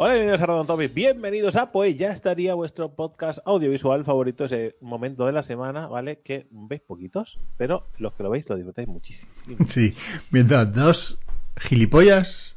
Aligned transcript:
Hola, 0.00 0.12
bienvenidos 0.12 0.42
a 0.42 0.46
Radon 0.46 0.66
Topic. 0.68 0.94
Bienvenidos 0.94 1.56
a 1.56 1.72
Pues 1.72 1.98
ya 1.98 2.12
estaría 2.12 2.54
vuestro 2.54 2.94
podcast 2.94 3.40
audiovisual 3.44 4.04
favorito, 4.04 4.44
ese 4.44 4.76
momento 4.80 5.26
de 5.26 5.32
la 5.32 5.42
semana, 5.42 5.88
¿vale? 5.88 6.20
Que 6.20 6.46
veis 6.52 6.80
poquitos, 6.82 7.40
pero 7.56 7.88
los 7.98 8.14
que 8.14 8.22
lo 8.22 8.30
veis 8.30 8.48
lo 8.48 8.54
disfrutáis 8.54 8.86
muchísimo. 8.86 9.32
Sí, 9.66 9.96
mientras 10.30 10.72
dos 10.72 11.18
gilipollas 11.56 12.54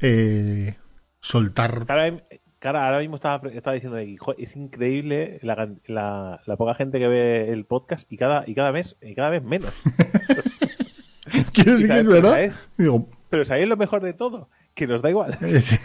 eh, 0.00 0.76
soltar. 1.20 1.84
Cara, 1.84 2.24
cara, 2.58 2.86
ahora 2.86 3.00
mismo 3.00 3.16
estaba, 3.16 3.50
estaba 3.50 3.74
diciendo 3.74 3.98
que 3.98 4.16
jo, 4.16 4.34
es 4.38 4.56
increíble 4.56 5.38
la, 5.42 5.68
la, 5.86 6.40
la, 6.46 6.56
poca 6.56 6.72
gente 6.72 6.98
que 6.98 7.08
ve 7.08 7.52
el 7.52 7.66
podcast 7.66 8.10
y 8.10 8.16
cada, 8.16 8.44
y 8.46 8.54
cada 8.54 8.72
mes 8.72 8.96
y 9.02 9.14
cada 9.14 9.28
vez 9.28 9.42
menos. 9.42 9.74
Quiero 11.52 11.72
decir 11.72 11.90
que 11.90 11.98
es 11.98 12.06
verdad. 12.06 12.52
Digo, 12.78 13.06
pero 13.28 13.44
¿sabéis 13.44 13.68
lo 13.68 13.76
mejor 13.76 14.02
de 14.02 14.14
todo? 14.14 14.48
Que 14.74 14.86
nos 14.86 15.02
da 15.02 15.10
igual. 15.10 15.38
Sí. 15.60 15.76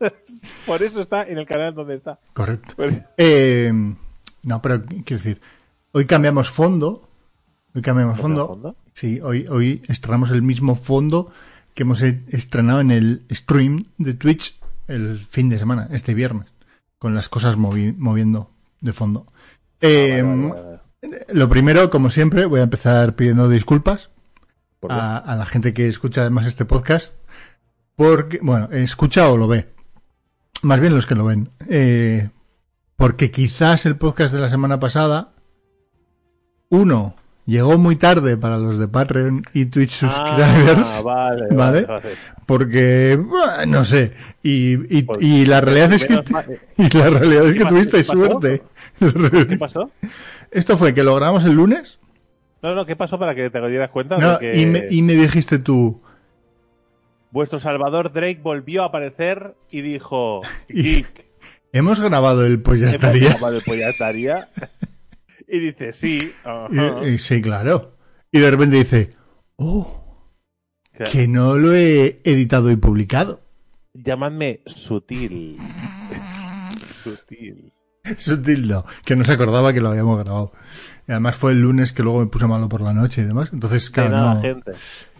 Por 0.66 0.82
eso 0.82 1.00
está 1.00 1.24
en 1.24 1.38
el 1.38 1.46
canal 1.46 1.74
donde 1.74 1.94
está. 1.94 2.18
Correcto. 2.32 2.74
Eh, 3.16 3.72
no, 4.42 4.62
pero 4.62 4.84
quiero 4.84 5.22
decir, 5.22 5.40
hoy 5.92 6.04
cambiamos 6.04 6.50
fondo. 6.50 7.08
Hoy 7.74 7.82
cambiamos 7.82 8.18
fondo. 8.18 8.46
fondo. 8.46 8.76
Sí, 8.94 9.20
hoy, 9.20 9.46
hoy 9.48 9.82
estrenamos 9.88 10.30
el 10.30 10.42
mismo 10.42 10.74
fondo 10.74 11.32
que 11.74 11.82
hemos 11.82 12.02
estrenado 12.02 12.80
en 12.80 12.90
el 12.90 13.22
stream 13.30 13.84
de 13.98 14.14
Twitch 14.14 14.58
el 14.88 15.18
fin 15.18 15.48
de 15.48 15.58
semana, 15.58 15.88
este 15.92 16.14
viernes, 16.14 16.46
con 16.98 17.14
las 17.14 17.28
cosas 17.28 17.56
movi 17.56 17.92
moviendo 17.92 18.50
de 18.80 18.92
fondo. 18.92 19.26
Eh, 19.80 20.20
ah, 20.20 20.26
vale, 20.26 20.48
vale, 20.48 20.80
vale. 21.02 21.26
Lo 21.32 21.48
primero, 21.48 21.90
como 21.90 22.10
siempre, 22.10 22.46
voy 22.46 22.60
a 22.60 22.64
empezar 22.64 23.14
pidiendo 23.14 23.48
disculpas 23.48 24.10
a, 24.88 25.18
a, 25.18 25.36
la 25.36 25.46
gente 25.46 25.72
que 25.72 25.88
escucha 25.88 26.22
además 26.22 26.46
este 26.46 26.64
podcast 26.64 27.14
porque, 27.98 28.38
bueno, 28.40 28.68
escucha 28.70 29.28
o 29.28 29.36
lo 29.36 29.48
ve. 29.48 29.66
Más 30.62 30.80
bien 30.80 30.94
los 30.94 31.04
que 31.04 31.16
lo 31.16 31.24
ven. 31.24 31.50
Eh, 31.68 32.28
porque 32.94 33.32
quizás 33.32 33.86
el 33.86 33.96
podcast 33.96 34.32
de 34.32 34.38
la 34.38 34.48
semana 34.48 34.78
pasada, 34.78 35.32
uno, 36.68 37.16
llegó 37.44 37.76
muy 37.76 37.96
tarde 37.96 38.36
para 38.36 38.56
los 38.58 38.78
de 38.78 38.86
Patreon 38.86 39.42
y 39.52 39.66
Twitch 39.66 39.90
subscribers. 39.90 40.98
Ah, 40.98 41.02
vale, 41.04 41.46
vale, 41.50 41.82
vale, 41.82 42.02
Porque, 42.46 43.18
bueno, 43.20 43.66
no 43.66 43.84
sé. 43.84 44.12
Y, 44.44 44.96
y, 44.96 45.02
pues, 45.02 45.20
y 45.20 45.44
la 45.46 45.60
realidad 45.60 45.94
es 45.94 46.06
que, 46.06 46.14
y 46.78 46.96
la 46.96 47.10
realidad 47.10 47.48
es 47.48 47.56
que 47.56 47.64
tuvisteis 47.64 48.06
suerte. 48.06 48.62
¿Qué 49.00 49.56
pasó? 49.58 49.90
Esto 50.52 50.78
fue 50.78 50.94
que 50.94 51.02
lo 51.02 51.16
grabamos 51.16 51.42
el 51.42 51.54
lunes. 51.54 51.98
No, 52.62 52.76
no, 52.76 52.86
¿qué 52.86 52.94
pasó 52.94 53.18
para 53.18 53.34
que 53.34 53.50
te 53.50 53.68
dieras 53.68 53.90
cuenta? 53.90 54.18
No, 54.18 54.34
de 54.34 54.38
que... 54.38 54.60
y, 54.60 54.66
me, 54.66 54.86
y 54.88 55.02
me 55.02 55.14
dijiste 55.14 55.58
tú, 55.58 56.00
Vuestro 57.30 57.60
Salvador 57.60 58.12
Drake 58.12 58.40
volvió 58.42 58.82
a 58.82 58.86
aparecer 58.86 59.56
y 59.70 59.80
dijo: 59.82 60.42
Geek. 60.68 61.26
¿Hemos 61.72 62.00
grabado 62.00 62.46
el 62.46 62.60
Pues 62.60 62.80
ya 62.80 62.88
estaría? 62.88 63.28
¿Hemos 63.28 63.34
grabado 63.34 63.56
el 63.58 63.62
Pues 63.64 63.80
ya 63.80 63.88
estaría? 63.88 64.48
y 65.48 65.58
dice: 65.58 65.92
Sí. 65.92 66.32
Uh 66.44 66.48
-huh. 66.48 67.06
y, 67.10 67.14
y, 67.14 67.18
sí, 67.18 67.42
claro. 67.42 67.96
Y 68.32 68.40
de 68.40 68.50
repente 68.50 68.76
dice: 68.76 69.10
Oh, 69.56 69.98
que 71.10 71.28
no 71.28 71.56
lo 71.56 71.72
he 71.74 72.20
editado 72.24 72.70
y 72.70 72.76
publicado. 72.76 73.42
Llamadme 73.94 74.60
sutil. 74.66 75.58
sutil. 77.02 77.72
Sutil 78.16 78.68
no, 78.68 78.84
que 79.04 79.16
no 79.16 79.24
se 79.24 79.32
acordaba 79.32 79.72
que 79.72 79.80
lo 79.80 79.88
habíamos 79.88 80.18
grabado. 80.18 80.52
Y 81.06 81.12
además 81.12 81.36
fue 81.36 81.52
el 81.52 81.60
lunes 81.60 81.92
que 81.92 82.02
luego 82.02 82.20
me 82.20 82.26
puse 82.26 82.46
malo 82.46 82.68
por 82.68 82.80
la 82.80 82.92
noche 82.92 83.22
y 83.22 83.24
demás. 83.24 83.50
Entonces, 83.52 83.90
claro, 83.90 84.10
de 84.10 84.16
nada, 84.16 84.34
no. 84.34 84.40
Gente. 84.40 84.72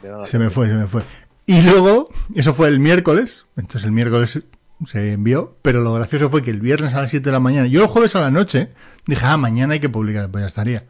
De 0.02 0.08
nada, 0.10 0.24
se 0.24 0.30
gente. 0.32 0.44
me 0.44 0.50
fue, 0.50 0.66
se 0.68 0.74
me 0.74 0.86
fue. 0.86 1.02
Y 1.48 1.62
luego, 1.62 2.10
eso 2.34 2.52
fue 2.52 2.68
el 2.68 2.78
miércoles, 2.78 3.46
entonces 3.56 3.84
el 3.84 3.92
miércoles 3.92 4.42
se 4.84 5.12
envió, 5.12 5.56
pero 5.62 5.80
lo 5.80 5.94
gracioso 5.94 6.28
fue 6.28 6.42
que 6.42 6.50
el 6.50 6.60
viernes 6.60 6.92
a 6.92 7.00
las 7.00 7.08
7 7.08 7.24
de 7.24 7.32
la 7.32 7.40
mañana, 7.40 7.66
yo 7.66 7.80
el 7.80 7.88
jueves 7.88 8.14
a 8.16 8.20
la 8.20 8.30
noche, 8.30 8.68
dije, 9.06 9.24
ah, 9.24 9.38
mañana 9.38 9.72
hay 9.72 9.80
que 9.80 9.88
publicar, 9.88 10.30
pues 10.30 10.42
ya 10.42 10.46
estaría. 10.46 10.84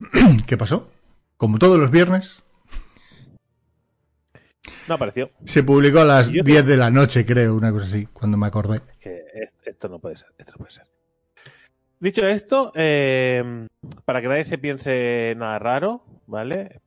¿Qué 0.46 0.58
pasó? 0.58 0.90
Como 1.38 1.58
todos 1.58 1.80
los 1.80 1.90
viernes. 1.90 2.42
No 4.86 4.96
apareció. 4.96 5.30
Se 5.46 5.62
publicó 5.62 6.00
a 6.00 6.04
las 6.04 6.30
10 6.30 6.44
de 6.44 6.76
la 6.76 6.90
noche, 6.90 7.24
creo, 7.24 7.56
una 7.56 7.72
cosa 7.72 7.86
así, 7.86 8.04
cuando 8.12 8.36
me 8.36 8.46
acordé. 8.46 8.82
Que 9.00 9.22
esto 9.64 9.88
no 9.88 9.98
puede 9.98 10.16
ser, 10.16 10.28
esto 10.36 10.52
no 10.52 10.58
puede 10.58 10.72
ser. 10.72 10.86
Dicho 12.00 12.26
esto, 12.26 12.70
eh, 12.74 13.66
para 14.04 14.20
que 14.20 14.28
nadie 14.28 14.44
se 14.44 14.58
piense 14.58 15.32
nada 15.38 15.58
raro, 15.58 16.04
¿vale? 16.26 16.81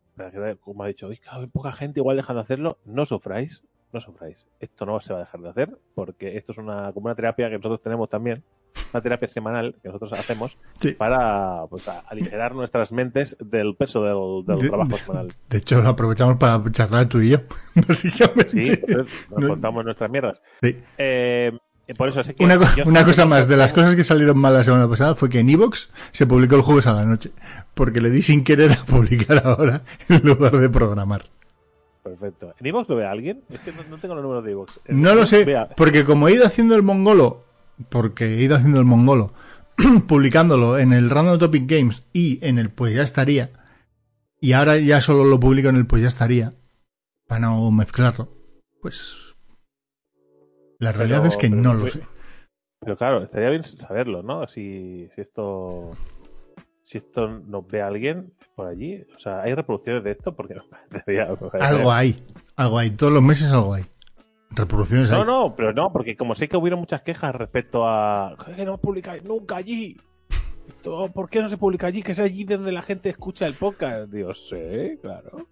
Como 0.60 0.84
ha 0.84 0.88
dicho, 0.88 1.10
claro, 1.22 1.42
hay 1.42 1.48
poca 1.48 1.72
gente 1.72 2.00
igual 2.00 2.18
dejan 2.18 2.36
de 2.36 2.42
hacerlo, 2.42 2.78
no 2.86 3.06
sufráis, 3.06 3.64
no 3.92 4.02
sufráis. 4.02 4.46
Esto 4.60 4.86
no 4.86 5.00
se 5.00 5.14
va 5.14 5.20
a 5.20 5.24
dejar 5.24 5.42
de 5.42 5.50
hacer 5.50 5.78
porque 5.94 6.38
esto 6.38 6.52
es 6.52 6.58
una 6.58 6.92
como 6.94 7.06
una 7.06 7.16
terapia 7.16 7.50
que 7.50 7.58
nosotros 7.58 7.82
tenemos 7.82 8.10
también, 8.10 8.44
una 8.94 9.02
terapia 9.02 9.28
semanal 9.28 9.76
que 9.82 9.88
nosotros 9.88 10.14
hacemos 10.14 10.58
sí. 10.80 10.92
para 10.94 11.66
pues, 11.70 11.88
aligerar 11.88 12.56
nuestras 12.56 12.92
mentes 12.92 13.38
del 13.40 13.76
peso 13.76 14.04
del, 14.04 14.46
del 14.46 14.60
de, 14.64 14.70
trabajo 14.70 14.98
semanal. 14.98 15.28
De 15.50 15.58
hecho, 15.58 15.82
lo 15.82 15.90
aprovechamos 15.90 16.38
para 16.38 16.62
charlar 16.72 17.08
tú 17.08 17.22
y 17.22 17.30
yo, 17.30 17.38
básicamente. 17.88 18.50
Sí, 18.50 18.76
pues, 18.78 19.30
nos 19.30 19.40
no. 19.40 19.48
contamos 19.50 19.86
nuestras 19.86 20.10
mierdas. 20.10 20.42
Sí. 20.62 20.78
Eh, 20.98 21.58
por 21.94 22.10
eso 22.10 22.24
sé 22.24 22.34
que 22.34 22.44
una, 22.44 22.58
una 22.86 23.06
cosa 23.06 23.26
más, 23.26 23.48
de 23.48 23.58
las 23.58 23.72
cosas 23.72 23.96
que 23.96 24.04
salieron 24.04 24.40
mal 24.40 24.54
la 24.54 24.64
semana 24.64 24.88
pasada 24.88 25.14
fue 25.14 25.30
que 25.30 25.40
en 25.40 25.50
Evox 25.50 25.92
se 26.12 26.26
publicó 26.26 26.56
el 26.56 26.62
jueves 26.62 26.88
a 26.88 26.94
la 26.94 27.04
noche, 27.04 27.32
porque 27.76 28.02
le 28.02 28.10
di 28.10 28.24
sin 28.24 28.44
querer 28.44 28.72
a 28.72 28.86
publicar 28.86 29.44
ahora 29.46 29.84
en 30.10 30.22
lugar 30.24 30.58
de 30.58 30.70
programar. 30.70 31.26
Perfecto. 32.04 32.54
¿En 32.60 32.66
Evox 32.66 32.90
lo 32.90 32.96
ve 32.96 33.06
alguien? 33.06 33.44
Es 33.50 33.60
que 33.60 33.72
no, 33.72 33.84
no 33.90 33.98
tengo 33.98 34.16
los 34.16 34.24
números 34.24 34.44
de 34.44 34.52
Evox. 34.52 34.80
No 34.88 35.14
lo 35.14 35.26
sé, 35.26 35.46
vea. 35.46 35.70
porque 35.76 36.06
como 36.06 36.28
he 36.28 36.34
ido 36.34 36.46
haciendo 36.46 36.76
el 36.76 36.84
mongolo, 36.84 37.44
porque 37.90 38.36
he 38.36 38.42
ido 38.42 38.56
haciendo 38.56 38.80
el 38.80 38.86
mongolo, 38.86 39.34
publicándolo 40.08 40.80
en 40.80 40.94
el 40.94 41.10
Random 41.10 41.38
Topic 41.38 41.70
Games 41.70 42.04
y 42.14 42.44
en 42.46 42.58
el 42.58 42.70
Pues 42.70 42.94
ya 42.94 43.02
estaría, 43.02 43.52
y 44.40 44.54
ahora 44.54 44.78
ya 44.78 45.02
solo 45.02 45.26
lo 45.26 45.40
publico 45.40 45.70
en 45.70 45.76
el 45.76 45.86
Pues 45.86 46.02
ya 46.02 46.08
estaría, 46.08 46.52
para 47.28 47.42
no 47.42 47.72
mezclarlo, 47.72 48.30
pues 48.82 49.25
la 50.80 50.92
realidad 50.92 51.20
pero, 51.20 51.30
es 51.30 51.38
que 51.38 51.50
no 51.50 51.74
lo 51.74 51.88
sé. 51.88 52.02
Pero 52.80 52.98
claro, 52.98 53.24
estaría 53.24 53.50
bien 53.50 53.64
saberlo, 53.64 54.22
¿no? 54.22 54.48
Si, 54.48 55.10
si 55.16 55.22
esto 55.22 55.92
si 56.86 57.00
esto 57.00 57.28
nos 57.28 57.68
ve 57.68 57.82
alguien 57.82 58.32
por 58.56 58.68
allí. 58.68 59.04
O 59.16 59.20
sea, 59.20 59.42
¿hay 59.42 59.54
reproducciones 59.56 60.04
de 60.04 60.12
esto? 60.12 60.36
Porque 60.36 60.54
algo 61.60 61.92
hay, 61.92 62.16
algo 62.56 62.78
hay. 62.78 62.92
Todos 62.92 63.12
los 63.12 63.24
meses 63.24 63.52
algo 63.52 63.74
hay. 63.74 63.86
Reproducciones 64.52 65.10
no, 65.10 65.18
hay. 65.18 65.26
No, 65.26 65.56
pero 65.56 65.74
no, 65.74 65.92
porque 65.92 66.16
como 66.16 66.36
sé 66.36 66.48
que 66.48 66.58
hubieron 66.58 66.80
muchas 66.80 67.02
quejas 67.02 67.34
respecto 67.34 67.88
a 67.88 68.38
que 68.56 68.66
no 68.66 68.78
publicáis 68.78 69.24
nunca 69.24 69.58
allí. 69.58 70.00
¿Por 70.84 71.30
qué 71.30 71.42
no 71.42 71.50
se 71.50 71.58
publica 71.58 71.88
allí? 71.88 72.04
Que 72.04 72.12
es 72.12 72.20
allí 72.20 72.44
donde 72.44 72.72
la 72.72 72.84
gente 72.84 73.10
escucha 73.10 73.48
el 73.48 73.56
podcast. 73.56 74.12
Dios 74.12 74.48
sé, 74.48 75.00
claro. 75.02 75.48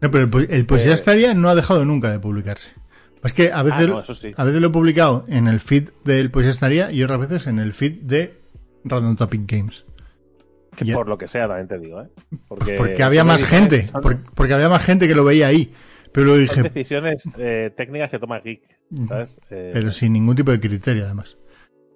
No, 0.00 0.10
pero 0.10 0.24
el, 0.24 0.50
el 0.50 0.66
pues 0.66 0.84
ya 0.84 0.94
estaría 0.94 1.34
no 1.34 1.48
ha 1.48 1.54
dejado 1.54 1.84
nunca 1.84 2.10
de 2.10 2.18
publicarse. 2.18 2.72
Es 3.24 3.32
que 3.32 3.50
a 3.52 3.62
veces, 3.62 3.88
ah, 3.90 4.04
no, 4.06 4.14
sí. 4.14 4.30
a 4.36 4.44
veces 4.44 4.60
lo 4.60 4.68
he 4.68 4.70
publicado 4.70 5.24
en 5.28 5.48
el 5.48 5.60
feed 5.60 5.88
del 6.04 6.30
Pues 6.30 6.46
estaría 6.46 6.92
y 6.92 7.02
otras 7.02 7.20
veces 7.20 7.46
en 7.46 7.58
el 7.58 7.72
feed 7.72 8.02
de 8.02 8.38
Random 8.84 9.16
Topic 9.16 9.50
Games. 9.50 9.86
Que 10.76 10.92
por 10.92 11.08
lo 11.08 11.16
que 11.16 11.28
sea, 11.28 11.46
también 11.46 11.68
te 11.68 11.78
digo, 11.78 12.02
¿eh? 12.02 12.08
Porque, 12.48 12.74
porque 12.74 13.02
había 13.02 13.24
más 13.24 13.44
gente, 13.44 13.86
porque, 14.02 14.20
porque, 14.34 14.54
había 14.54 14.68
más 14.68 14.84
gente 14.84 15.06
que 15.06 15.14
lo 15.14 15.24
veía 15.24 15.46
ahí. 15.46 15.72
Pero 16.12 16.26
lo 16.26 16.36
dije. 16.36 16.54
Son 16.54 16.62
decisiones 16.64 17.28
eh, 17.38 17.72
técnicas 17.76 18.10
que 18.10 18.18
toma 18.18 18.40
Geek, 18.40 18.62
¿sabes? 19.08 19.40
Eh... 19.50 19.70
Pero 19.72 19.90
sin 19.90 20.12
ningún 20.12 20.36
tipo 20.36 20.50
de 20.50 20.60
criterio, 20.60 21.04
además. 21.04 21.38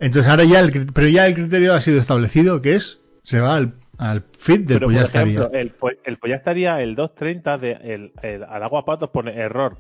Entonces 0.00 0.30
ahora 0.30 0.44
ya 0.44 0.60
el, 0.60 0.86
pero 0.92 1.08
ya 1.08 1.26
el 1.26 1.34
criterio 1.34 1.74
ha 1.74 1.80
sido 1.80 2.00
establecido, 2.00 2.62
que 2.62 2.76
es, 2.76 3.00
se 3.24 3.40
va 3.40 3.56
al, 3.56 3.74
al 3.98 4.24
feed 4.38 4.60
del 4.60 4.78
pero, 4.78 4.86
Pues 4.86 4.96
ya 4.96 5.02
ejemplo, 5.02 5.44
estaría. 5.44 5.60
El, 5.60 5.74
el 6.04 6.18
Pues 6.18 6.32
estaría, 6.32 6.80
el 6.80 6.94
230 6.94 7.58
de 7.58 7.72
el, 7.72 8.12
el, 8.22 8.44
al 8.44 8.62
agua 8.62 8.84
patos 8.84 9.10
pone 9.10 9.36
error. 9.36 9.78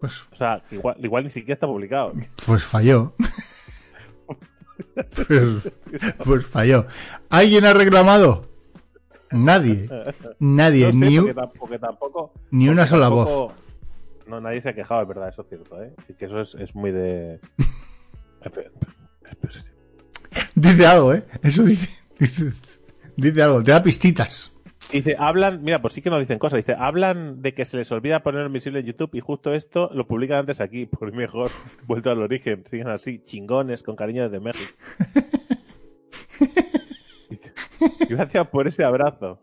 Pues, 0.00 0.22
o 0.30 0.36
sea, 0.36 0.62
igual, 0.70 0.96
igual 1.02 1.24
ni 1.24 1.30
siquiera 1.30 1.54
está 1.54 1.66
publicado. 1.66 2.12
Pues 2.44 2.64
falló. 2.64 3.14
pues, 4.94 5.72
pues, 6.24 6.46
falló. 6.46 6.86
¿Alguien 7.30 7.64
ha 7.64 7.72
reclamado? 7.72 8.48
Nadie. 9.30 9.88
Nadie. 10.38 10.92
No 10.92 10.92
sé, 10.92 10.98
ni, 10.98 11.18
porque 11.58 11.78
tampoco, 11.78 12.32
ni 12.50 12.68
una 12.68 12.86
sola 12.86 13.06
tampoco, 13.06 13.46
voz. 13.46 13.52
no, 14.26 14.40
nadie 14.40 14.60
se 14.60 14.68
ha 14.68 14.74
quejado, 14.74 15.02
es 15.02 15.08
verdad, 15.08 15.28
eso 15.28 15.42
es 15.42 15.48
cierto, 15.48 15.82
¿eh? 15.82 15.92
Que 16.18 16.26
eso 16.26 16.40
es, 16.40 16.54
es 16.54 16.74
muy 16.74 16.92
de... 16.92 17.40
dice 20.54 20.86
algo, 20.86 21.14
¿eh? 21.14 21.24
Eso 21.42 21.64
dice, 21.64 22.04
dice, 22.18 22.52
dice 23.16 23.42
algo, 23.42 23.62
te 23.62 23.72
da 23.72 23.82
pistitas. 23.82 24.52
Dice, 24.92 25.16
hablan, 25.18 25.64
mira, 25.64 25.82
pues 25.82 25.94
sí 25.94 26.02
que 26.02 26.10
nos 26.10 26.20
dicen 26.20 26.38
cosas. 26.38 26.58
Dice, 26.58 26.76
hablan 26.78 27.42
de 27.42 27.54
que 27.54 27.64
se 27.64 27.76
les 27.76 27.90
olvida 27.90 28.22
poner 28.22 28.48
visible 28.48 28.80
en 28.80 28.86
YouTube 28.86 29.10
y 29.14 29.20
justo 29.20 29.52
esto 29.52 29.90
lo 29.92 30.06
publican 30.06 30.38
antes 30.38 30.60
aquí, 30.60 30.86
por 30.90 31.12
mejor, 31.12 31.50
vuelto 31.86 32.10
al 32.10 32.22
origen. 32.22 32.64
Siguen 32.70 32.88
así, 32.88 33.20
chingones, 33.24 33.82
con 33.82 33.96
cariño 33.96 34.28
desde 34.28 34.40
México. 34.40 34.72
Gracias 38.08 38.48
por 38.48 38.68
ese 38.68 38.84
abrazo. 38.84 39.40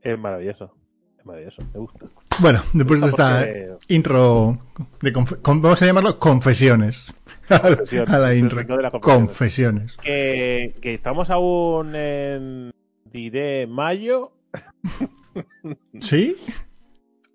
Es 0.00 0.18
maravilloso. 0.18 0.74
Es 1.18 1.26
maravilloso, 1.26 1.62
me 1.72 1.80
gusta. 1.80 2.06
Bueno, 2.38 2.62
después 2.72 3.00
de 3.00 3.06
esta 3.08 3.46
intro 3.88 4.58
de 5.02 5.12
vamos 5.44 5.82
a 5.82 5.86
llamarlo 5.86 6.18
confesiones. 6.18 7.14
a 7.50 8.18
la 8.18 8.34
intro. 8.34 8.64
confesiones. 9.00 9.96
Que, 9.98 10.74
que 10.80 10.94
estamos 10.94 11.30
aún 11.30 11.94
en 11.94 12.72
diré 13.12 13.66
mayo. 13.66 14.32
¿Sí? 16.00 16.36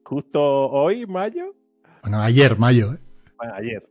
Justo 0.04 0.70
hoy, 0.70 1.06
mayo. 1.06 1.56
Bueno, 2.02 2.20
ayer, 2.20 2.58
mayo. 2.58 2.94
¿eh? 2.94 3.00
Bueno, 3.38 3.54
ayer. 3.56 3.90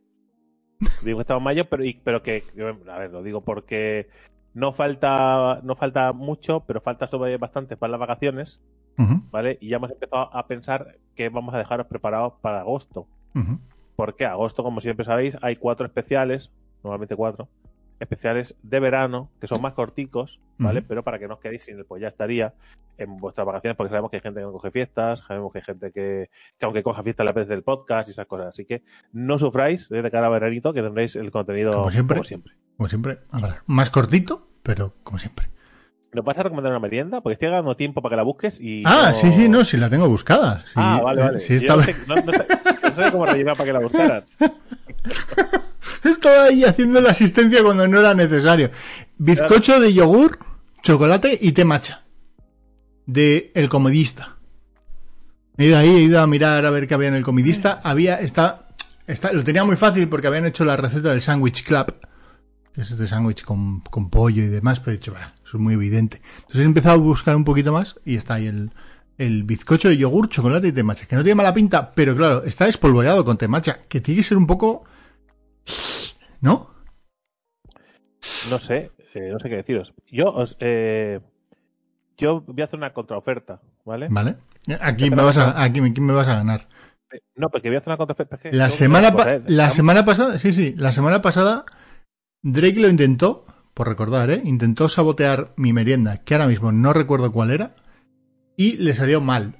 Digo 1.02 1.19
que 1.19 1.22
estamos 1.22 1.42
mayo, 1.42 1.64
pero, 1.69 1.84
pero 2.02 2.22
que, 2.22 2.44
a 2.88 2.98
ver, 2.98 3.10
lo 3.10 3.22
digo 3.22 3.40
porque 3.42 4.08
no 4.52 4.72
falta, 4.72 5.60
no 5.62 5.76
falta 5.76 6.12
mucho, 6.12 6.60
pero 6.60 6.81
falta 6.81 7.08
sobre 7.08 7.36
bastante 7.36 7.76
para 7.76 7.92
las 7.92 8.00
vacaciones, 8.00 8.60
¿vale? 9.31 9.58
Y 9.60 9.69
ya 9.69 9.76
hemos 9.76 9.90
empezado 9.90 10.34
a 10.34 10.46
pensar 10.46 10.98
que 11.16 11.28
vamos 11.28 11.54
a 11.54 11.58
dejaros 11.58 11.86
preparados 11.86 12.34
para 12.40 12.60
agosto. 12.60 13.06
Porque 13.96 14.26
agosto, 14.26 14.62
como 14.62 14.81
siempre 14.81 15.04
sabéis, 15.04 15.36
hay 15.42 15.56
cuatro 15.56 15.86
especiales, 15.86 16.50
normalmente 16.82 17.16
cuatro, 17.16 17.48
especiales 18.00 18.56
de 18.62 18.81
verano, 18.81 19.31
que 19.41 19.46
son 19.46 19.62
más 19.62 19.73
corticos, 19.73 20.41
¿vale? 20.58 20.82
Pero 20.82 21.02
para 21.02 21.19
que 21.19 21.29
no 21.29 21.35
os 21.35 21.41
quedéis 21.41 21.64
sin 21.64 21.79
el, 21.79 21.85
pues 21.85 22.02
ya 22.02 22.08
estaría 22.08 22.55
en 22.99 23.17
vuestras 23.17 23.46
vacaciones, 23.46 23.76
porque 23.76 23.91
sabemos 23.91 24.11
que 24.11 24.19
hay 24.19 24.23
gente 24.23 24.41
que 24.41 24.46
no 24.46 24.52
coge 24.52 24.70
fiestas, 24.70 25.20
sabemos 25.26 25.52
que 25.52 25.58
hay 25.58 25.64
gente 25.64 25.93
que, 25.93 26.31
que 26.58 26.67
aunque 26.67 26.82
coja 26.82 27.02
fiestas 27.02 27.26
la 27.26 27.32
vez 27.32 27.49
del 27.49 27.62
podcast 27.62 28.08
y 28.08 28.12
esas 28.12 28.26
cosas. 28.26 28.49
Así 28.49 28.64
que 28.64 28.82
no 29.12 29.38
sufráis 29.38 29.88
de 29.88 30.11
cara 30.11 30.26
a 30.26 30.31
veranito, 30.31 30.73
que 30.73 30.82
tendréis 30.82 31.17
el 31.17 31.31
contenido 31.31 31.73
como 31.73 31.91
siempre. 31.91 32.17
Como 32.17 32.25
siempre. 32.25 32.52
Como 32.76 32.88
siempre. 32.88 33.19
más 33.67 33.91
cortito, 33.91 34.49
pero 34.62 34.94
como 35.02 35.19
siempre. 35.19 35.55
¿No 36.12 36.23
vas 36.23 36.38
a 36.38 36.44
recomendar 36.44 36.70
una 36.70 36.81
merienda? 36.81 37.20
Porque 37.20 37.32
estoy 37.35 37.49
dando 37.49 37.76
tiempo 37.76 38.00
para 38.00 38.12
que 38.12 38.17
la 38.19 38.23
busques 38.23 38.61
y. 38.61 38.85
Ah, 38.87 39.12
sí, 39.12 39.32
sí, 39.32 39.49
no, 39.49 39.64
sí 39.64 39.76
la 39.76 39.91
tengo 39.91 40.08
buscada. 40.08 40.64
ah, 40.76 41.00
vale, 41.02 41.23
vale. 41.23 41.38
Sí, 41.41 41.55
no, 41.67 41.82
sé, 41.82 41.96
no, 42.06 42.32
sé, 42.94 43.11
cómo 43.11 43.26
rellenar 43.26 43.56
para 43.56 43.67
que 43.67 43.73
la 43.73 43.81
buscaras. 43.81 44.25
Estaba 46.04 46.44
ahí 46.44 46.64
haciendo 46.64 47.00
la 47.00 47.10
asistencia 47.10 47.62
cuando 47.62 47.88
no 47.88 48.00
era 48.00 48.14
necesario. 48.14 48.70
Bizcocho 49.16 49.80
de 49.80 49.92
yogur, 49.92 50.38
chocolate 50.82 51.38
y 51.40 51.52
té 51.52 51.64
matcha. 51.64 52.02
De 53.06 53.50
El 53.54 53.68
Comedista. 53.68 54.36
He 55.56 55.66
ido 55.66 55.78
ahí, 55.78 55.88
he 55.88 56.00
ido 56.00 56.20
a 56.20 56.26
mirar 56.26 56.66
a 56.66 56.70
ver 56.70 56.86
qué 56.86 56.94
había 56.94 57.08
en 57.08 57.14
El 57.14 57.24
Comedista. 57.24 57.80
Había, 57.82 58.20
está, 58.20 58.68
está, 59.06 59.32
lo 59.32 59.44
tenía 59.44 59.64
muy 59.64 59.76
fácil 59.76 60.08
porque 60.08 60.26
habían 60.26 60.46
hecho 60.46 60.64
la 60.64 60.76
receta 60.76 61.10
del 61.10 61.22
Sandwich 61.22 61.64
Club. 61.64 61.94
Que 62.74 62.80
es 62.80 62.90
este 62.90 63.06
sándwich 63.06 63.44
con, 63.44 63.80
con, 63.80 64.10
pollo 64.10 64.42
y 64.42 64.48
demás, 64.48 64.80
pero 64.80 64.92
he 64.92 64.96
dicho, 64.96 65.14
eso 65.14 65.56
es 65.56 65.62
muy 65.62 65.74
evidente. 65.74 66.20
Entonces 66.38 66.60
he 66.60 66.64
empezado 66.64 66.96
a 66.96 66.98
buscar 66.98 67.36
un 67.36 67.44
poquito 67.44 67.72
más 67.72 68.00
y 68.04 68.16
está 68.16 68.34
ahí 68.34 68.48
el, 68.48 68.72
el 69.16 69.44
bizcocho 69.44 69.88
de 69.88 69.96
yogur, 69.96 70.28
chocolate 70.28 70.68
y 70.68 70.72
té 70.72 70.82
matcha, 70.82 71.06
que 71.06 71.14
no 71.14 71.22
tiene 71.22 71.36
mala 71.36 71.54
pinta, 71.54 71.92
pero 71.94 72.16
claro, 72.16 72.42
está 72.42 72.66
espolvoreado 72.66 73.24
con 73.24 73.38
té 73.38 73.46
matcha, 73.46 73.80
que 73.88 74.00
tiene 74.00 74.20
que 74.20 74.24
ser 74.26 74.36
un 74.36 74.48
poco 74.48 74.84
¿No? 76.40 76.70
No 78.50 78.58
sé, 78.58 78.90
eh, 79.14 79.31
no 79.32 79.38
sé 79.38 79.49
qué 79.49 79.56
deciros. 79.56 79.94
Yo 80.11 80.26
os, 80.26 80.56
eh, 80.61 81.20
yo 82.16 82.43
voy 82.43 82.62
a 82.62 82.64
hacer 82.64 82.78
una 82.78 82.93
contraoferta, 82.93 83.61
¿vale? 83.84 84.08
Vale. 84.11 84.37
Aquí 84.81 85.11
me 85.11 85.22
vas 85.22 85.38
a, 85.38 85.62
aquí 85.62 85.81
me 85.81 86.12
vas 86.12 86.28
a 86.28 86.37
ganar. 86.37 86.69
Eh, 87.12 87.20
no, 87.37 87.49
porque 87.49 87.69
voy 87.69 87.76
a 87.76 87.78
hacer 87.78 87.90
una 87.90 87.96
contraoferta. 87.96 88.38
la 88.50 88.70
semana, 88.70 89.14
la 89.46 89.70
semana 89.70 90.05
pasada, 90.05 90.38
sí, 90.38 90.52
sí, 90.52 90.75
la 90.76 90.93
semana 90.93 91.22
pasada 91.22 91.64
Drake 92.43 92.78
lo 92.78 92.88
intentó, 92.88 93.46
por 93.72 93.88
recordar, 93.88 94.31
¿eh? 94.31 94.43
Intentó 94.44 94.90
sabotear 94.90 95.55
mi 95.56 95.72
merienda, 95.72 96.19
que 96.19 96.34
ahora 96.34 96.46
mismo 96.46 96.72
no 96.72 96.93
recuerdo 96.93 97.32
cuál 97.32 97.50
era, 97.50 97.75
y 98.56 98.76
le 98.76 98.93
salió 98.93 99.22
mal. 99.22 99.56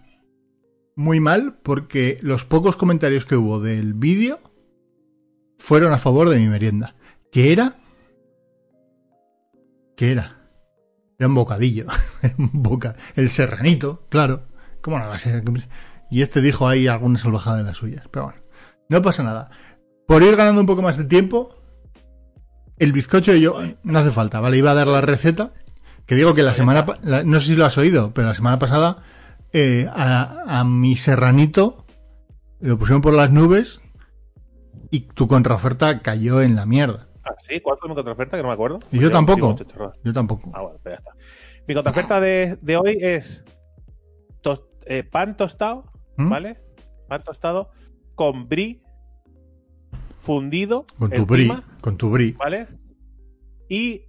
Muy 0.95 1.19
mal, 1.19 1.59
porque 1.63 2.19
los 2.21 2.45
pocos 2.45 2.77
comentarios 2.77 3.25
que 3.25 3.37
hubo 3.37 3.59
del 3.61 3.95
vídeo 3.95 4.39
fueron 5.65 5.95
a 5.95 5.99
favor 5.99 6.29
de 6.29 6.39
mi 6.39 6.47
merienda. 6.47 6.95
¿Qué 7.33 7.51
era? 7.51 7.79
¿Qué 9.97 10.13
era? 10.13 10.37
Era 11.19 11.29
un 11.29 11.35
bocadillo. 11.35 11.87
boca... 12.37 12.97
El 13.15 13.31
serranito, 13.31 14.05
claro. 14.11 14.43
¿Cómo 14.83 14.99
no 14.99 15.09
va 15.09 15.15
a 15.15 15.19
ser? 15.19 15.43
Y 16.11 16.21
este 16.21 16.43
dijo 16.43 16.69
ahí 16.69 16.87
alguna 16.87 17.19
salvajada 17.19 17.57
de 17.57 17.63
las 17.63 17.79
suyas. 17.79 18.05
Pero 18.11 18.27
bueno, 18.27 18.41
no 18.91 19.01
pasa 19.01 19.23
nada. 19.23 19.49
Por 20.07 20.23
ir 20.23 20.37
ganando 20.37 20.61
un 20.61 20.67
poco 20.67 20.83
más 20.83 20.99
de 20.99 21.05
tiempo, 21.05 21.57
el 22.79 22.93
bizcocho 22.93 23.35
yo 23.35 23.59
no 23.85 23.99
hace 23.99 24.11
falta, 24.11 24.41
¿vale? 24.41 24.59
Iba 24.59 24.73
a 24.73 24.75
dar 24.75 24.87
la 24.87 25.01
receta. 25.01 25.55
Que 26.05 26.15
digo 26.15 26.35
que 26.35 26.43
la 26.43 26.53
semana... 26.53 26.85
no 27.25 27.41
sé 27.41 27.47
si 27.47 27.57
lo 27.57 27.65
has 27.65 27.79
oído, 27.79 28.13
pero 28.13 28.29
la 28.29 28.35
semana 28.35 28.59
pasada 28.59 28.99
eh, 29.55 29.89
a, 29.91 30.61
a 30.61 30.65
mi 30.65 30.99
serranito 30.99 31.87
lo 32.61 32.79
pusieron 32.79 33.01
por 33.01 33.15
las 33.15 33.31
nubes 33.31 33.81
y 34.91 35.01
tu 35.01 35.27
contraoferta 35.29 36.01
cayó 36.01 36.43
en 36.43 36.57
la 36.57 36.67
mierda. 36.67 37.09
Ah, 37.25 37.35
sí, 37.39 37.61
¿cuál 37.61 37.79
fue 37.79 37.89
mi 37.89 37.95
contraoferta? 37.95 38.37
Que 38.37 38.43
no 38.43 38.49
me 38.49 38.55
acuerdo. 38.55 38.79
Y 38.93 39.01
yo 39.01 39.11
tampoco. 39.11 39.57
Yo 40.05 40.13
tampoco. 40.13 40.51
Ah, 40.55 40.63
bueno, 40.63 40.79
pues 40.83 40.95
ya 40.95 40.99
está. 40.99 41.13
Mi 41.67 41.75
contraoferta 41.75 42.21
de, 42.21 42.59
de 42.61 42.77
hoy 42.77 42.99
es 43.01 43.43
eh, 44.87 45.03
pan 45.03 45.37
tostado, 45.37 45.85
¿Mm? 46.17 46.29
¿vale? 46.29 46.57
Pan 47.09 47.23
tostado 47.25 47.71
con 48.15 48.49
brie 48.49 48.83
fundido. 50.21 50.87
Con 50.99 51.11
tu 51.11 51.27
brie. 51.27 51.53
Con 51.81 51.97
tu 51.97 52.11
brie. 52.11 52.35
¿Vale? 52.39 52.67
Y 53.69 54.03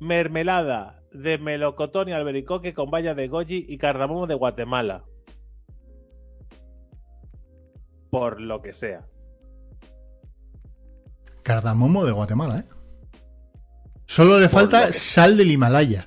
mermelada 0.00 1.02
de 1.12 1.38
melocotón 1.38 2.08
y 2.08 2.12
albericoque 2.12 2.74
con 2.74 2.90
valla 2.90 3.14
de 3.14 3.28
goji 3.28 3.66
y 3.68 3.78
cardamomo 3.78 4.26
de 4.26 4.34
Guatemala. 4.34 5.04
Por 8.10 8.40
lo 8.40 8.62
que 8.62 8.72
sea. 8.72 9.06
Cardamomo 11.48 12.04
de 12.04 12.12
Guatemala, 12.12 12.58
¿eh? 12.58 12.64
Solo 14.04 14.38
le 14.38 14.50
falta 14.50 14.92
sal 14.92 15.38
del 15.38 15.50
Himalaya. 15.50 16.04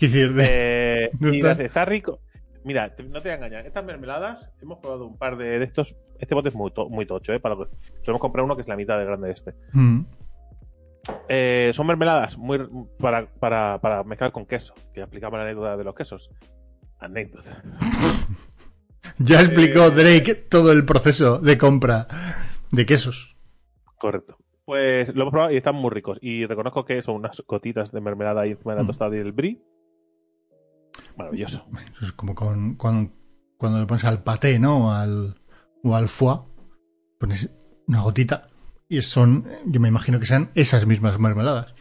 Decir, 0.00 0.34
de, 0.34 1.04
eh, 1.04 1.10
está... 1.60 1.84
rico. 1.84 2.18
Mira, 2.64 2.88
no 2.88 3.20
te 3.20 3.28
voy 3.28 3.30
a 3.30 3.34
engañar. 3.34 3.64
Estas 3.64 3.84
mermeladas, 3.84 4.50
hemos 4.60 4.80
probado 4.80 5.06
un 5.06 5.16
par 5.16 5.36
de, 5.36 5.62
estos. 5.62 5.94
Este 6.18 6.34
bote 6.34 6.48
es 6.48 6.56
muy, 6.56 6.72
muy 6.88 7.06
tocho, 7.06 7.32
¿eh? 7.32 7.38
Para 7.38 7.54
que... 7.54 7.66
hemos 8.04 8.20
comprado 8.20 8.46
uno 8.46 8.56
que 8.56 8.62
es 8.62 8.68
la 8.68 8.74
mitad 8.74 8.98
de 8.98 9.04
grande 9.04 9.28
de 9.28 9.32
este. 9.32 9.54
Mm. 9.74 10.00
Eh, 11.28 11.70
son 11.72 11.86
mermeladas 11.86 12.36
muy 12.36 12.58
para, 12.98 13.32
para, 13.34 13.80
para, 13.80 14.02
mezclar 14.02 14.32
con 14.32 14.44
queso. 14.44 14.74
Que 14.92 15.02
explicamos 15.02 15.38
la 15.38 15.44
anécdota 15.44 15.76
de 15.76 15.84
los 15.84 15.94
quesos. 15.94 16.30
Anécdota. 16.98 17.62
ya 19.18 19.40
explicó 19.40 19.84
eh, 19.84 19.90
Drake 19.92 20.34
todo 20.34 20.72
el 20.72 20.84
proceso 20.84 21.38
de 21.38 21.56
compra 21.56 22.08
de 22.72 22.84
quesos. 22.84 23.36
Correcto. 23.96 24.39
Pues 24.70 25.16
lo 25.16 25.22
hemos 25.22 25.32
probado 25.32 25.52
y 25.52 25.56
están 25.56 25.74
muy 25.74 25.90
ricos. 25.90 26.18
Y 26.22 26.46
reconozco 26.46 26.84
que 26.84 27.02
son 27.02 27.16
unas 27.16 27.42
gotitas 27.48 27.90
de 27.90 28.00
mermelada 28.00 28.46
y 28.46 28.52
encima 28.52 28.74
de 28.74 28.76
la 28.78 28.84
mm. 28.84 28.86
tostada 28.86 29.16
y 29.16 29.18
el 29.18 29.32
brie. 29.32 29.60
Maravilloso. 31.16 31.66
Eso 31.92 32.04
es 32.04 32.12
como 32.12 32.36
con, 32.36 32.76
cuando, 32.76 33.10
cuando 33.56 33.80
le 33.80 33.86
pones 33.86 34.04
al 34.04 34.22
paté, 34.22 34.60
¿no? 34.60 34.92
Al, 34.92 35.34
o 35.82 35.96
al 35.96 36.06
foie. 36.06 36.36
Pones 37.18 37.52
una 37.88 38.02
gotita 38.02 38.42
y 38.88 39.02
son, 39.02 39.44
yo 39.66 39.80
me 39.80 39.88
imagino 39.88 40.20
que 40.20 40.26
sean 40.26 40.52
esas 40.54 40.86
mismas 40.86 41.18
mermeladas. 41.18 41.74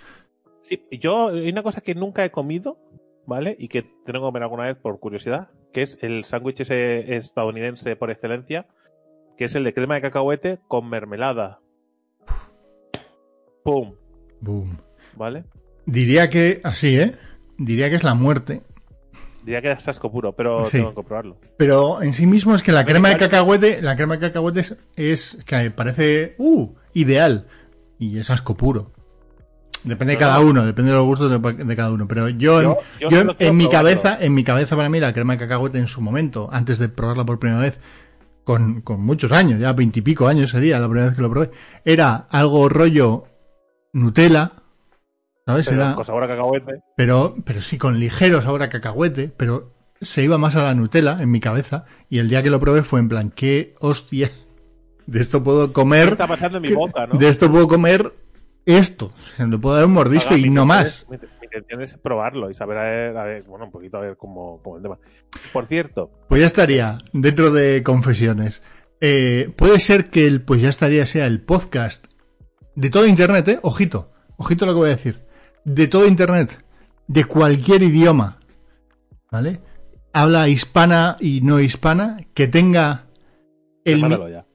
Sí, 0.63 0.84
yo 1.00 1.27
hay 1.27 1.51
una 1.51 1.62
cosa 1.62 1.81
que 1.81 1.93
nunca 1.93 2.25
he 2.25 2.31
comido, 2.31 2.79
¿vale? 3.27 3.55
Y 3.60 3.67
que 3.67 3.84
tengo 3.84 4.19
que 4.19 4.19
comer 4.19 4.41
alguna 4.41 4.63
vez 4.63 4.77
por 4.77 5.00
curiosidad, 5.00 5.51
que 5.74 5.84
es 5.84 6.00
el 6.01 6.24
sándwich 6.24 6.62
ese 6.62 7.17
estadounidense 7.17 7.96
por 7.96 8.10
excelencia, 8.10 8.65
que 9.38 9.46
es 9.46 9.53
el 9.53 9.63
de 9.63 9.75
crema 9.75 9.93
de 9.93 10.01
cacahuete 10.01 10.60
con 10.67 10.89
mermelada. 10.89 11.60
¡Pum! 13.63 13.93
¡Boom! 14.41 14.77
¿Vale? 15.15 15.43
Diría 15.85 16.29
que, 16.29 16.61
así, 16.63 16.97
¿eh? 16.99 17.15
Diría 17.57 17.89
que 17.89 17.95
es 17.95 18.03
la 18.03 18.13
muerte. 18.13 18.61
Diría 19.43 19.61
que 19.61 19.71
es 19.71 19.87
asco 19.87 20.11
puro, 20.11 20.33
pero 20.33 20.65
tengo 20.65 20.89
que 20.89 20.95
comprobarlo. 20.95 21.37
Pero 21.57 22.01
en 22.01 22.13
sí 22.13 22.25
mismo 22.25 22.55
es 22.55 22.63
que 22.63 22.71
la 22.71 22.85
crema 22.85 23.09
de 23.09 23.17
cacahuete, 23.17 23.81
la 23.81 23.95
crema 23.95 24.15
de 24.15 24.27
cacahuete 24.27 24.63
es, 24.95 25.37
que 25.45 25.71
parece, 25.71 26.35
uh, 26.37 26.69
ideal. 26.93 27.47
Y 27.97 28.17
es 28.17 28.29
asco 28.29 28.55
puro. 28.55 28.91
Depende 29.83 30.13
de 30.13 30.19
cada 30.19 30.41
uno, 30.41 30.65
depende 30.65 30.91
de 30.91 30.97
los 30.97 31.05
gustos 31.05 31.31
de, 31.31 31.75
cada 31.75 31.91
uno. 31.91 32.07
Pero 32.07 32.29
yo, 32.29 32.77
en, 33.39 33.57
mi 33.57 33.69
cabeza, 33.69 34.17
en 34.19 34.33
mi 34.33 34.43
cabeza 34.43 34.75
para 34.75 34.89
mí 34.89 34.99
la 34.99 35.13
crema 35.13 35.33
de 35.33 35.39
cacahuete 35.39 35.79
en 35.79 35.87
su 35.87 36.01
momento, 36.01 36.49
antes 36.51 36.79
de 36.79 36.89
probarla 36.89 37.25
por 37.25 37.39
primera 37.39 37.61
vez, 37.61 37.79
con, 38.43 38.81
con 38.81 39.01
muchos 39.01 39.31
años, 39.31 39.59
ya 39.59 39.71
veintipico 39.73 40.27
años 40.27 40.49
sería 40.51 40.79
la 40.79 40.87
primera 40.87 41.07
vez 41.07 41.15
que 41.15 41.21
lo 41.21 41.29
probé. 41.29 41.51
Era 41.85 42.27
algo 42.29 42.67
rollo 42.67 43.28
Nutella, 43.93 44.51
¿sabes? 45.46 45.67
Pero 45.67 45.81
Era, 45.84 45.96
con 45.96 46.05
sabor 46.05 46.24
a 46.24 46.27
cacahuete. 46.27 46.81
pero, 46.96 47.36
pero 47.46 47.62
sí, 47.62 47.77
con 47.77 48.00
ligero 48.00 48.41
sabor 48.41 48.62
a 48.63 48.69
cacahuete, 48.69 49.31
pero 49.36 49.74
se 50.01 50.24
iba 50.24 50.38
más 50.38 50.55
a 50.55 50.63
la 50.63 50.75
Nutella 50.75 51.17
en 51.22 51.31
mi 51.31 51.39
cabeza. 51.39 51.86
Y 52.10 52.19
el 52.19 52.29
día 52.29 52.43
que 52.43 52.50
lo 52.50 52.60
probé 52.60 52.84
fue 52.84 53.00
en 53.00 53.10
plan, 53.10 53.31
qué 53.31 53.75
hostia. 53.79 54.29
De 55.08 55.22
esto 55.22 55.43
puedo 55.43 55.67
¿Qué 55.67 55.74
comer. 55.74 56.10
está 56.10 56.27
pasando 56.27 56.58
en 56.58 56.63
mi 56.63 56.74
boca, 56.74 57.08
no? 57.08 57.17
De 57.17 57.27
esto 57.29 57.50
puedo 57.51 57.67
comer 57.67 58.13
esto. 58.65 59.08
O 59.08 59.19
sea, 59.36 59.48
le 59.48 59.58
puedo 59.58 59.75
dar 59.75 59.86
un 59.86 59.93
mordisco 59.93 60.29
Ahora, 60.36 60.46
y 60.46 60.50
no 60.51 60.65
más. 60.65 60.88
es- 60.88 61.10
Mi, 61.10 61.17
mi 61.17 61.46
intención 61.46 61.81
es 61.81 61.98
probarlo 61.98 62.51
y 62.51 62.53
saber, 62.53 62.77
a 62.77 62.84
ver, 62.84 63.17
a 63.17 63.24
ver, 63.24 63.43
bueno, 63.43 63.65
un 63.65 63.72
poquito 63.72 63.98
a 63.98 64.01
ver 64.01 64.15
cómo, 64.17 64.62
cómo 64.63 64.77
el 64.77 64.84
tema. 64.84 64.98
Por 65.51 65.65
cierto, 65.65 66.12
Pues 66.29 66.41
ya 66.41 66.48
estaría, 66.48 67.00
dentro 67.12 67.50
de 67.51 67.81
confesiones. 67.81 68.62
Eh, 69.01 69.51
puede 69.55 69.79
ser 69.79 70.10
que 70.12 70.27
el 70.27 70.41
pues 70.43 70.62
ya 70.62 70.69
estaría 70.69 71.05
sea 71.08 71.25
el 71.25 71.41
podcast 71.41 72.05
de 72.75 72.89
todo 72.89 73.05
Internet, 73.05 73.47
¿eh? 73.47 73.59
Ojito, 73.61 74.07
ojito 74.38 74.65
lo 74.65 74.73
que 74.73 74.79
voy 74.79 74.89
a 74.89 74.95
decir. 74.95 75.21
De 75.65 75.88
todo 75.88 76.07
Internet, 76.07 76.63
de 77.07 77.25
cualquier 77.25 77.83
idioma, 77.83 78.39
¿vale? 79.31 79.61
Habla 80.13 80.47
hispana 80.47 81.17
y 81.19 81.41
no 81.41 81.59
hispana, 81.59 82.17
que 82.33 82.47
tenga 82.47 83.05
el, 83.83 84.01
ya. 84.31 84.45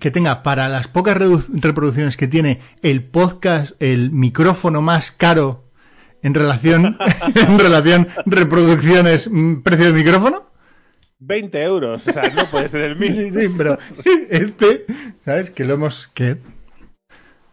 que 0.00 0.10
tenga 0.10 0.42
para 0.42 0.68
las 0.68 0.88
pocas 0.88 1.16
reproducciones 1.16 2.16
que 2.16 2.28
tiene 2.28 2.60
el 2.82 3.04
podcast, 3.04 3.72
el 3.80 4.10
micrófono 4.10 4.82
más 4.82 5.10
caro 5.10 5.70
en 6.22 6.34
relación, 6.34 6.96
en 7.34 7.58
relación 7.58 8.08
reproducciones, 8.26 9.30
mm, 9.30 9.62
precio 9.62 9.86
de 9.86 9.92
micrófono. 9.92 10.50
20 11.20 11.62
euros, 11.62 12.06
o 12.06 12.12
sea, 12.12 12.28
no 12.30 12.46
puede 12.46 12.68
ser 12.68 12.82
el 12.82 12.96
mismo. 12.96 13.16
Sí, 13.16 13.46
sí, 13.46 13.54
pero 13.56 13.78
este, 14.30 14.86
¿sabes? 15.24 15.50
Que 15.50 15.64
lo 15.64 15.74
hemos, 15.74 16.08
que 16.08 16.38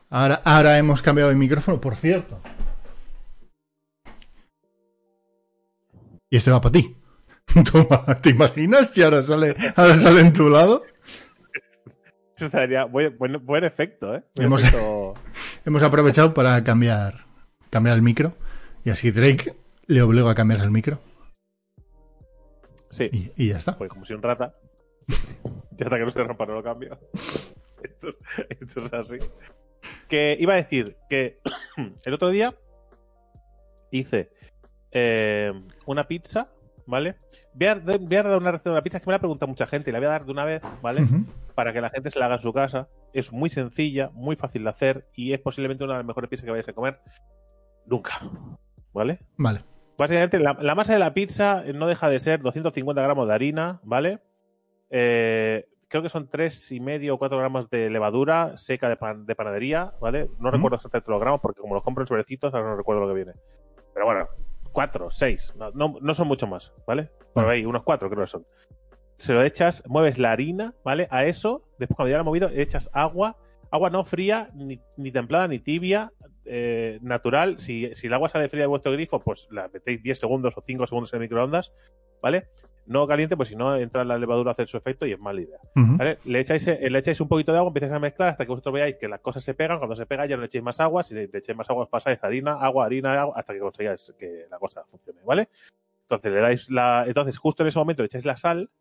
ahora, 0.09 0.41
ahora 0.43 0.77
hemos 0.77 1.01
cambiado 1.01 1.29
de 1.29 1.35
micrófono, 1.35 1.79
por 1.81 1.95
cierto. 1.95 2.41
Y 6.29 6.37
este 6.37 6.51
va 6.51 6.61
para 6.61 6.73
ti. 6.73 6.95
Toma, 7.71 8.21
¿te 8.21 8.29
imaginas 8.29 8.91
si 8.91 9.01
ahora 9.01 9.23
sale, 9.23 9.55
ahora 9.75 9.97
sale 9.97 10.21
en 10.21 10.33
tu 10.33 10.49
lado? 10.49 10.83
Estaría 12.37 12.85
buen, 12.85 13.17
buen, 13.17 13.43
buen 13.45 13.63
efecto, 13.63 14.15
¿eh? 14.15 14.23
Buen 14.35 14.47
Hemos- 14.47 14.61
efecto. 14.63 15.13
Hemos 15.65 15.83
aprovechado 15.83 16.33
para 16.33 16.63
cambiar, 16.63 17.25
cambiar 17.69 17.95
el 17.95 18.01
micro. 18.01 18.33
Y 18.85 18.91
así 18.91 19.11
Drake 19.11 19.55
le 19.87 20.01
obliga 20.01 20.31
a 20.31 20.35
cambiar 20.35 20.61
el 20.61 20.71
micro. 20.71 20.99
Sí, 22.91 23.09
Y, 23.11 23.31
y 23.35 23.49
ya 23.49 23.57
está. 23.57 23.77
pues 23.77 23.89
como 23.89 24.05
si 24.05 24.13
un 24.13 24.21
rata. 24.23 24.55
ya 25.07 25.85
hasta 25.85 25.97
que 25.97 26.05
no 26.05 26.11
se 26.11 26.23
rompa 26.23 26.45
no 26.45 26.53
lo 26.55 26.63
cambio. 26.63 26.97
esto, 27.83 28.09
es, 28.09 28.19
esto 28.61 28.85
es 28.85 28.93
así. 28.93 29.17
Que 30.07 30.37
iba 30.39 30.53
a 30.53 30.57
decir 30.57 30.97
que 31.09 31.39
el 32.05 32.13
otro 32.13 32.29
día 32.29 32.55
hice 33.91 34.31
eh, 34.91 35.51
una 35.85 36.07
pizza, 36.07 36.49
¿vale? 36.85 37.15
Voy 37.53 37.67
a, 37.67 37.75
voy 37.75 38.15
a 38.15 38.23
dar 38.23 38.37
una 38.37 38.51
receta 38.51 38.71
de 38.71 38.75
una 38.75 38.83
pizza 38.83 38.99
que 38.99 39.05
me 39.07 39.11
la 39.11 39.17
ha 39.17 39.19
preguntado 39.19 39.47
mucha 39.47 39.67
gente 39.67 39.89
y 39.89 39.93
la 39.93 39.99
voy 39.99 40.07
a 40.07 40.11
dar 40.11 40.25
de 40.25 40.31
una 40.31 40.45
vez, 40.45 40.61
¿vale? 40.81 41.07
Para 41.55 41.73
que 41.73 41.81
la 41.81 41.89
gente 41.89 42.11
se 42.11 42.19
la 42.19 42.25
haga 42.25 42.35
en 42.35 42.41
su 42.41 42.53
casa. 42.53 42.87
Es 43.13 43.31
muy 43.31 43.49
sencilla, 43.49 44.09
muy 44.13 44.35
fácil 44.35 44.63
de 44.63 44.69
hacer 44.69 45.07
y 45.15 45.33
es 45.33 45.39
posiblemente 45.39 45.83
una 45.83 45.93
de 45.93 45.99
las 45.99 46.07
mejores 46.07 46.29
pizzas 46.29 46.45
que 46.45 46.51
vayáis 46.51 46.69
a 46.69 46.73
comer 46.73 46.99
nunca. 47.85 48.19
¿Vale? 48.93 49.19
Vale. 49.37 49.63
Básicamente, 49.97 50.39
la, 50.39 50.57
la 50.61 50.75
masa 50.75 50.93
de 50.93 50.99
la 50.99 51.13
pizza 51.13 51.63
no 51.73 51.87
deja 51.87 52.09
de 52.09 52.19
ser 52.19 52.41
250 52.41 53.01
gramos 53.01 53.27
de 53.27 53.33
harina, 53.33 53.81
¿vale? 53.83 54.21
Eh, 54.89 55.67
creo 55.89 56.01
que 56.03 56.09
son 56.09 56.27
tres 56.29 56.71
y 56.71 56.79
medio 56.79 57.15
o 57.15 57.17
4 57.17 57.37
gramos 57.37 57.69
de 57.69 57.89
levadura 57.89 58.55
seca 58.57 58.87
de, 58.87 58.95
pan- 58.95 59.25
de 59.25 59.35
panadería, 59.35 59.93
¿vale? 59.99 60.29
No 60.39 60.49
recuerdo 60.51 60.75
exactamente 60.77 61.11
los 61.11 61.19
gramos 61.19 61.41
porque 61.41 61.59
como 61.61 61.75
los 61.75 61.83
compro 61.83 62.03
en 62.03 62.07
sobrecitos, 62.07 62.53
ahora 62.53 62.69
no 62.69 62.77
recuerdo 62.77 63.01
lo 63.01 63.07
que 63.09 63.13
viene. 63.15 63.33
Pero 63.93 64.05
bueno, 64.05 64.27
4, 64.71 65.09
6, 65.11 65.53
no, 65.57 65.71
no, 65.71 65.95
no 65.99 66.13
son 66.13 66.27
mucho 66.27 66.47
más, 66.47 66.73
¿vale? 66.87 67.09
Por 67.33 67.49
ahí, 67.49 67.65
unos 67.65 67.83
4 67.83 68.09
creo 68.09 68.21
que 68.21 68.27
son. 68.27 68.45
Se 69.17 69.33
lo 69.33 69.43
echas, 69.43 69.83
mueves 69.87 70.17
la 70.17 70.31
harina, 70.31 70.73
¿vale? 70.85 71.07
A 71.11 71.25
eso, 71.25 71.63
después 71.77 71.95
cuando 71.97 72.09
ya 72.11 72.17
lo 72.17 72.21
has 72.21 72.25
movido, 72.25 72.49
echas 72.53 72.89
agua, 72.93 73.35
agua 73.71 73.89
no 73.89 74.05
fría, 74.05 74.49
ni, 74.53 74.79
ni 74.95 75.11
templada, 75.11 75.47
ni 75.47 75.59
tibia, 75.59 76.13
eh, 76.45 76.99
natural. 77.01 77.59
Si, 77.59 77.93
si 77.95 78.07
el 78.07 78.13
agua 78.13 78.29
sale 78.29 78.47
fría 78.47 78.63
de 78.63 78.67
vuestro 78.67 78.91
grifo, 78.93 79.19
pues 79.19 79.47
la 79.51 79.67
metéis 79.73 80.01
10 80.01 80.19
segundos 80.19 80.55
o 80.57 80.63
5 80.65 80.87
segundos 80.87 81.11
en 81.13 81.17
el 81.17 81.21
microondas, 81.21 81.73
¿vale? 82.21 82.47
No 82.89 83.05
caliente, 83.05 83.37
pues 83.37 83.49
si 83.49 83.55
no 83.55 83.75
entra 83.75 84.03
la 84.03 84.17
levadura 84.17 84.49
a 84.49 84.53
hacer 84.53 84.67
su 84.67 84.75
efecto 84.75 85.05
y 85.05 85.11
es 85.11 85.19
mala 85.19 85.41
idea. 85.41 85.59
¿vale? 85.75 86.17
Le, 86.25 86.39
echáis, 86.39 86.67
eh, 86.67 86.89
le 86.89 86.97
echáis 86.97 87.21
un 87.21 87.27
poquito 87.27 87.51
de 87.51 87.59
agua, 87.59 87.67
empezáis 87.67 87.91
a 87.91 87.99
mezclar 87.99 88.29
hasta 88.29 88.45
que 88.45 88.49
vosotros 88.49 88.73
veáis 88.73 88.95
que 88.95 89.07
las 89.07 89.19
cosas 89.19 89.43
se 89.43 89.53
pegan. 89.53 89.77
Cuando 89.77 89.95
se 89.95 90.07
pega 90.07 90.25
ya 90.25 90.35
no 90.35 90.41
le 90.41 90.47
echéis 90.47 90.63
más 90.63 90.79
agua. 90.79 91.03
Si 91.03 91.13
le, 91.13 91.27
le 91.27 91.37
echáis 91.37 91.55
más 91.55 91.69
agua, 91.69 91.83
os 91.83 91.89
pasáis 91.89 92.17
harina, 92.23 92.53
agua, 92.53 92.85
harina, 92.85 93.21
agua, 93.21 93.35
hasta 93.37 93.53
que 93.53 93.59
consigáis 93.59 94.15
que 94.17 94.47
la 94.49 94.57
cosa 94.57 94.83
funcione, 94.85 95.21
¿vale? 95.23 95.49
Entonces 96.01 96.31
le 96.33 96.41
dais 96.41 96.69
la. 96.71 97.03
Entonces, 97.05 97.37
justo 97.37 97.61
en 97.61 97.67
ese 97.67 97.77
momento 97.77 98.01
le 98.01 98.07
echáis 98.07 98.25
la 98.25 98.37
sal, 98.37 98.71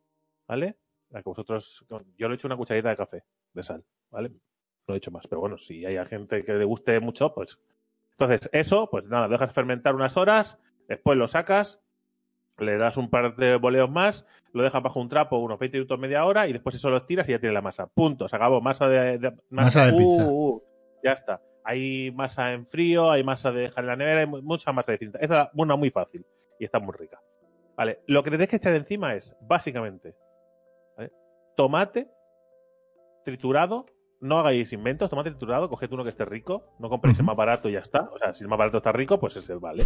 ¿vale? 0.47 0.77
La 1.11 1.23
que 1.23 1.29
vosotros. 1.29 1.85
Yo 2.17 2.31
le 2.31 2.35
echo 2.35 2.49
una 2.49 2.57
cucharita 2.57 2.89
de 2.89 2.97
café 2.97 3.25
de 3.53 3.63
sal, 3.63 3.85
¿vale? 4.11 4.33
No 4.87 4.95
he 4.95 4.97
hecho 4.97 5.11
más, 5.11 5.27
pero 5.27 5.43
bueno, 5.43 5.59
si 5.59 5.85
hay 5.85 6.03
gente 6.07 6.43
que 6.45 6.55
le 6.55 6.65
guste 6.65 6.99
mucho, 7.01 7.35
pues. 7.35 7.59
Entonces, 8.13 8.49
eso, 8.55 8.89
pues 8.91 9.05
nada, 9.05 9.27
lo 9.27 9.33
dejas 9.33 9.53
fermentar 9.53 9.95
unas 9.95 10.17
horas, 10.17 10.59
después 10.89 11.19
lo 11.19 11.29
sacas, 11.29 11.83
le 12.59 12.77
das 12.77 12.97
un 12.97 13.09
par 13.11 13.37
de 13.37 13.57
boleos 13.57 13.91
más, 13.91 14.27
lo 14.53 14.63
dejas 14.63 14.83
bajo 14.83 15.01
un 15.01 15.09
trapo 15.09 15.39
unos 15.39 15.59
20 15.59 15.79
minutos, 15.79 15.99
media 15.99 16.25
hora, 16.25 16.49
y 16.49 16.53
después 16.53 16.75
eso 16.75 16.91
lo 16.91 17.05
tiras 17.05 17.29
y 17.29 17.33
ya 17.33 17.39
tiene 17.39 17.55
la 17.55 17.63
masa. 17.63 17.87
Punto, 17.87 18.29
se 18.29 18.37
acabó. 18.37 18.61
Masa 18.61 18.89
de, 18.89 19.19
de- 19.19 19.37
Masa 19.51 19.87
de 19.87 19.93
uh, 19.93 19.97
pizza. 19.99 20.27
uh, 20.29 20.63
ya 21.05 21.13
está. 21.13 21.41
Hay 21.65 22.11
masa 22.15 22.53
en 22.53 22.67
frío, 22.67 23.11
hay 23.11 23.23
masa 23.23 23.53
de 23.53 23.63
dejar 23.63 23.85
en 23.85 23.89
la 23.89 23.97
nevera, 23.97 24.21
hay 24.21 24.27
mu- 24.27 24.43
mucha 24.43 24.73
masa 24.73 24.93
distinta. 24.93 25.19
Esta 25.21 25.43
es 25.45 25.49
una 25.55 25.77
muy 25.77 25.91
fácil 25.91 26.25
y 26.59 26.65
está 26.65 26.79
muy 26.79 26.95
rica. 26.97 27.21
Vale, 27.77 28.01
lo 28.07 28.23
que 28.25 28.31
le 28.31 28.37
tienes 28.39 28.49
que 28.51 28.57
echar 28.57 28.75
encima 28.75 29.15
es, 29.15 29.37
básicamente, 29.43 30.15
¿vale? 30.97 31.13
tomate 31.57 32.09
triturado. 33.25 33.87
No 34.21 34.41
hagáis 34.41 34.73
inventos, 34.73 35.09
tomate 35.11 35.31
triturado, 35.31 35.69
coged 35.71 35.93
uno 35.93 36.03
que 36.03 36.11
esté 36.11 36.25
rico, 36.25 36.65
no 36.81 36.89
compréis 36.89 37.19
el 37.21 37.25
más 37.25 37.37
barato 37.37 37.69
y 37.69 37.73
ya 37.75 37.79
está. 37.79 38.09
O 38.13 38.19
sea, 38.19 38.33
si 38.35 38.43
el 38.43 38.49
más 38.51 38.59
barato 38.59 38.79
está 38.79 38.91
rico, 38.91 39.21
pues 39.21 39.37
ese 39.37 39.55
vale. 39.55 39.85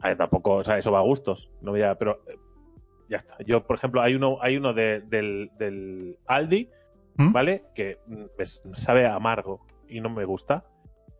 A 0.00 0.08
ver, 0.08 0.16
tampoco, 0.16 0.54
o 0.56 0.64
sea, 0.64 0.78
eso 0.78 0.92
va 0.92 0.98
a 0.98 1.02
gustos. 1.02 1.50
No 1.60 1.72
voy 1.72 1.82
a, 1.82 1.94
pero 1.96 2.20
eh, 2.28 2.36
ya 3.08 3.16
está. 3.18 3.36
Yo, 3.44 3.64
por 3.66 3.76
ejemplo, 3.76 4.00
hay 4.00 4.14
uno, 4.14 4.38
hay 4.40 4.56
uno 4.56 4.72
de- 4.72 5.00
del, 5.00 5.50
del 5.58 6.16
Aldi, 6.26 6.68
¿Mm? 7.16 7.32
¿vale? 7.32 7.64
Que 7.74 7.98
mm, 8.06 8.24
me 8.38 8.46
sabe 8.76 9.06
amargo 9.06 9.66
y 9.88 10.00
no 10.00 10.08
me 10.10 10.24
gusta. 10.24 10.64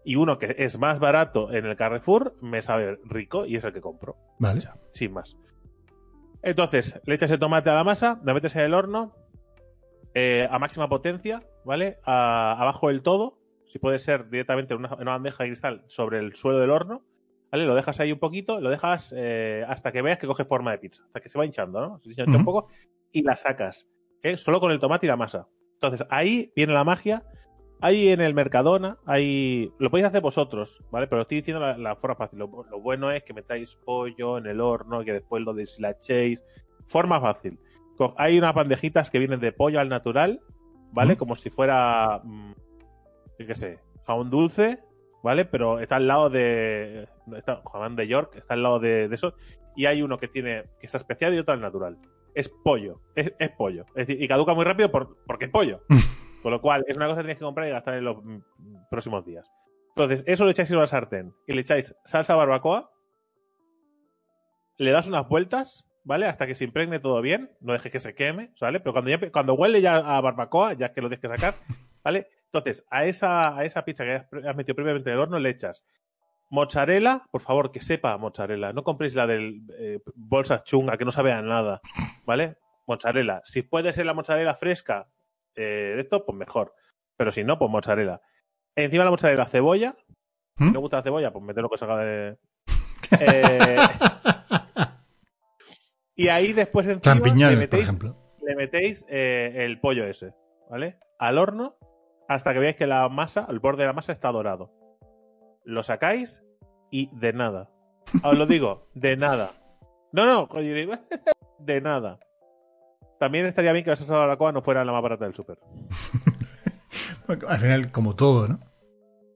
Y 0.04 0.14
uno 0.16 0.38
que 0.38 0.54
es 0.58 0.78
más 0.78 1.00
barato 1.00 1.52
en 1.52 1.66
el 1.66 1.76
Carrefour 1.76 2.34
me 2.40 2.62
sabe 2.62 2.98
rico 3.04 3.44
y 3.46 3.56
es 3.56 3.64
el 3.64 3.72
que 3.72 3.80
compro. 3.80 4.16
Vale. 4.38 4.58
O 4.58 4.62
sea, 4.62 4.74
sin 4.92 5.12
más. 5.12 5.36
Entonces, 6.42 7.00
le 7.04 7.14
echas 7.16 7.30
el 7.30 7.38
tomate 7.38 7.68
a 7.70 7.74
la 7.74 7.84
masa, 7.84 8.20
la 8.22 8.32
metes 8.32 8.54
en 8.56 8.62
el 8.62 8.74
horno 8.74 9.12
eh, 10.14 10.48
a 10.50 10.58
máxima 10.58 10.88
potencia, 10.88 11.42
¿vale? 11.64 11.98
A- 12.04 12.52
abajo 12.60 12.88
del 12.88 13.02
todo, 13.02 13.38
si 13.66 13.78
puede 13.78 13.98
ser 13.98 14.30
directamente 14.30 14.72
en 14.72 14.80
una, 14.80 14.88
en 14.94 15.02
una 15.02 15.12
bandeja 15.12 15.42
de 15.44 15.50
cristal 15.50 15.82
sobre 15.88 16.18
el 16.20 16.34
suelo 16.36 16.58
del 16.58 16.70
horno, 16.70 17.02
¿vale? 17.50 17.64
Lo 17.66 17.74
dejas 17.74 17.98
ahí 18.00 18.12
un 18.12 18.18
poquito, 18.18 18.60
lo 18.60 18.70
dejas 18.70 19.12
eh, 19.16 19.64
hasta 19.68 19.92
que 19.92 20.02
veas 20.02 20.18
que 20.18 20.26
coge 20.26 20.44
forma 20.44 20.70
de 20.72 20.78
pizza, 20.78 21.02
hasta 21.04 21.20
que 21.20 21.28
se 21.28 21.38
va 21.38 21.44
hinchando, 21.46 21.80
¿no? 21.80 22.00
Se 22.00 22.10
hincha 22.10 22.24
un 22.24 22.44
poco 22.44 22.68
y 23.12 23.22
la 23.22 23.36
sacas, 23.36 23.88
¿eh? 24.22 24.36
Solo 24.36 24.60
con 24.60 24.70
el 24.70 24.78
tomate 24.80 25.06
y 25.06 25.08
la 25.08 25.16
masa. 25.16 25.48
Entonces, 25.74 26.06
ahí 26.10 26.52
viene 26.56 26.72
la 26.72 26.84
magia. 26.84 27.22
Ahí 27.80 28.08
en 28.08 28.20
el 28.20 28.34
Mercadona, 28.34 28.98
ahí 29.06 29.72
lo 29.78 29.88
podéis 29.88 30.08
hacer 30.08 30.20
vosotros, 30.20 30.82
¿vale? 30.90 31.06
Pero 31.06 31.22
estoy 31.22 31.38
diciendo 31.38 31.60
la, 31.60 31.78
la 31.78 31.94
forma 31.94 32.16
fácil. 32.16 32.40
Lo, 32.40 32.64
lo 32.68 32.80
bueno 32.80 33.12
es 33.12 33.22
que 33.22 33.32
metáis 33.32 33.76
pollo 33.84 34.36
en 34.38 34.46
el 34.46 34.60
horno, 34.60 35.04
que 35.04 35.12
después 35.12 35.44
lo 35.44 35.54
deshilachéis. 35.54 36.44
Forma 36.88 37.20
fácil. 37.20 37.56
Co- 37.96 38.14
Hay 38.18 38.36
unas 38.36 38.52
bandejitas 38.52 39.10
que 39.10 39.20
vienen 39.20 39.38
de 39.38 39.52
pollo 39.52 39.78
al 39.78 39.88
natural, 39.88 40.40
¿vale? 40.90 41.16
Como 41.16 41.36
si 41.36 41.50
fuera, 41.50 42.20
mm, 42.24 42.52
yo 43.38 43.46
qué 43.46 43.54
sé, 43.54 43.78
jamón 44.04 44.28
dulce, 44.28 44.78
¿vale? 45.22 45.44
Pero 45.44 45.78
está 45.80 45.96
al 45.96 46.06
lado 46.06 46.30
de. 46.30 47.08
Está, 47.36 47.62
jamón 47.72 47.96
de 47.96 48.06
York, 48.08 48.34
está 48.36 48.54
al 48.54 48.62
lado 48.62 48.78
de, 48.78 49.08
de 49.08 49.14
eso. 49.14 49.34
Y 49.76 49.86
hay 49.86 50.02
uno 50.02 50.18
que 50.18 50.28
tiene 50.28 50.64
que 50.80 50.86
está 50.86 50.98
especial 50.98 51.34
y 51.34 51.38
otro 51.38 51.54
al 51.54 51.60
natural. 51.60 51.98
Es 52.34 52.48
pollo, 52.48 53.00
es, 53.14 53.32
es 53.38 53.50
pollo. 53.50 53.84
Es 53.94 54.06
decir, 54.06 54.22
y 54.22 54.28
caduca 54.28 54.54
muy 54.54 54.64
rápido 54.64 54.90
por- 54.90 55.16
porque 55.26 55.46
es 55.46 55.50
pollo. 55.50 55.82
Con 56.42 56.52
lo 56.52 56.60
cual, 56.60 56.84
es 56.86 56.96
una 56.96 57.06
cosa 57.06 57.16
que 57.18 57.22
tenéis 57.22 57.38
que 57.38 57.44
comprar 57.44 57.66
y 57.66 57.70
gastar 57.72 57.94
en 57.94 58.04
los 58.04 58.24
mm, 58.24 58.38
próximos 58.90 59.24
días. 59.26 59.44
Entonces, 59.96 60.22
eso 60.26 60.44
lo 60.44 60.50
echáis 60.52 60.70
en 60.70 60.76
una 60.76 60.86
sartén 60.86 61.34
y 61.48 61.52
le 61.52 61.62
echáis 61.62 61.94
salsa 62.04 62.36
barbacoa, 62.36 62.90
le 64.76 64.90
das 64.92 65.08
unas 65.08 65.28
vueltas, 65.28 65.84
¿vale? 66.04 66.26
Hasta 66.26 66.46
que 66.46 66.54
se 66.54 66.64
impregne 66.64 67.00
todo 67.00 67.20
bien, 67.20 67.50
no 67.60 67.72
dejes 67.72 67.90
que 67.90 67.98
se 68.00 68.14
queme, 68.14 68.52
¿vale? 68.60 68.78
Pero 68.80 68.92
cuando, 68.92 69.10
ya, 69.10 69.30
cuando 69.32 69.54
huele 69.54 69.80
ya 69.80 69.96
a 69.96 70.20
barbacoa, 70.20 70.74
ya 70.74 70.92
que 70.92 71.00
lo 71.00 71.08
tienes 71.08 71.20
que 71.22 71.28
sacar, 71.28 71.54
¿vale? 72.04 72.28
Entonces, 72.52 72.86
a 72.90 73.04
esa, 73.04 73.56
a 73.56 73.64
esa 73.64 73.84
pizza 73.84 74.04
que 74.04 74.14
has, 74.14 74.56
metido 74.56 74.74
previamente 74.74 75.10
en 75.10 75.14
el 75.14 75.20
horno 75.20 75.38
le 75.38 75.50
echas 75.50 75.84
mozzarella, 76.50 77.26
por 77.30 77.42
favor, 77.42 77.70
que 77.72 77.82
sepa 77.82 78.16
mozzarella. 78.16 78.72
No 78.72 78.82
compréis 78.84 79.14
la 79.14 79.26
del 79.26 79.62
eh, 79.78 80.00
bolsa 80.14 80.64
chunga, 80.64 80.96
que 80.96 81.04
no 81.04 81.12
sabe 81.12 81.32
a 81.32 81.42
nada, 81.42 81.80
¿vale? 82.24 82.56
mozzarella. 82.86 83.42
Si 83.44 83.62
puede 83.62 83.92
ser 83.92 84.06
la 84.06 84.14
mozzarella 84.14 84.54
fresca 84.54 85.08
eh, 85.54 85.92
de 85.94 86.00
esto, 86.00 86.24
pues 86.24 86.36
mejor. 86.36 86.74
Pero 87.16 87.32
si 87.32 87.44
no, 87.44 87.58
pues 87.58 87.70
mozzarella. 87.70 88.20
Encima 88.74 89.02
de 89.02 89.04
la 89.04 89.10
mozzarella, 89.10 89.46
cebolla. 89.46 89.94
Si 90.56 90.64
¿Mm? 90.64 90.72
no 90.72 90.80
gusta 90.80 90.96
la 90.96 91.02
cebolla, 91.02 91.32
pues 91.32 91.44
mete 91.44 91.60
lo 91.60 91.68
que 91.68 91.78
salga 91.78 91.98
de. 91.98 92.38
Eh, 93.20 93.76
y 96.14 96.28
ahí 96.28 96.52
después 96.52 96.86
encima 96.86 97.14
le 97.14 97.20
Champiñones, 97.22 97.54
por 97.54 97.58
metéis, 97.60 97.84
ejemplo. 97.84 98.16
le 98.42 98.54
metéis 98.54 99.06
eh, 99.08 99.50
el 99.64 99.80
pollo 99.80 100.04
ese, 100.04 100.34
¿vale? 100.68 100.98
Al 101.18 101.38
horno 101.38 101.78
hasta 102.28 102.52
que 102.52 102.58
veáis 102.60 102.76
que 102.76 102.86
la 102.86 103.08
masa, 103.08 103.46
el 103.48 103.58
borde 103.58 103.82
de 103.82 103.86
la 103.88 103.92
masa 103.92 104.12
está 104.12 104.30
dorado. 104.30 104.70
Lo 105.64 105.82
sacáis 105.82 106.42
y 106.90 107.10
de 107.16 107.32
nada. 107.32 107.68
Os 108.22 108.38
lo 108.38 108.46
digo, 108.46 108.86
de 108.94 109.16
nada. 109.16 109.52
No, 110.12 110.24
no, 110.26 110.48
de 111.58 111.80
nada. 111.80 112.18
También 113.18 113.46
estaría 113.46 113.72
bien 113.72 113.84
que 113.84 113.90
la 113.90 113.96
salsa 113.96 114.14
de 114.14 114.20
barbacoa 114.20 114.52
no 114.52 114.62
fuera 114.62 114.84
la 114.84 114.92
más 114.92 115.02
barata 115.02 115.24
del 115.24 115.34
súper. 115.34 115.58
Al 117.48 117.58
final, 117.58 117.92
como 117.92 118.14
todo, 118.14 118.48
¿no? 118.48 118.58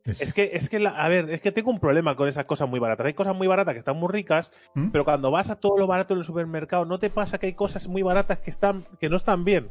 Es 0.04 0.32
que, 0.34 0.50
es 0.54 0.68
que 0.68 0.80
la- 0.80 0.90
a 0.90 1.08
ver, 1.08 1.30
es 1.30 1.40
que 1.40 1.52
tengo 1.52 1.70
un 1.70 1.78
problema 1.78 2.16
con 2.16 2.26
esas 2.26 2.44
cosas 2.44 2.68
muy 2.68 2.80
baratas. 2.80 3.06
Hay 3.06 3.14
cosas 3.14 3.36
muy 3.36 3.46
baratas 3.46 3.74
que 3.74 3.78
están 3.78 3.96
muy 3.96 4.08
ricas, 4.10 4.50
¿Mm? 4.74 4.90
pero 4.90 5.04
cuando 5.04 5.30
vas 5.30 5.48
a 5.50 5.56
todo 5.56 5.78
lo 5.78 5.86
barato 5.86 6.14
en 6.14 6.18
el 6.20 6.24
supermercado, 6.24 6.84
¿no 6.84 6.98
te 6.98 7.08
pasa 7.10 7.38
que 7.38 7.46
hay 7.46 7.52
cosas 7.54 7.86
muy 7.86 8.02
baratas 8.02 8.38
que 8.38 8.50
están, 8.50 8.84
que 8.98 9.08
no 9.08 9.16
están 9.16 9.44
bien? 9.44 9.70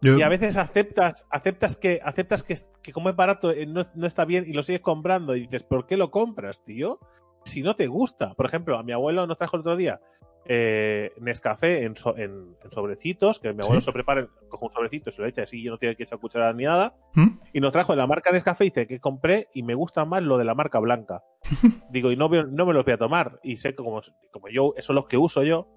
Yo- 0.00 0.16
Y 0.18 0.22
a 0.22 0.28
veces 0.28 0.56
aceptas, 0.56 1.26
aceptas 1.30 1.76
que, 1.76 2.00
aceptas 2.04 2.42
que, 2.42 2.56
que 2.82 2.92
como 2.92 3.08
es 3.10 3.16
barato 3.16 3.50
eh, 3.50 3.66
no, 3.66 3.82
no 3.94 4.06
está 4.06 4.24
bien 4.24 4.44
y 4.46 4.52
lo 4.52 4.62
sigues 4.62 4.80
comprando 4.80 5.34
y 5.34 5.40
dices, 5.40 5.62
¿por 5.64 5.86
qué 5.86 5.96
lo 5.96 6.10
compras, 6.10 6.64
tío? 6.64 7.00
Si 7.44 7.62
no 7.62 7.74
te 7.76 7.86
gusta. 7.86 8.34
Por 8.34 8.46
ejemplo, 8.46 8.78
a 8.78 8.82
mi 8.82 8.92
abuelo 8.92 9.26
nos 9.26 9.36
trajo 9.38 9.56
el 9.56 9.60
otro 9.60 9.76
día 9.76 10.00
eh, 10.50 11.12
Nescafé 11.20 11.84
en, 11.84 11.94
so- 11.96 12.16
en- 12.16 12.56
en 12.64 12.70
sobrecitos, 12.70 13.38
que 13.38 13.52
mi 13.52 13.62
abuelo 13.62 13.80
Sí. 13.82 13.86
se 13.86 13.92
prepara, 13.92 14.26
coge 14.48 14.64
un 14.64 14.72
sobrecito, 14.72 15.10
se 15.10 15.20
lo 15.20 15.28
echa 15.28 15.42
así, 15.42 15.62
yo 15.62 15.72
no 15.72 15.78
tiene 15.78 15.94
que 15.94 16.04
echar 16.04 16.18
cuchara 16.18 16.50
ni 16.54 16.64
nada, 16.64 16.94
¿Mm? 17.14 17.26
y 17.52 17.60
nos 17.60 17.70
trajo 17.72 17.92
de 17.92 17.98
la 17.98 18.06
marca 18.06 18.30
Nescafé 18.32 18.64
y 18.64 18.68
dice 18.70 18.86
que 18.86 18.98
compré 18.98 19.48
y 19.52 19.62
me 19.62 19.74
gusta 19.74 20.04
más 20.06 20.22
lo 20.22 20.38
de 20.38 20.44
la 20.46 20.54
marca 20.54 20.78
blanca. 20.78 21.22
Digo, 21.90 22.10
y 22.12 22.16
no, 22.16 22.28
veo- 22.30 22.46
no 22.46 22.64
me 22.64 22.72
los 22.72 22.84
voy 22.84 22.94
a 22.94 22.98
tomar. 22.98 23.40
Y 23.42 23.58
sé 23.58 23.70
que 23.70 23.76
como, 23.76 24.00
como 24.30 24.48
yo, 24.48 24.72
esos 24.76 24.86
son 24.86 24.96
los 24.96 25.06
que 25.06 25.18
uso 25.18 25.42
yo, 25.42 25.68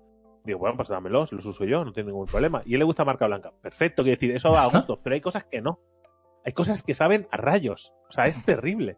digo, 0.44 0.60
bueno, 0.60 0.76
pues 0.76 0.90
dámelos, 0.90 1.32
los 1.32 1.46
uso 1.46 1.66
yo, 1.66 1.84
no 1.86 1.94
tengo 1.94 2.10
ningún 2.10 2.28
problema. 2.28 2.62
Y 2.66 2.74
a 2.74 2.76
él 2.76 2.80
le 2.80 2.86
gusta 2.86 3.06
marca 3.06 3.28
blanca. 3.28 3.52
Perfecto, 3.62 4.04
quiero 4.04 4.16
decir, 4.18 4.36
eso 4.36 4.52
va 4.52 4.64
a 4.64 4.68
gusto, 4.68 5.00
pero 5.04 5.14
hay 5.14 5.22
cosas 5.22 5.44
que 5.46 5.62
no. 5.62 5.80
Hay 6.46 6.54
cosas 6.54 6.82
que 6.84 6.94
saben 6.94 7.28
a 7.32 7.38
rayos. 7.38 7.94
O 8.10 8.12
sea, 8.12 8.28
es 8.28 8.44
terrible. 8.46 8.98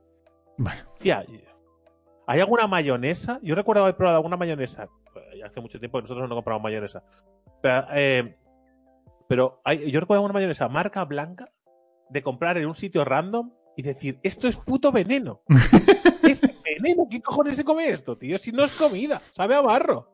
Bueno, 0.58 0.84
Tía, 1.00 1.26
¿hay 2.28 2.40
alguna 2.40 2.68
mayonesa? 2.68 3.40
Yo 3.42 3.56
recuerdo 3.56 3.84
haber 3.84 3.96
probado 3.98 4.18
alguna 4.18 4.38
mayonesa. 4.38 4.88
eh, 5.34 5.44
Hace 5.44 5.60
mucho 5.62 5.80
tiempo 5.80 5.98
que 5.98 6.04
nosotros 6.04 6.30
no 6.30 6.36
compramos 6.36 6.64
mayonesa. 6.64 7.04
Pero, 7.62 7.86
eh, 7.94 8.38
pero 9.28 9.62
hay- 9.66 9.92
yo 9.92 10.00
recuerdo 10.00 10.20
alguna 10.20 10.34
mayonesa 10.34 10.68
marca 10.70 11.04
blanca 11.06 11.50
de 12.10 12.22
comprar 12.22 12.58
en 12.58 12.68
un 12.68 12.76
sitio 12.76 13.04
random 13.04 13.52
y 13.76 13.82
decir, 13.82 14.20
esto 14.24 14.48
es 14.48 14.56
puto 14.58 14.92
veneno. 14.92 15.42
es 16.24 16.42
veneno. 16.42 17.08
¿Qué 17.10 17.22
cojones 17.22 17.56
se 17.56 17.64
come 17.66 17.90
esto, 17.90 18.18
tío? 18.18 18.38
Si 18.38 18.52
no 18.52 18.64
es 18.64 18.72
comida, 18.74 19.22
sabe 19.32 19.56
a 19.56 19.62
barro. 19.62 20.13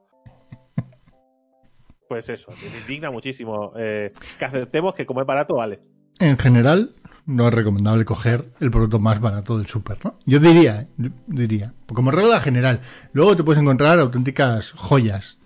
Pues 2.09 2.27
eso, 2.27 2.51
me 2.51 2.79
indigna 2.79 3.11
muchísimo 3.11 3.71
eh, 3.77 4.11
que 4.39 4.45
aceptemos 4.45 4.95
que 4.95 5.05
comer 5.05 5.25
barato 5.25 5.55
vale. 5.55 5.79
en 6.19 6.37
general, 6.39 6.89
no 7.27 7.47
es 7.47 7.53
recomendable 7.53 8.03
coger 8.03 8.51
el 8.59 8.71
producto 8.71 8.99
más 8.99 9.21
barato 9.21 9.57
del 9.59 9.67
súper, 9.67 10.03
¿no? 10.03 10.17
Yo 10.25 10.39
diría. 10.39 10.87
Yo 10.97 11.11
diría. 11.27 11.73
Como 11.93 12.09
regla 12.09 12.41
general. 12.41 12.81
Luego 13.13 13.35
te 13.35 13.43
puedes 13.43 13.61
encontrar 13.61 13.99
auténticas 13.99 14.71
joyas. 14.71 15.39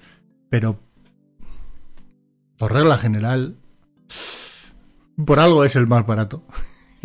Pero, 0.49 0.79
por 2.57 2.71
regla 2.71 2.97
general, 2.97 3.57
por 5.25 5.39
algo 5.41 5.65
es 5.65 5.75
el 5.75 5.85
más 5.87 6.07
barato. 6.07 6.45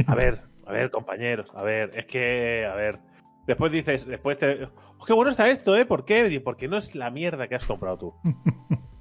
A 0.06 0.14
ver, 0.14 0.42
a 0.66 0.70
ver, 0.72 0.92
compañeros, 0.92 1.48
a 1.56 1.62
ver, 1.62 1.90
es 1.96 2.06
que, 2.06 2.64
a 2.64 2.76
ver. 2.76 3.00
Después 3.48 3.72
dices, 3.72 4.06
después 4.06 4.38
te. 4.38 4.68
"Oh, 4.98 5.04
qué 5.04 5.12
bueno 5.14 5.30
está 5.30 5.48
esto, 5.50 5.76
¿eh? 5.76 5.84
¿Por 5.84 6.04
qué? 6.04 6.40
Porque 6.44 6.68
no 6.68 6.76
es 6.76 6.94
la 6.94 7.10
mierda 7.10 7.48
que 7.48 7.56
has 7.56 7.64
comprado 7.64 7.98
tú. 7.98 8.14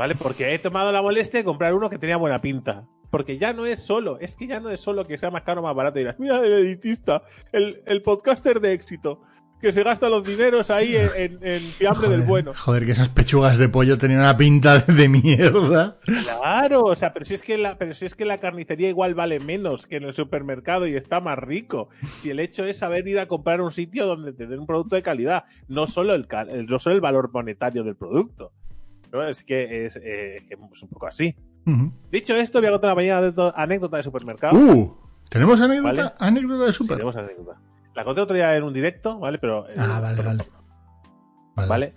¿Vale? 0.00 0.14
Porque 0.14 0.54
he 0.54 0.58
tomado 0.58 0.90
la 0.92 1.02
molestia 1.02 1.40
de 1.40 1.44
comprar 1.44 1.74
uno 1.74 1.90
que 1.90 1.98
tenía 1.98 2.16
buena 2.16 2.40
pinta. 2.40 2.86
Porque 3.10 3.36
ya 3.36 3.52
no 3.52 3.66
es 3.66 3.80
solo, 3.80 4.18
es 4.18 4.34
que 4.34 4.46
ya 4.46 4.58
no 4.58 4.70
es 4.70 4.80
solo 4.80 5.06
que 5.06 5.18
sea 5.18 5.30
más 5.30 5.42
caro 5.42 5.60
o 5.60 5.64
más 5.64 5.74
barato. 5.74 5.98
Y 5.98 6.02
dirás, 6.04 6.18
mira 6.18 6.38
el 6.38 6.52
elitista, 6.52 7.22
el, 7.52 7.82
el 7.84 8.00
podcaster 8.02 8.60
de 8.60 8.72
éxito, 8.72 9.20
que 9.60 9.72
se 9.72 9.82
gasta 9.82 10.08
los 10.08 10.24
dineros 10.24 10.70
ahí 10.70 10.96
en, 10.96 11.10
en, 11.16 11.38
en 11.46 11.60
fiambre 11.72 12.08
del 12.08 12.22
bueno. 12.22 12.52
joder, 12.56 12.86
que 12.86 12.92
esas 12.92 13.10
pechugas 13.10 13.58
de 13.58 13.68
pollo 13.68 13.98
tenían 13.98 14.20
una 14.20 14.38
pinta 14.38 14.78
de 14.78 15.08
mierda. 15.10 15.98
Claro, 16.24 16.84
o 16.84 16.96
sea, 16.96 17.12
pero 17.12 17.26
si 17.26 17.34
es 17.34 17.42
que 17.42 17.58
la, 17.58 17.76
pero 17.76 17.92
si 17.92 18.06
es 18.06 18.14
que 18.14 18.24
la 18.24 18.38
carnicería 18.40 18.88
igual 18.88 19.14
vale 19.14 19.38
menos 19.38 19.86
que 19.86 19.96
en 19.96 20.04
el 20.04 20.14
supermercado 20.14 20.86
y 20.86 20.94
está 20.96 21.20
más 21.20 21.38
rico. 21.38 21.90
Si 22.16 22.30
el 22.30 22.40
hecho 22.40 22.64
es 22.64 22.78
saber 22.78 23.06
ir 23.06 23.18
a 23.18 23.28
comprar 23.28 23.60
un 23.60 23.70
sitio 23.70 24.06
donde 24.06 24.32
te 24.32 24.46
den 24.46 24.60
un 24.60 24.66
producto 24.66 24.94
de 24.96 25.02
calidad, 25.02 25.44
no 25.68 25.86
solo 25.86 26.14
el, 26.14 26.26
el- 26.48 26.64
no 26.66 26.78
solo 26.78 26.94
el 26.94 27.02
valor 27.02 27.30
monetario 27.32 27.84
del 27.84 27.96
producto. 27.96 28.52
¿No? 29.12 29.22
Es 29.26 29.42
que 29.44 29.86
es, 29.86 29.96
eh, 29.96 30.36
es 30.38 30.44
que 30.46 30.54
es 30.54 30.82
un 30.82 30.88
poco 30.88 31.06
así. 31.06 31.34
Dicho 32.10 32.34
esto, 32.34 32.58
voy 32.60 32.68
a 32.68 32.72
contar 32.72 32.88
una 32.90 32.96
pequeña 32.96 33.18
anécdota- 33.54 33.96
de 33.98 34.02
supermercado. 34.02 34.58
Uh, 34.58 34.96
¿tenemos 35.28 35.60
anécdota, 35.60 36.02
Vale. 36.02 36.12
anécdota 36.18 36.64
de 36.64 36.72
Sí, 36.72 36.78
súper? 36.78 36.96
tenemos 36.96 37.16
anécdota. 37.16 37.60
La 37.94 38.04
conté 38.04 38.20
otro 38.22 38.34
día 38.36 38.56
en 38.56 38.62
un 38.64 38.72
directo, 38.72 39.18
¿vale? 39.18 39.38
Pero. 39.38 39.68
eh, 39.68 39.74
Ah, 39.76 40.00
vale, 40.00 40.22
vale. 40.22 40.44
¿Vale? 41.68 41.94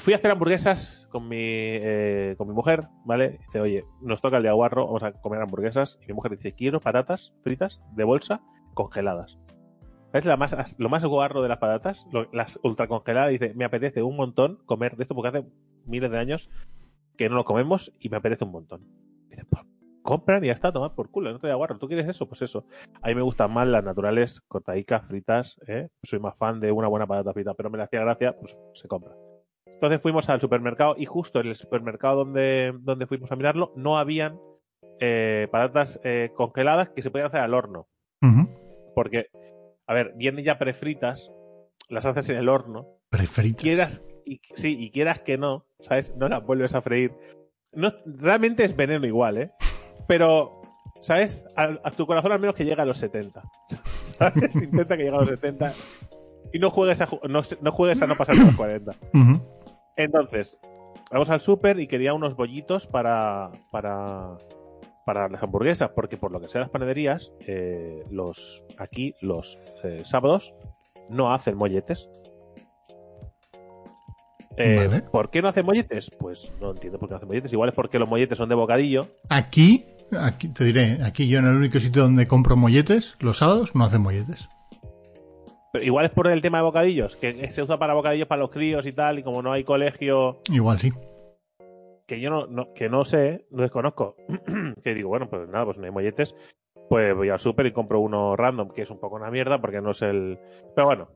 Fui 0.00 0.12
a 0.12 0.16
hacer 0.16 0.30
hamburguesas 0.30 1.08
con 1.10 1.28
mi, 1.28 1.36
eh, 1.40 2.34
con 2.36 2.48
mi 2.48 2.54
mujer, 2.54 2.88
¿vale? 3.04 3.38
Dice, 3.46 3.60
oye, 3.60 3.84
nos 4.02 4.20
toca 4.20 4.38
el 4.38 4.42
de 4.42 4.48
aguarro, 4.48 4.86
vamos 4.86 5.02
a 5.02 5.12
comer 5.12 5.40
hamburguesas. 5.40 5.98
Y 6.02 6.06
mi 6.08 6.14
mujer 6.14 6.32
dice, 6.32 6.52
quiero 6.52 6.80
patatas 6.80 7.32
fritas 7.42 7.80
de 7.94 8.04
bolsa 8.04 8.40
congeladas. 8.74 9.38
¿Sabes 10.14 10.26
la 10.26 10.36
más, 10.36 10.76
lo 10.78 10.88
más 10.88 11.04
guarro 11.04 11.42
de 11.42 11.48
las 11.48 11.58
patatas? 11.58 12.06
Lo- 12.12 12.28
las 12.30 12.60
ultra 12.62 12.86
congeladas. 12.86 13.32
Dice, 13.32 13.52
me 13.54 13.64
apetece 13.64 14.00
un 14.00 14.14
montón 14.14 14.60
comer 14.64 14.96
de 14.96 15.02
esto 15.02 15.12
porque 15.16 15.36
hace 15.36 15.44
miles 15.86 16.08
de 16.08 16.18
años 16.18 16.50
que 17.16 17.28
no 17.28 17.34
lo 17.34 17.44
comemos 17.44 17.92
y 17.98 18.10
me 18.10 18.18
apetece 18.18 18.44
un 18.44 18.52
montón. 18.52 18.86
Dice, 19.28 19.44
pues 19.44 19.64
compran 20.02 20.44
y 20.44 20.46
ya 20.46 20.52
está, 20.52 20.70
tomar 20.70 20.94
por 20.94 21.10
culo, 21.10 21.32
no 21.32 21.40
te 21.40 21.48
da 21.48 21.54
aguarro. 21.54 21.78
¿Tú 21.78 21.88
quieres 21.88 22.06
eso? 22.06 22.28
Pues 22.28 22.42
eso. 22.42 22.64
A 23.02 23.08
mí 23.08 23.16
me 23.16 23.22
gustan 23.22 23.52
más 23.52 23.66
las 23.66 23.82
naturales, 23.82 24.40
cortadicas, 24.46 25.04
fritas. 25.04 25.56
¿eh? 25.66 25.88
Soy 26.04 26.20
más 26.20 26.36
fan 26.36 26.60
de 26.60 26.70
una 26.70 26.86
buena 26.86 27.08
patata 27.08 27.32
frita, 27.32 27.54
pero 27.54 27.68
me 27.68 27.78
le 27.78 27.82
hacía 27.82 27.98
gracia, 28.02 28.38
pues 28.38 28.56
se 28.74 28.86
compra. 28.86 29.16
Entonces 29.66 30.00
fuimos 30.00 30.28
al 30.28 30.40
supermercado 30.40 30.94
y 30.96 31.06
justo 31.06 31.40
en 31.40 31.48
el 31.48 31.56
supermercado 31.56 32.18
donde, 32.24 32.72
donde 32.82 33.08
fuimos 33.08 33.32
a 33.32 33.36
mirarlo 33.36 33.72
no 33.74 33.98
habían 33.98 34.38
eh, 35.00 35.48
patatas 35.50 35.98
eh, 36.04 36.30
congeladas 36.36 36.90
que 36.90 37.02
se 37.02 37.10
podían 37.10 37.26
hacer 37.26 37.40
al 37.40 37.52
horno. 37.54 37.88
Porque, 38.94 39.26
a 39.86 39.94
ver, 39.94 40.12
vienen 40.16 40.44
ya 40.44 40.58
prefritas, 40.58 41.30
las 41.88 42.06
haces 42.06 42.28
en 42.30 42.36
el 42.36 42.48
horno, 42.48 42.86
Preferitas. 43.10 43.62
quieras 43.62 44.02
y, 44.24 44.40
sí, 44.56 44.76
y 44.78 44.90
quieras 44.90 45.20
que 45.20 45.36
no, 45.38 45.66
¿sabes? 45.80 46.14
No 46.16 46.28
las 46.28 46.44
vuelves 46.44 46.74
a 46.74 46.82
freír. 46.82 47.12
No, 47.72 47.92
realmente 48.06 48.64
es 48.64 48.74
veneno 48.74 49.06
igual, 49.06 49.36
¿eh? 49.38 49.50
Pero, 50.06 50.62
¿sabes? 51.00 51.44
A, 51.56 51.78
a 51.84 51.90
tu 51.90 52.06
corazón 52.06 52.32
al 52.32 52.40
menos 52.40 52.54
que 52.54 52.64
llegue 52.64 52.80
a 52.80 52.86
los 52.86 52.98
70. 52.98 53.42
¿Sabes? 54.02 54.54
Intenta 54.56 54.96
que 54.96 55.04
llegue 55.04 55.16
a 55.16 55.20
los 55.20 55.28
70 55.28 55.74
y 56.52 56.58
no 56.58 56.70
juegues 56.70 57.00
a, 57.00 57.08
no, 57.28 57.42
no 57.60 57.72
juegues 57.72 58.00
a 58.02 58.06
no 58.06 58.16
pasar 58.16 58.36
de 58.36 58.44
los 58.46 58.56
40. 58.56 58.92
Ujú. 59.12 59.40
Entonces, 59.96 60.56
vamos 61.10 61.30
al 61.30 61.40
súper 61.40 61.78
y 61.80 61.86
quería 61.86 62.14
unos 62.14 62.36
bollitos 62.36 62.86
para, 62.86 63.50
para, 63.70 64.36
para 65.04 65.28
las 65.28 65.42
hamburguesas, 65.42 65.90
porque 65.94 66.16
por 66.16 66.32
lo 66.32 66.40
que 66.40 66.48
sea 66.48 66.62
las 66.62 66.70
panaderías, 66.70 67.32
eh, 67.46 68.02
los 68.10 68.64
aquí 68.78 69.14
los 69.20 69.58
eh, 69.82 70.02
sábados 70.04 70.54
no 71.08 71.32
hacen 71.32 71.56
molletes. 71.56 72.08
Eh, 74.56 74.86
Vale. 74.86 75.02
¿Por 75.10 75.30
qué 75.30 75.42
no 75.42 75.48
hacen 75.48 75.66
molletes? 75.66 76.10
Pues 76.18 76.52
no 76.60 76.70
entiendo 76.70 76.98
por 76.98 77.08
qué 77.08 77.12
no 77.12 77.16
hacen 77.16 77.28
molletes. 77.28 77.52
Igual 77.52 77.70
es 77.70 77.74
porque 77.74 77.98
los 77.98 78.08
molletes 78.08 78.38
son 78.38 78.48
de 78.48 78.54
bocadillo. 78.54 79.08
Aquí, 79.28 79.84
aquí 80.18 80.48
te 80.48 80.64
diré, 80.64 80.98
aquí 81.04 81.28
yo 81.28 81.40
en 81.40 81.46
el 81.46 81.56
único 81.56 81.80
sitio 81.80 82.02
donde 82.02 82.26
compro 82.26 82.56
molletes, 82.56 83.16
los 83.20 83.38
sábados 83.38 83.74
no 83.74 83.84
hacen 83.84 84.02
molletes. 84.02 84.48
Pero 85.72 85.84
igual 85.84 86.06
es 86.06 86.12
por 86.12 86.28
el 86.28 86.40
tema 86.40 86.58
de 86.58 86.64
bocadillos, 86.64 87.16
que 87.16 87.50
se 87.50 87.62
usa 87.62 87.80
para 87.80 87.94
bocadillos 87.94 88.28
para 88.28 88.40
los 88.40 88.50
críos 88.50 88.86
y 88.86 88.92
tal, 88.92 89.18
y 89.18 89.24
como 89.24 89.42
no 89.42 89.50
hay 89.50 89.64
colegio 89.64 90.40
Igual 90.48 90.78
sí. 90.78 90.92
Que 92.06 92.20
yo 92.20 92.30
no, 92.30 92.46
no- 92.46 92.72
que 92.74 92.88
no 92.88 93.04
sé, 93.04 93.46
no 93.50 93.62
desconozco, 93.62 94.16
que 94.84 94.94
digo, 94.94 95.08
bueno, 95.08 95.28
pues 95.28 95.48
nada, 95.48 95.64
pues 95.66 95.78
no 95.78 95.84
hay 95.84 95.90
molletes, 95.90 96.34
pues 96.88 97.14
voy 97.14 97.30
al 97.30 97.40
súper 97.40 97.66
y 97.66 97.72
compro 97.72 98.00
uno 98.00 98.36
random, 98.36 98.70
que 98.70 98.82
es 98.82 98.90
un 98.90 99.00
poco 99.00 99.16
una 99.16 99.30
mierda 99.30 99.60
porque 99.60 99.80
no 99.80 99.92
es 99.92 100.02
el... 100.02 100.38
Pero 100.74 100.86
bueno, 100.86 101.08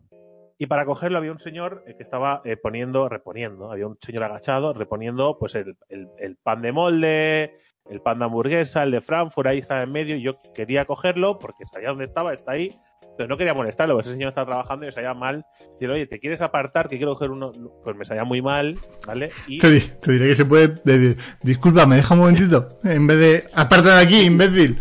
y 0.58 0.66
para 0.66 0.84
cogerlo 0.86 1.18
había 1.18 1.30
un 1.32 1.38
señor 1.38 1.84
eh, 1.86 1.94
que 1.96 2.02
estaba 2.02 2.40
eh, 2.44 2.56
poniendo, 2.56 3.08
reponiendo, 3.08 3.70
había 3.70 3.86
un 3.86 3.98
señor 4.00 4.24
agachado 4.24 4.72
reponiendo 4.72 5.38
pues 5.38 5.54
el, 5.54 5.76
el- 5.88 6.08
el 6.18 6.36
pan 6.36 6.62
de 6.62 6.72
molde, 6.72 7.54
el 7.90 8.00
pan 8.00 8.18
de 8.18 8.24
hamburguesa, 8.26 8.82
el 8.82 8.90
de 8.90 9.00
Frankfurt, 9.00 9.46
ahí 9.48 9.58
estaba 9.58 9.82
en 9.82 9.92
medio, 9.92 10.16
y 10.16 10.22
yo 10.22 10.38
quería 10.54 10.84
cogerlo 10.84 11.38
porque 11.38 11.64
sabía 11.66 11.88
dónde 11.90 12.04
estaba, 12.06 12.32
está 12.32 12.52
ahí, 12.52 12.76
Pero 13.16 13.28
no 13.28 13.36
quería 13.36 13.52
molestarlo, 13.52 13.98
ese 13.98 14.12
señor 14.12 14.28
estaba 14.28 14.46
trabajando 14.46 14.84
y 14.84 14.88
me 14.88 14.92
salía 14.92 15.12
mal. 15.12 15.44
Y 15.80 15.86
oye, 15.86 16.06
¿te 16.06 16.20
quieres 16.20 16.40
apartar? 16.40 16.88
Que 16.88 16.98
quiero 16.98 17.14
coger 17.14 17.30
uno. 17.30 17.52
Pues 17.82 17.96
me 17.96 18.04
salía 18.04 18.24
muy 18.24 18.40
mal, 18.42 18.78
¿vale? 19.06 19.30
Y... 19.48 19.58
Te, 19.58 19.68
diré 20.06 20.28
que 20.28 20.36
se 20.36 20.44
puede 20.44 20.68
decir, 20.84 21.16
disculpa, 21.42 21.84
me 21.86 21.96
deja 21.96 22.14
un 22.14 22.20
momentito. 22.20 22.78
En 22.84 23.06
vez 23.08 23.18
de, 23.18 23.44
aparta 23.54 23.96
de 23.96 24.02
aquí, 24.02 24.20
imbécil. 24.20 24.78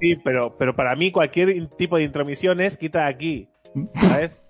Sí, 0.00 0.16
pero, 0.24 0.56
pero 0.56 0.74
para 0.74 0.96
mí 0.96 1.12
cualquier 1.12 1.66
tipo 1.76 1.98
de 1.98 2.04
intromisión 2.04 2.60
es 2.60 2.78
quita 2.78 3.00
de 3.00 3.08
aquí. 3.08 3.50
¿Sabes? 4.00 4.47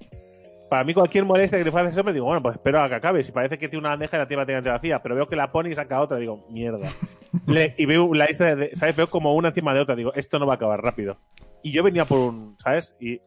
Para 0.69 0.85
mí 0.85 0.95
cualquier 0.95 1.25
molestia 1.25 1.59
que 1.59 1.65
le 1.65 1.71
hacer 1.71 1.87
eso, 1.87 2.05
me 2.05 2.13
digo, 2.13 2.27
bueno, 2.27 2.43
pues 2.43 2.57
espero 2.57 2.83
a 2.83 2.89
que 2.89 2.95
acabe. 2.95 3.25
Si 3.25 3.33
parece 3.33 3.59
que 3.59 3.69
tiene 3.69 3.81
una 3.81 3.91
bandeja 3.91 4.17
y 4.17 4.21
la 4.21 4.27
tiene 4.27 4.43
bastante 4.43 4.71
vacía, 4.71 5.03
pero 5.03 5.15
veo 5.15 5.29
que 5.29 5.37
la 5.37 5.51
pone 5.51 5.71
y 5.71 5.75
saca 5.75 6.01
otra, 6.01 6.19
digo, 6.19 6.47
mierda. 6.51 6.89
y 7.77 7.87
veo 7.87 8.15
la 8.15 8.27
lista 8.27 8.55
de, 8.55 8.75
¿sabes? 8.77 8.97
Veo 8.97 9.09
como 9.09 9.35
una 9.35 9.49
encima 9.49 9.75
de 9.75 9.81
otra, 9.81 9.97
digo, 9.97 10.13
esto 10.15 10.39
no 10.39 10.47
va 10.47 10.55
a 10.55 10.57
acabar 10.57 10.83
rápido. 10.83 11.19
Y 11.63 11.73
yo 11.73 11.83
venía 11.83 12.05
por 12.05 12.19
un, 12.19 12.57
¿sabes? 12.59 12.95
Y 13.01 13.21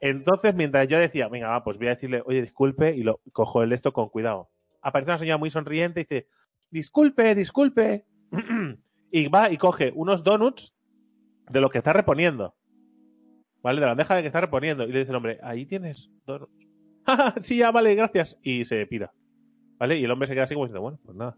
entonces, 0.00 0.54
mientras 0.54 0.88
yo 0.88 0.98
decía, 0.98 1.28
venga, 1.28 1.48
va, 1.48 1.64
pues 1.64 1.78
voy 1.78 1.88
a 1.88 1.90
decirle, 1.90 2.22
oye, 2.24 2.40
disculpe, 2.40 2.94
y 2.94 3.02
lo 3.02 3.20
cojo 3.32 3.62
el 3.62 3.72
esto 3.72 3.92
con 3.92 4.08
cuidado. 4.08 4.48
Aparece 4.80 5.10
una 5.10 5.18
señora 5.18 5.38
muy 5.38 5.50
sonriente 5.50 6.00
y 6.00 6.04
dice, 6.04 6.28
disculpe, 6.70 7.34
disculpe. 7.34 8.06
y 9.10 9.28
va 9.28 9.50
y 9.50 9.56
coge 9.56 9.92
unos 9.94 10.22
donuts 10.22 10.74
de 11.48 11.60
lo 11.60 11.70
que 11.70 11.78
está 11.78 11.92
reponiendo. 11.92 12.54
¿Vale? 13.62 13.80
De 13.80 13.86
la 13.86 13.92
bandeja 13.92 14.14
de 14.14 14.22
que 14.22 14.28
está 14.28 14.40
reponiendo. 14.40 14.84
Y 14.84 14.92
le 14.92 15.00
dice 15.00 15.10
el 15.10 15.16
hombre, 15.16 15.38
ahí 15.42 15.66
tienes 15.66 16.10
donuts. 16.24 16.67
sí, 17.42 17.58
ya, 17.58 17.70
vale, 17.70 17.94
gracias. 17.94 18.38
Y 18.42 18.64
se 18.64 18.86
pira. 18.86 19.12
¿Vale? 19.78 19.98
Y 19.98 20.04
el 20.04 20.10
hombre 20.10 20.28
se 20.28 20.34
queda 20.34 20.44
así 20.44 20.54
como 20.54 20.66
diciendo, 20.66 20.82
bueno, 20.82 20.98
pues 21.04 21.16
nada. 21.16 21.36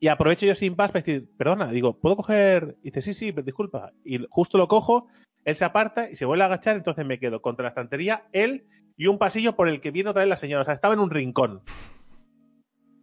Y 0.00 0.08
aprovecho 0.08 0.46
yo 0.46 0.54
sin 0.54 0.76
paz 0.76 0.92
para 0.92 1.02
decir, 1.02 1.28
perdona, 1.36 1.70
digo, 1.70 1.98
¿puedo 1.98 2.16
coger? 2.16 2.76
Y 2.82 2.90
dice, 2.90 3.02
sí, 3.02 3.14
sí, 3.14 3.32
disculpa. 3.32 3.92
Y 4.04 4.24
justo 4.28 4.58
lo 4.58 4.68
cojo, 4.68 5.08
él 5.44 5.56
se 5.56 5.64
aparta 5.64 6.10
y 6.10 6.16
se 6.16 6.24
vuelve 6.24 6.44
a 6.44 6.46
agachar, 6.46 6.76
entonces 6.76 7.06
me 7.06 7.18
quedo 7.18 7.40
contra 7.40 7.64
la 7.64 7.70
estantería, 7.70 8.26
él 8.32 8.66
y 8.96 9.06
un 9.06 9.18
pasillo 9.18 9.56
por 9.56 9.68
el 9.68 9.80
que 9.80 9.90
viene 9.90 10.10
otra 10.10 10.22
vez 10.22 10.28
la 10.28 10.36
señora. 10.36 10.62
O 10.62 10.64
sea, 10.64 10.74
estaba 10.74 10.94
en 10.94 11.00
un 11.00 11.10
rincón. 11.10 11.62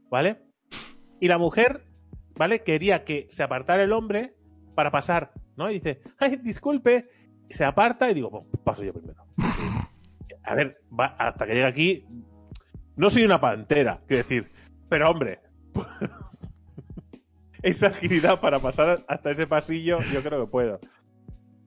¿Vale? 0.09 0.41
Y 1.19 1.27
la 1.27 1.37
mujer, 1.37 1.85
¿vale? 2.35 2.63
Quería 2.63 3.03
que 3.03 3.27
se 3.29 3.43
apartara 3.43 3.83
el 3.83 3.93
hombre 3.93 4.35
para 4.75 4.91
pasar, 4.91 5.33
¿no? 5.55 5.69
Y 5.69 5.75
dice, 5.75 6.01
ay, 6.17 6.37
disculpe. 6.37 7.09
Y 7.49 7.53
se 7.53 7.65
aparta 7.65 8.09
y 8.09 8.13
digo, 8.13 8.47
paso 8.63 8.83
yo 8.83 8.93
primero 8.93 9.25
a 10.43 10.55
ver, 10.55 10.81
hasta 11.17 11.45
que 11.45 11.53
llegue 11.53 11.65
aquí, 11.65 12.05
no 12.95 13.09
soy 13.09 13.23
una 13.23 13.39
pantera, 13.39 14.01
quiero 14.07 14.23
decir, 14.23 14.51
pero 14.89 15.09
hombre, 15.09 15.39
esa 17.61 17.87
agilidad 17.87 18.39
para 18.39 18.59
pasar 18.59 19.03
hasta 19.07 19.31
ese 19.31 19.47
pasillo, 19.47 19.99
yo 20.13 20.21
creo 20.21 20.45
que 20.45 20.51
puedo. 20.51 20.79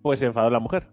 Pues 0.02 0.20
se 0.20 0.26
enfadó 0.26 0.50
la 0.50 0.60
mujer. 0.60 0.86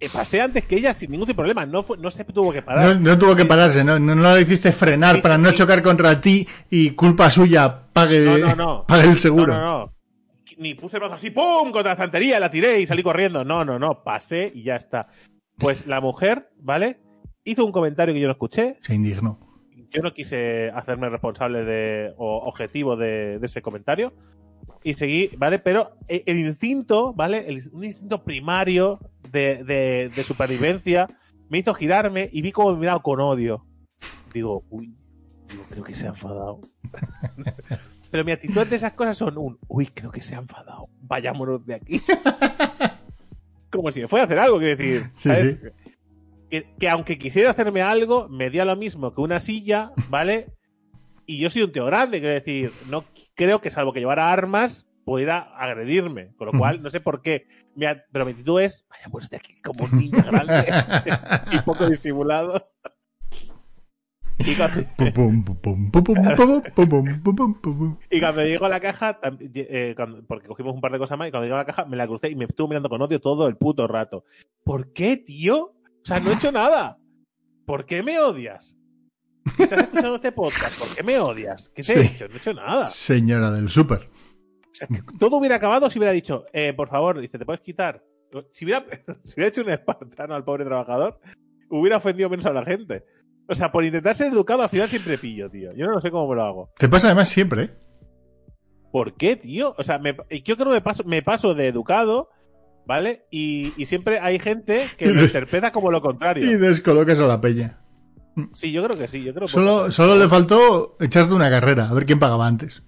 Eh, 0.00 0.08
pasé 0.10 0.40
antes 0.40 0.64
que 0.64 0.76
ella 0.76 0.94
sin 0.94 1.10
ningún 1.10 1.28
problema, 1.34 1.66
no, 1.66 1.84
no 1.98 2.10
se 2.10 2.24
tuvo 2.24 2.52
que 2.52 2.62
parar. 2.62 2.98
No, 2.98 3.18
tuvo 3.18 3.36
que 3.36 3.44
pararse, 3.44 3.84
no, 3.84 3.98
no, 3.98 4.14
lo 4.14 4.40
hiciste 4.40 4.72
frenar 4.72 5.20
para 5.20 5.36
no 5.36 5.52
chocar 5.52 5.82
contra 5.82 6.18
ti 6.20 6.48
y 6.70 6.92
culpa 6.92 7.30
suya 7.30 7.82
pague, 7.92 8.42
pague 8.88 9.08
el 9.08 9.18
seguro. 9.18 9.52
No, 9.52 9.60
no, 9.60 9.78
no. 9.84 9.92
Ni 10.56 10.74
puse 10.74 10.96
el 10.96 11.00
brazo 11.00 11.16
así, 11.16 11.30
¡pum! 11.30 11.70
contra 11.70 11.90
la 11.90 11.92
estantería, 11.92 12.40
la 12.40 12.50
tiré 12.50 12.80
y 12.80 12.86
salí 12.86 13.02
corriendo. 13.02 13.44
No, 13.44 13.64
no, 13.64 13.78
no, 13.78 14.02
pasé 14.02 14.50
y 14.54 14.62
ya 14.62 14.76
está. 14.76 15.02
Pues 15.60 15.86
la 15.86 16.00
mujer, 16.00 16.50
¿vale? 16.56 16.98
Hizo 17.44 17.66
un 17.66 17.72
comentario 17.72 18.14
que 18.14 18.20
yo 18.20 18.26
no 18.26 18.32
escuché. 18.32 18.76
Se 18.80 18.94
indignó. 18.94 19.38
Yo 19.90 20.02
no 20.02 20.14
quise 20.14 20.70
hacerme 20.70 21.10
responsable 21.10 21.64
de, 21.64 22.14
o 22.16 22.38
objetivo 22.38 22.96
de, 22.96 23.38
ese 23.42 23.60
comentario. 23.60 24.14
Y 24.82 24.94
seguí, 24.94 25.30
¿vale? 25.36 25.58
Pero 25.58 25.92
el 26.08 26.38
instinto, 26.38 27.12
¿vale? 27.12 27.46
El, 27.46 27.62
un 27.72 27.84
instinto 27.84 28.24
primario 28.24 29.00
de, 29.30 30.10
supervivencia 30.24 31.08
me 31.50 31.58
hizo 31.58 31.74
girarme 31.74 32.30
y 32.32 32.40
vi 32.40 32.52
cómo 32.52 32.72
me 32.72 32.80
miraba 32.80 33.02
con 33.02 33.20
odio. 33.20 33.66
Digo, 34.32 34.64
uy, 34.70 34.96
digo, 35.50 35.64
creo 35.68 35.84
que 35.84 35.94
se 35.94 36.06
ha 36.06 36.10
enfadado. 36.10 36.60
Pero 38.10 38.24
mi 38.24 38.32
actitud 38.32 38.66
de 38.66 38.76
esas 38.76 38.94
cosas 38.94 39.18
son 39.18 39.36
un, 39.36 39.58
uy, 39.68 39.86
creo 39.88 40.10
que 40.10 40.22
se 40.22 40.34
ha 40.34 40.38
enfadado. 40.38 40.88
Vayámonos 41.02 41.66
de 41.66 41.74
aquí. 41.74 42.00
como 43.70 43.90
si 43.92 44.00
me 44.00 44.08
fuera 44.08 44.24
a 44.24 44.26
hacer 44.26 44.38
algo, 44.38 44.58
quiero 44.58 44.76
decir. 44.76 45.72
Que, 46.78 46.88
aunque 46.88 47.16
quisiera 47.16 47.50
hacerme 47.50 47.80
algo, 47.80 48.28
me 48.28 48.50
dio 48.50 48.64
lo 48.64 48.74
mismo 48.74 49.14
que 49.14 49.20
una 49.20 49.38
silla, 49.38 49.92
¿vale? 50.08 50.48
Y 51.24 51.38
yo 51.38 51.48
soy 51.48 51.62
un 51.62 51.72
tío 51.72 51.86
grande, 51.86 52.18
quiero 52.18 52.34
decir, 52.34 52.72
no 52.88 53.04
creo 53.36 53.60
que 53.60 53.70
salvo 53.70 53.92
que 53.92 54.00
llevara 54.00 54.32
armas, 54.32 54.88
pudiera 55.04 55.38
agredirme. 55.56 56.34
Con 56.36 56.48
lo 56.48 56.58
cual, 56.58 56.82
no 56.82 56.90
sé 56.90 57.00
por 57.00 57.22
qué. 57.22 57.46
pero 58.12 58.24
mi 58.24 58.32
actitud 58.32 58.60
es, 58.60 58.84
vaya, 58.88 59.06
pues 59.10 59.30
de 59.30 59.36
aquí 59.36 59.60
como 59.60 59.84
un 59.84 59.96
niño 59.96 60.24
grande 60.24 60.64
y 61.52 61.58
poco 61.60 61.88
disimulado. 61.88 62.68
Y 64.46 64.56
cuando, 64.56 64.80
y 68.10 68.20
cuando 68.20 68.42
llego 68.44 68.66
a 68.66 68.68
la 68.68 68.80
caja, 68.80 69.18
eh, 69.54 69.94
porque 70.26 70.48
cogimos 70.48 70.74
un 70.74 70.80
par 70.80 70.92
de 70.92 70.98
cosas 70.98 71.18
más, 71.18 71.28
y 71.28 71.30
cuando 71.30 71.44
llego 71.46 71.56
a 71.56 71.60
la 71.60 71.66
caja 71.66 71.84
me 71.84 71.96
la 71.96 72.06
crucé 72.06 72.30
y 72.30 72.36
me 72.36 72.44
estuvo 72.46 72.68
mirando 72.68 72.88
con 72.88 73.02
odio 73.02 73.20
todo 73.20 73.48
el 73.48 73.56
puto 73.56 73.86
rato. 73.86 74.24
¿Por 74.64 74.92
qué, 74.92 75.16
tío? 75.16 75.56
O 75.58 76.04
sea, 76.04 76.20
no 76.20 76.30
he 76.30 76.34
hecho 76.34 76.52
nada. 76.52 76.98
¿Por 77.66 77.84
qué 77.84 78.02
me 78.02 78.18
odias? 78.18 78.74
Si 79.54 79.62
estás 79.62 79.80
escuchando 79.80 80.16
este 80.16 80.32
podcast, 80.32 80.78
¿por 80.78 80.88
qué 80.94 81.02
me 81.02 81.18
odias? 81.18 81.68
¿Qué 81.74 81.82
te 81.82 82.00
he 82.00 82.06
hecho? 82.06 82.28
No 82.28 82.34
he 82.34 82.38
hecho 82.38 82.54
nada. 82.54 82.86
Señora 82.86 83.50
del 83.50 83.68
súper. 83.68 84.00
O 84.00 84.74
sea, 84.74 84.88
todo 85.18 85.36
hubiera 85.36 85.56
acabado 85.56 85.90
si 85.90 85.98
hubiera 85.98 86.12
dicho, 86.12 86.46
eh, 86.52 86.72
por 86.72 86.88
favor, 86.88 87.20
dice, 87.20 87.38
¿te 87.38 87.44
puedes 87.44 87.60
quitar? 87.60 88.02
Si 88.52 88.64
hubiera, 88.64 88.84
si 89.24 89.34
hubiera 89.34 89.48
hecho 89.48 89.62
un 89.62 89.70
espartano 89.70 90.34
al 90.34 90.44
pobre 90.44 90.64
trabajador, 90.64 91.20
hubiera 91.68 91.96
ofendido 91.96 92.30
menos 92.30 92.46
a 92.46 92.52
la 92.52 92.64
gente. 92.64 93.04
O 93.50 93.54
sea, 93.54 93.72
por 93.72 93.84
intentar 93.84 94.14
ser 94.14 94.32
educado 94.32 94.62
al 94.62 94.68
final 94.68 94.88
siempre 94.88 95.18
pillo, 95.18 95.50
tío. 95.50 95.72
Yo 95.74 95.86
no 95.88 96.00
sé 96.00 96.10
cómo 96.12 96.28
me 96.28 96.36
lo 96.36 96.44
hago. 96.44 96.70
Te 96.78 96.88
pasa 96.88 97.08
además 97.08 97.28
siempre, 97.28 97.62
¿eh? 97.64 97.70
¿Por 98.92 99.14
qué, 99.14 99.34
tío? 99.34 99.74
O 99.76 99.82
sea, 99.82 99.98
me, 99.98 100.16
yo 100.44 100.56
creo 100.56 100.68
que 100.68 100.74
me 100.74 100.80
paso, 100.80 101.02
me 101.04 101.22
paso 101.22 101.54
de 101.54 101.66
educado, 101.66 102.30
¿vale? 102.86 103.26
Y, 103.30 103.72
siempre 103.86 104.20
hay 104.20 104.38
gente 104.38 104.88
que 104.96 105.06
lo 105.06 105.22
interpreta 105.22 105.72
como 105.72 105.90
lo 105.90 106.00
contrario. 106.00 106.48
Y 106.48 106.54
descolocas 106.56 107.18
a 107.20 107.26
la 107.26 107.40
peña. 107.40 107.80
Sí, 108.54 108.70
yo 108.70 108.84
creo 108.84 108.96
que 108.96 109.08
sí. 109.08 109.22
Yo 109.22 109.34
creo 109.34 109.48
solo, 109.48 109.90
solo 109.90 110.16
le 110.16 110.28
faltó 110.28 110.96
echarte 111.00 111.34
una 111.34 111.50
carrera, 111.50 111.88
a 111.88 111.94
ver 111.94 112.06
quién 112.06 112.20
pagaba 112.20 112.46
antes. 112.46 112.84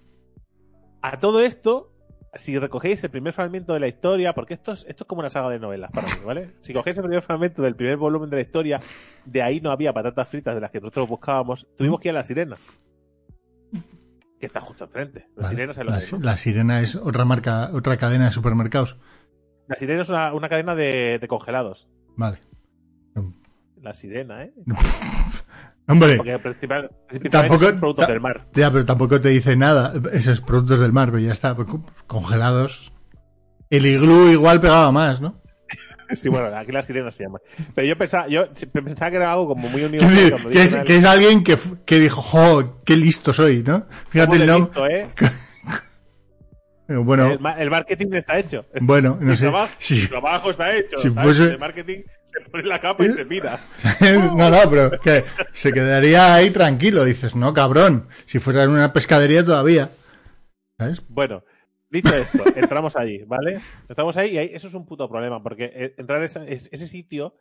A 1.03 1.19
todo 1.19 1.41
esto, 1.41 1.92
si 2.35 2.59
recogéis 2.59 3.03
el 3.05 3.11
primer 3.11 3.33
fragmento 3.33 3.75
de 3.75 3.81
la 3.81 3.89
historia, 3.89 4.33
porque 4.35 4.55
esto 4.55 4.73
es, 4.73 4.85
esto 4.89 5.05
es 5.05 5.09
como 5.09 5.21
una 5.21 5.29
saga 5.29 5.51
de 5.51 5.59
novelas 5.59 5.91
para 5.91 6.07
mí, 6.07 6.15
¿vale? 6.25 6.55
Si 6.61 6.73
cogéis 6.73 6.97
el 6.97 7.03
primer 7.03 7.23
fragmento 7.23 7.63
del 7.63 7.77
primer 7.77 7.97
volumen 7.99 8.31
de 8.31 8.37
la 8.37 8.43
historia, 8.43 8.81
de 9.25 9.43
ahí 9.43 9.61
no 9.61 9.71
había 9.71 9.93
patatas 9.93 10.29
fritas 10.29 10.55
de 10.55 10.61
las 10.61 10.71
que 10.71 10.81
nosotros 10.81 11.09
buscábamos, 11.09 11.67
tuvimos 11.77 12.01
que 12.01 12.09
ir 12.09 12.15
a 12.15 12.19
la 12.19 12.25
sirena. 12.25 12.57
Que 14.41 14.47
está 14.47 14.61
justo 14.61 14.85
enfrente. 14.85 15.29
La 15.37 15.45
sirena 15.45 15.73
la, 16.21 16.37
sirena 16.37 16.81
es 16.81 16.97
otra 16.97 17.25
marca, 17.25 17.71
otra 17.73 17.97
cadena 17.97 18.25
de 18.25 18.33
supermercados. 18.33 18.99
La 19.69 19.77
sirena 19.77 20.03
es 20.03 20.09
una, 20.09 20.49
cadena 20.49 20.75
de, 20.75 21.19
de 21.21 21.29
congelados. 21.29 21.89
Vale. 22.17 22.41
La 23.81 23.95
sirena, 23.95 24.45
¿eh? 24.45 24.53
Hombre, 25.89 26.17
tampoco, 27.31 27.65
son 27.65 27.81
productos 27.81 28.09
del 28.09 28.21
mar. 28.21 28.47
Ya, 28.55 28.71
pero 28.71 28.85
tampoco 28.85 29.21
te 29.21 29.31
dice 29.31 29.57
nada. 29.57 29.93
Esos 30.13 30.41
productos 30.41 30.81
del 30.81 30.93
mar, 30.93 31.11
pero 31.11 31.19
ya 31.19 31.33
está. 31.33 31.57
Pues, 31.57 31.69
congelados. 32.07 32.93
El 33.69 33.87
iglú 33.87 34.29
igual 34.29 34.61
pegaba 34.61 34.93
más, 34.93 35.21
¿no? 35.21 35.41
Sí, 36.15 36.29
bueno, 36.29 36.55
aquí 36.55 36.73
la 36.73 36.83
sirena 36.83 37.11
se 37.11 37.25
llama. 37.25 37.39
Pero 37.75 37.87
yo 37.87 37.97
pensaba, 37.97 38.29
yo 38.29 38.47
pensaba 38.71 39.11
que 39.11 39.17
era 39.17 39.33
algo 39.33 39.49
como 39.49 39.69
muy 39.71 39.83
unido. 39.85 40.07
Que, 40.51 40.63
es, 40.63 40.77
que 40.77 40.97
es, 40.97 41.05
alguien 41.07 41.43
que, 41.43 41.57
que, 41.87 41.99
dijo, 41.99 42.21
¡jo! 42.21 42.83
¡Qué 42.85 42.97
listo 42.97 43.33
soy! 43.33 43.63
¿no? 43.63 43.87
Fíjate 44.11 44.37
el 44.37 44.47
nombre. 44.47 45.01
¿eh? 45.01 45.11
bueno, 47.03 47.31
el, 47.31 47.71
marketing 47.71 48.13
está 48.13 48.39
hecho. 48.39 48.67
Bueno, 48.83 49.17
no 49.21 49.35
sé. 49.37 49.45
Trabajo, 49.45 49.73
si, 49.79 50.07
trabajo 50.07 50.51
está 50.51 50.77
hecho. 50.77 50.99
Si 50.99 51.09
fuese... 51.09 51.45
El 51.45 51.59
marketing 51.59 52.01
se 52.33 52.51
pone 52.51 52.65
la 52.65 52.81
capa 52.81 53.05
y 53.05 53.11
se 53.11 53.25
mira. 53.25 53.61
no, 54.37 54.51
no, 54.51 54.71
pero 54.71 54.91
que 55.01 55.25
se 55.53 55.73
quedaría 55.73 56.35
ahí 56.35 56.51
tranquilo. 56.51 57.05
Dices, 57.05 57.35
no, 57.35 57.53
cabrón. 57.53 58.09
Si 58.27 58.39
fuera 58.39 58.65
en 58.65 58.71
una 58.71 58.93
pescadería 58.93 59.45
todavía. 59.45 59.91
¿Sabes? 60.79 61.03
Bueno, 61.09 61.45
dicho 61.91 62.15
esto, 62.15 62.43
entramos 62.57 62.97
allí, 62.97 63.23
¿vale? 63.25 63.61
Entramos 63.89 64.17
ahí 64.17 64.35
y 64.35 64.39
eso 64.39 64.69
es 64.69 64.75
un 64.75 64.87
puto 64.87 65.09
problema, 65.09 65.43
porque 65.43 65.71
eh, 65.75 65.95
entrar 65.99 66.23
ese, 66.23 66.41
ese 66.49 66.87
sitio 66.87 67.37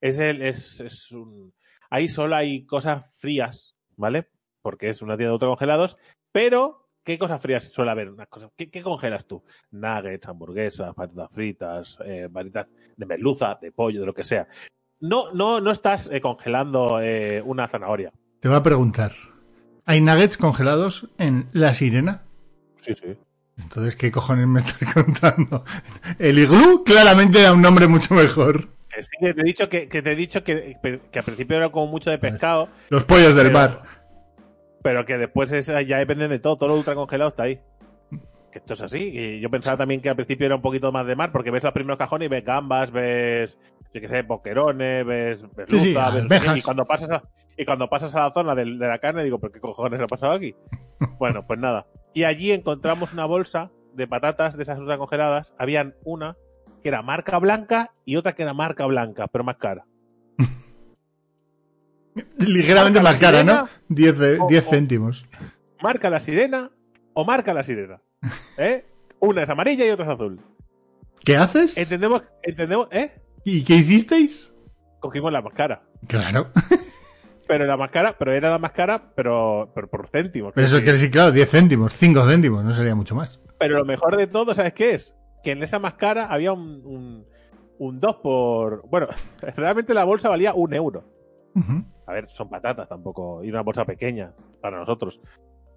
es 0.00 0.18
el. 0.18 0.42
Es, 0.42 0.80
es 0.80 1.12
un, 1.12 1.52
ahí 1.90 2.08
solo 2.08 2.36
hay 2.36 2.64
cosas 2.64 3.10
frías, 3.18 3.74
¿vale? 3.96 4.28
Porque 4.62 4.88
es 4.88 5.02
una 5.02 5.16
tienda 5.16 5.30
de 5.30 5.34
autocongelados, 5.34 5.98
pero 6.32 6.85
¿Qué 7.06 7.18
cosas 7.18 7.40
frías 7.40 7.68
suele 7.72 7.92
haber? 7.92 8.14
¿qué, 8.56 8.82
congelas 8.82 9.26
tú? 9.26 9.44
Nuggets, 9.70 10.26
hamburguesas, 10.26 10.92
patatas 10.92 11.30
fritas, 11.30 11.98
eh, 12.04 12.26
varitas 12.28 12.74
de 12.96 13.06
merluza, 13.06 13.56
de 13.62 13.70
pollo, 13.70 14.00
de 14.00 14.06
lo 14.06 14.12
que 14.12 14.24
sea. 14.24 14.48
No, 14.98 15.32
no, 15.32 15.60
no 15.60 15.70
estás 15.70 16.10
eh, 16.12 16.20
congelando 16.20 17.00
eh, 17.00 17.40
una 17.42 17.68
zanahoria. 17.68 18.12
Te 18.40 18.48
voy 18.48 18.56
a 18.56 18.62
preguntar. 18.64 19.12
¿Hay 19.84 20.00
nuggets 20.00 20.36
congelados 20.36 21.08
en 21.16 21.48
La 21.52 21.74
Sirena? 21.74 22.24
Sí, 22.80 22.92
sí. 22.94 23.16
Entonces, 23.56 23.94
¿qué 23.94 24.10
cojones 24.10 24.48
me 24.48 24.58
estás 24.58 24.92
contando? 24.92 25.64
El 26.18 26.40
iglú 26.40 26.82
claramente 26.82 27.38
era 27.38 27.52
un 27.52 27.62
nombre 27.62 27.86
mucho 27.86 28.14
mejor. 28.14 28.68
Sí, 29.00 29.08
que 29.20 29.32
te 29.32 29.40
he 29.42 29.44
dicho 29.44 29.68
que, 29.68 29.86
te 29.86 29.98
he 30.10 30.16
dicho 30.16 30.42
que, 30.42 30.76
que, 31.12 31.18
al 31.20 31.24
principio 31.24 31.56
era 31.56 31.68
como 31.68 31.86
mucho 31.86 32.10
de 32.10 32.18
pescado. 32.18 32.68
Los 32.88 33.04
pollos 33.04 33.36
del 33.36 33.52
mar. 33.52 33.82
Pero 34.86 35.04
que 35.04 35.18
después 35.18 35.50
ya 35.66 35.98
dependen 35.98 36.30
de 36.30 36.38
todo, 36.38 36.56
todo 36.56 36.68
lo 36.68 36.76
ultra 36.76 36.94
congelado 36.94 37.30
está 37.30 37.42
ahí. 37.42 37.58
Que 38.52 38.60
esto 38.60 38.74
es 38.74 38.82
así. 38.82 39.10
Y 39.12 39.40
yo 39.40 39.50
pensaba 39.50 39.76
también 39.76 40.00
que 40.00 40.08
al 40.08 40.14
principio 40.14 40.46
era 40.46 40.54
un 40.54 40.62
poquito 40.62 40.92
más 40.92 41.04
de 41.08 41.16
mar, 41.16 41.32
porque 41.32 41.50
ves 41.50 41.64
los 41.64 41.72
primeros 41.72 41.98
cajones 41.98 42.26
y 42.26 42.28
ves 42.28 42.44
gambas, 42.44 42.92
ves, 42.92 43.58
yo 43.92 44.00
qué 44.00 44.06
sé, 44.06 44.22
boquerones, 44.22 45.04
ves, 45.04 45.44
ves 45.56 45.66
ves, 46.28 46.56
y 46.56 46.62
cuando 46.62 46.84
pasas 46.84 47.10
a, 47.10 47.22
y 47.56 47.64
cuando 47.64 47.88
pasas 47.88 48.14
a 48.14 48.20
la 48.20 48.32
zona 48.32 48.54
de, 48.54 48.64
de 48.64 48.86
la 48.86 49.00
carne 49.00 49.24
digo, 49.24 49.40
¿pero 49.40 49.52
qué 49.52 49.58
cojones 49.58 49.98
ha 49.98 50.04
pasado 50.04 50.34
aquí? 50.34 50.54
bueno, 51.18 51.44
pues 51.48 51.58
nada. 51.58 51.86
Y 52.14 52.22
allí 52.22 52.52
encontramos 52.52 53.12
una 53.12 53.26
bolsa 53.26 53.72
de 53.92 54.06
patatas 54.06 54.56
de 54.56 54.62
esas 54.62 54.78
ultra 54.78 54.98
congeladas. 54.98 55.52
Habían 55.58 55.96
una 56.04 56.36
que 56.84 56.90
era 56.90 57.02
marca 57.02 57.40
blanca 57.40 57.90
y 58.04 58.14
otra 58.14 58.36
que 58.36 58.44
era 58.44 58.54
marca 58.54 58.86
blanca, 58.86 59.26
pero 59.26 59.42
más 59.42 59.56
cara. 59.56 59.84
Ligeramente 62.38 63.00
más 63.00 63.18
cara, 63.18 63.44
¿no? 63.44 63.68
10 63.88 64.68
céntimos. 64.68 65.26
marca 65.82 66.10
la 66.10 66.20
sirena 66.20 66.70
o 67.14 67.24
marca 67.24 67.52
la 67.54 67.64
sirena. 67.64 68.00
¿Eh? 68.58 68.84
Una 69.20 69.42
es 69.42 69.50
amarilla 69.50 69.86
y 69.86 69.90
otra 69.90 70.06
es 70.06 70.12
azul. 70.12 70.40
¿Qué 71.24 71.36
haces? 71.36 71.76
Entendemos, 71.76 72.22
entendemos, 72.42 72.88
¿eh? 72.90 73.20
¿Y 73.44 73.64
qué 73.64 73.76
hicisteis? 73.76 74.52
Cogimos 75.00 75.32
la 75.32 75.42
más 75.42 75.54
cara. 75.54 75.82
Claro. 76.06 76.50
pero 77.46 77.66
la 77.66 77.76
más 77.76 77.90
cara, 77.90 78.16
pero 78.18 78.32
era 78.32 78.50
la 78.50 78.58
más 78.58 78.72
cara, 78.72 79.12
pero, 79.14 79.72
por 79.74 80.08
céntimos. 80.08 80.52
eso 80.56 80.78
quiere 80.78 80.92
decir, 80.92 81.10
claro, 81.10 81.32
10 81.32 81.50
céntimos, 81.50 81.92
5 81.94 82.26
céntimos, 82.28 82.64
no 82.64 82.72
sería 82.72 82.94
mucho 82.94 83.14
más. 83.14 83.40
Pero 83.58 83.78
lo 83.78 83.84
mejor 83.84 84.16
de 84.16 84.26
todo, 84.26 84.54
¿sabes 84.54 84.74
qué 84.74 84.94
es? 84.94 85.14
Que 85.42 85.52
en 85.52 85.62
esa 85.62 85.78
más 85.78 85.94
cara 85.94 86.26
había 86.26 86.52
un, 86.52 87.24
un, 87.78 88.00
2 88.00 88.16
por... 88.16 88.88
Bueno, 88.88 89.08
realmente 89.56 89.94
la 89.94 90.04
bolsa 90.04 90.28
valía 90.28 90.54
un 90.54 90.74
euro. 90.74 91.04
A 92.06 92.12
ver, 92.12 92.30
son 92.30 92.48
patatas 92.48 92.88
tampoco, 92.88 93.42
y 93.42 93.50
una 93.50 93.62
bolsa 93.62 93.84
pequeña 93.84 94.32
para 94.60 94.78
nosotros. 94.78 95.20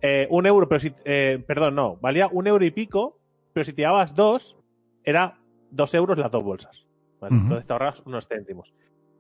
Eh, 0.02 0.28
un 0.30 0.46
euro, 0.46 0.70
pero 0.70 0.80
si... 0.80 0.94
Eh, 1.06 1.44
perdón, 1.46 1.76
no, 1.76 1.98
valía 1.98 2.28
un 2.32 2.48
euro 2.48 2.64
y 2.64 2.72
pico, 2.72 3.18
pero 3.54 3.64
si 3.64 3.74
te 3.74 3.82
llevabas 3.82 4.16
dos, 4.16 4.58
era 5.04 5.40
dos 5.72 5.94
euros 5.94 6.18
las 6.18 6.32
dos 6.32 6.44
bolsas. 6.44 6.88
Entonces 7.22 7.68
te 7.68 7.74
ahorras 7.74 8.02
unos 8.06 8.28
céntimos. 8.28 8.74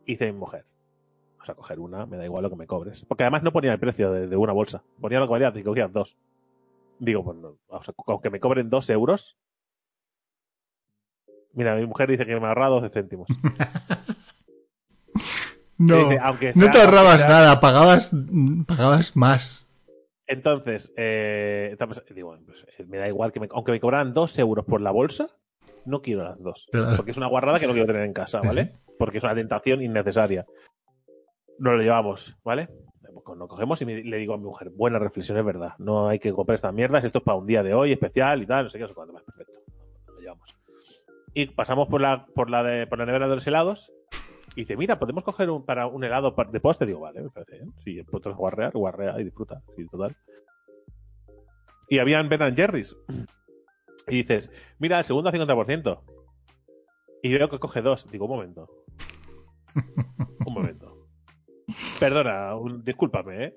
Hice 0.05 0.31
mi 0.31 0.39
mujer 0.39 0.65
a 1.49 1.55
coger 1.55 1.79
una, 1.79 2.05
me 2.05 2.17
da 2.17 2.25
igual 2.25 2.43
lo 2.43 2.49
que 2.49 2.55
me 2.55 2.67
cobres. 2.67 3.05
Porque 3.05 3.23
además 3.23 3.43
no 3.43 3.51
ponía 3.51 3.73
el 3.73 3.79
precio 3.79 4.11
de, 4.11 4.35
una 4.35 4.53
bolsa, 4.53 4.83
ponía 4.99 5.19
lo 5.19 5.27
que 5.27 5.31
valía, 5.31 5.51
te 5.51 5.63
cogías 5.63 5.91
dos. 5.91 6.17
Digo, 6.99 7.23
pues 7.23 7.37
no, 7.37 7.57
aunque 8.07 8.29
me 8.29 8.39
cobren 8.39 8.69
dos 8.69 8.89
euros. 8.89 9.37
Mira, 11.53 11.75
mi 11.75 11.85
mujer 11.85 12.09
dice 12.09 12.25
que 12.25 12.39
me 12.39 12.47
ahorra 12.47 12.67
12 12.67 12.89
céntimos. 12.89 13.27
no, 15.79 16.09
no 16.55 16.71
te 16.71 16.81
ahorrabas 16.81 17.27
nada, 17.27 17.59
pagabas, 17.59 18.11
pagabas 18.67 19.15
más. 19.15 19.65
Entonces, 20.27 20.93
eh, 20.95 21.75
digo, 22.13 22.37
pues, 22.45 22.65
eh, 22.77 22.85
me 22.87 22.97
da 22.97 23.07
igual 23.07 23.31
que 23.31 23.39
me, 23.39 23.47
aunque 23.51 23.71
me 23.71 23.79
cobraran 23.79 24.13
dos 24.13 24.37
euros 24.37 24.65
por 24.65 24.81
la 24.81 24.91
bolsa, 24.91 25.29
no 25.85 26.03
quiero 26.03 26.23
las 26.23 26.39
dos. 26.39 26.69
Porque 26.95 27.11
es 27.11 27.17
una 27.17 27.27
guarrada 27.27 27.59
que 27.59 27.65
no 27.65 27.73
quiero 27.73 27.87
tener 27.87 28.03
en 28.03 28.13
casa, 28.13 28.39
¿vale? 28.41 28.73
Porque 28.99 29.17
es 29.17 29.23
una 29.23 29.33
tentación 29.33 29.81
innecesaria 29.81 30.45
nos 31.59 31.75
lo 31.75 31.81
llevamos, 31.81 32.35
¿vale? 32.43 32.69
Nos 33.11 33.47
cogemos 33.47 33.81
y 33.81 33.85
le 33.85 34.17
digo 34.17 34.33
a 34.33 34.37
mi 34.37 34.45
mujer, 34.45 34.69
buena 34.69 34.97
reflexión, 34.97 35.37
es 35.37 35.45
verdad. 35.45 35.73
No 35.77 36.07
hay 36.07 36.19
que 36.19 36.31
comprar 36.31 36.55
estas 36.55 36.73
mierdas, 36.73 37.03
esto 37.03 37.19
es 37.19 37.23
para 37.23 37.37
un 37.37 37.45
día 37.45 37.61
de 37.61 37.73
hoy 37.73 37.91
especial 37.91 38.41
y 38.41 38.45
tal, 38.45 38.65
no 38.65 38.69
sé 38.71 38.77
qué, 38.77 38.83
no 38.83 38.87
sé 38.87 38.93
cuándo 38.95 39.13
más, 39.13 39.23
perfecto. 39.23 39.53
Lo 40.07 40.19
llevamos. 40.19 40.55
Y 41.33 41.45
pasamos 41.47 41.87
por 41.89 42.01
la, 42.01 42.25
por 42.33 42.49
la, 42.49 42.63
de, 42.63 42.87
por 42.87 42.97
la 42.97 43.05
nevera 43.05 43.27
de 43.27 43.35
los 43.35 43.45
helados 43.45 43.91
y 44.59 44.63
dice, 44.63 44.75
mira, 44.75 44.99
podemos 44.99 45.23
coger 45.23 45.49
un, 45.49 45.63
para 45.63 45.87
un 45.87 46.03
helado 46.03 46.35
de 46.51 46.59
poste. 46.59 46.85
Digo, 46.85 46.99
vale, 46.99 47.21
me 47.21 47.29
parece 47.29 47.59
bien. 47.59 47.73
Si 47.81 48.03
puedes 48.03 48.35
guarrear, 48.35 48.73
guarrea 48.73 49.17
y 49.17 49.23
disfruta. 49.23 49.61
Sí, 49.77 49.87
total. 49.87 50.17
Y 51.87 51.99
habían 51.99 52.27
Ben 52.27 52.53
Jerry's. 52.57 52.93
Y 54.09 54.17
dices, 54.17 54.51
mira, 54.77 54.99
el 54.99 55.05
segundo 55.05 55.29
a 55.29 55.31
50%. 55.31 56.01
Y 57.23 57.33
veo 57.37 57.49
que 57.49 57.57
coge 57.57 57.81
dos. 57.81 58.11
Digo, 58.11 58.25
un 58.25 58.31
momento. 58.31 58.67
un 60.45 60.53
momento. 60.53 61.07
Perdona, 61.97 62.51
discúlpame, 62.83 63.45
¿eh? 63.45 63.55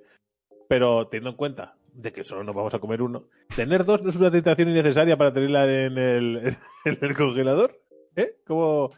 Pero 0.68 1.08
teniendo 1.08 1.30
en 1.30 1.36
cuenta 1.36 1.74
de 1.94 2.12
que 2.12 2.22
solo 2.22 2.44
nos 2.44 2.54
vamos 2.54 2.74
a 2.74 2.78
comer 2.78 3.02
uno, 3.02 3.26
tener 3.56 3.84
dos 3.84 4.04
no 4.04 4.10
es 4.10 4.16
una 4.16 4.30
tentación 4.30 4.68
innecesaria 4.68 5.16
para 5.16 5.32
tenerla 5.32 5.64
en 5.64 5.98
el, 5.98 6.56
en 6.84 6.98
el 7.00 7.16
congelador, 7.16 7.76
¿eh? 8.14 8.36
Como... 8.46 8.92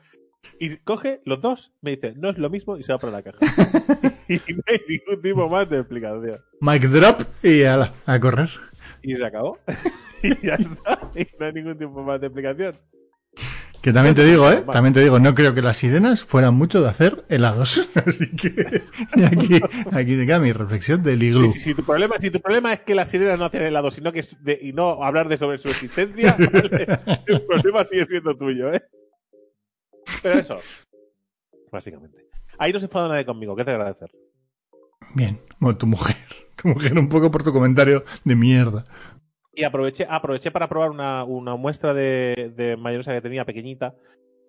Y 0.58 0.76
coge 0.78 1.20
los 1.24 1.40
dos, 1.40 1.72
me 1.80 1.92
dice, 1.92 2.14
no 2.16 2.30
es 2.30 2.38
lo 2.38 2.50
mismo 2.50 2.76
y 2.76 2.82
se 2.82 2.92
va 2.92 2.98
para 2.98 3.12
la 3.12 3.22
caja. 3.22 3.38
y 4.28 4.34
no 4.54 4.62
hay 4.66 4.80
ningún 4.88 5.22
tipo 5.22 5.48
más 5.48 5.68
de 5.68 5.78
explicación. 5.78 6.40
Mike 6.60 6.88
drop 6.88 7.22
y 7.42 7.64
a, 7.64 7.92
a 8.06 8.20
correr. 8.20 8.50
Y 9.02 9.14
se 9.14 9.24
acabó. 9.24 9.58
y 10.22 10.46
ya 10.46 10.54
está. 10.54 10.98
Y 11.14 11.26
no 11.38 11.46
hay 11.46 11.52
ningún 11.52 11.78
tipo 11.78 12.02
más 12.02 12.20
de 12.20 12.26
explicación. 12.26 12.76
Que 13.84 13.92
también 13.92 14.14
te 14.14 14.24
digo, 14.24 14.50
¿eh? 14.50 14.64
También 14.72 14.94
te 14.94 15.00
digo, 15.02 15.18
no 15.18 15.34
creo 15.34 15.52
que 15.54 15.60
las 15.60 15.76
sirenas 15.76 16.24
fueran 16.24 16.54
mucho 16.54 16.80
de 16.80 16.88
hacer 16.88 17.22
helados. 17.28 17.86
Así 17.94 18.30
que 18.34 18.82
aquí, 19.26 19.60
aquí 19.92 20.16
te 20.16 20.24
queda 20.24 20.38
mi 20.38 20.52
reflexión 20.52 21.02
del 21.02 21.22
iglú. 21.22 21.50
Si, 21.50 21.74
tu 21.74 21.84
problema, 21.84 22.16
si 22.18 22.30
tu 22.30 22.40
problema 22.40 22.72
es 22.72 22.80
que 22.80 22.94
las 22.94 23.10
sirenas 23.10 23.38
no 23.38 23.44
hacen 23.44 23.60
helados, 23.60 23.92
sino 23.96 24.10
que 24.10 24.24
y 24.62 24.72
no 24.72 25.04
hablar 25.04 25.28
de 25.28 25.36
sobre 25.36 25.58
su 25.58 25.68
existencia, 25.68 26.34
el 27.26 27.42
problema 27.42 27.84
sigue 27.84 28.06
siendo 28.06 28.34
tuyo, 28.34 28.72
¿eh? 28.72 28.82
Pero 30.24 30.38
eso, 30.38 30.58
básicamente. 31.70 32.26
Ahí 32.58 32.72
no 32.72 32.78
se 32.78 32.86
enfada 32.86 33.08
nadie 33.08 33.26
conmigo, 33.26 33.54
¿qué 33.54 33.62
te 33.62 33.72
agradecer? 33.72 34.10
Bien, 35.14 35.38
bueno, 35.60 35.76
tu 35.76 35.86
mujer. 35.86 36.16
Tu 36.56 36.68
mujer 36.68 36.96
un 36.96 37.08
poco 37.08 37.32
por 37.32 37.42
tu 37.42 37.52
comentario 37.52 38.04
de 38.24 38.36
mierda. 38.36 38.84
Y 39.52 39.64
aproveché, 39.64 40.06
aproveché 40.08 40.52
para 40.52 40.68
probar 40.68 40.90
una, 40.92 41.56
muestra 41.56 41.92
de, 41.92 42.76
mayonesa 42.78 43.12
que 43.12 43.20
tenía 43.20 43.44
pequeñita 43.44 43.96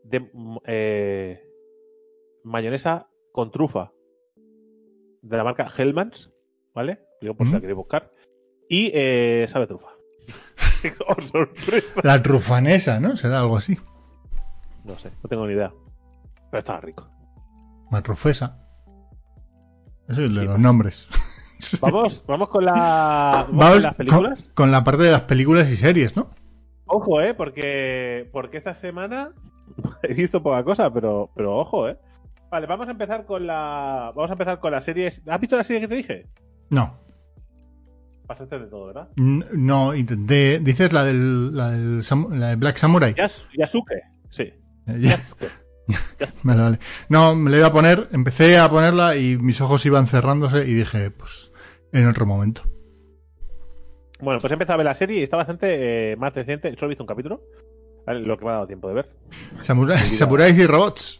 de 0.03 0.29
eh, 0.65 1.41
mayonesa 2.43 3.09
con 3.33 3.51
trufa 3.51 3.91
de 5.23 5.35
la 5.35 5.43
marca 5.43 5.67
Hellmans, 5.75 6.31
¿vale? 6.75 6.99
Digo 7.19 7.33
por 7.33 7.47
si 7.47 7.53
la 7.53 7.59
queréis 7.59 7.75
buscar. 7.75 8.11
Y 8.69 8.91
eh, 8.93 9.47
sabe 9.49 9.65
trufa. 9.65 9.89
¡Oh, 11.07 11.21
sorpresa! 11.21 12.01
La 12.03 12.21
trufanesa, 12.21 12.99
¿no? 12.99 13.17
Será 13.17 13.41
algo 13.41 13.57
así. 13.57 13.77
No 14.85 14.97
sé, 14.99 15.11
no 15.23 15.29
tengo 15.29 15.47
ni 15.47 15.53
idea. 15.53 15.73
Pero 16.51 16.59
estaba 16.59 16.79
rico. 16.79 17.09
Matrufesa. 17.91 18.59
Eso 20.07 20.21
es 20.21 20.29
el 20.29 20.35
de 20.35 20.45
los 20.45 20.59
nombres. 20.59 21.09
Vamos, 21.81 22.23
vamos 22.27 22.49
con, 22.49 22.65
la, 22.65 23.47
¿Vamos 23.49 23.81
las 23.81 23.95
películas. 23.95 24.51
Con, 24.53 24.71
la 24.71 24.83
parte 24.83 25.03
de 25.03 25.11
las 25.11 25.21
películas 25.21 25.71
y 25.71 25.77
series, 25.77 26.15
¿no? 26.15 26.29
Ojo, 26.85 27.21
eh, 27.21 27.33
porque, 27.33 28.29
porque 28.33 28.57
esta 28.57 28.75
semana 28.75 29.31
he 30.03 30.13
visto 30.13 30.43
poca 30.43 30.63
cosa, 30.63 30.93
pero, 30.93 31.31
pero 31.33 31.57
ojo, 31.57 31.87
eh. 31.87 31.97
Vale, 32.51 32.67
vamos 32.67 32.87
a 32.87 32.91
empezar 32.91 33.25
con 33.25 33.47
la. 33.47 34.11
Vamos 34.15 34.29
a 34.29 34.33
empezar 34.33 34.59
con 34.59 34.73
las 34.73 34.83
series. 34.83 35.21
¿Has 35.27 35.39
visto 35.39 35.57
la 35.57 35.63
serie 35.63 35.81
que 35.81 35.87
te 35.87 35.95
dije? 35.95 36.27
No. 36.69 36.99
Pasaste 38.27 38.59
de 38.59 38.67
todo, 38.67 38.87
¿verdad? 38.87 39.09
No, 39.15 39.95
intenté. 39.95 40.59
¿Dices 40.59 40.91
la 40.93 41.03
del, 41.03 41.55
la 41.55 41.71
del 41.71 42.01
la 42.31 42.49
de 42.49 42.55
Black 42.57 42.77
Samurai? 42.77 43.15
Yasuke, 43.15 43.95
sí. 44.29 44.53
Vale, 46.43 46.61
vale. 46.61 46.79
No, 47.09 47.35
me 47.35 47.51
la 47.51 47.57
iba 47.57 47.67
a 47.67 47.71
poner, 47.71 48.09
empecé 48.11 48.57
a 48.57 48.69
ponerla 48.69 49.17
y 49.17 49.37
mis 49.37 49.61
ojos 49.61 49.85
iban 49.85 50.07
cerrándose 50.07 50.67
y 50.67 50.73
dije, 50.73 51.11
pues, 51.11 51.51
en 51.91 52.07
otro 52.07 52.25
momento. 52.25 52.63
Bueno, 54.19 54.39
pues 54.39 54.51
he 54.51 54.55
empezado 54.55 54.75
a 54.75 54.77
ver 54.77 54.85
la 54.85 54.95
serie 54.95 55.19
y 55.19 55.23
está 55.23 55.37
bastante 55.37 56.11
eh, 56.11 56.15
más 56.15 56.33
decente. 56.33 56.73
Solo 56.75 56.87
he 56.87 56.89
visto 56.89 57.03
un 57.03 57.07
capítulo. 57.07 57.41
Lo 58.07 58.37
que 58.37 58.45
me 58.45 58.51
ha 58.51 58.53
dado 58.53 58.67
tiempo 58.67 58.87
de 58.87 58.93
ver. 58.93 59.09
Samuráis 59.61 60.57
y 60.57 60.65
robots. 60.65 61.19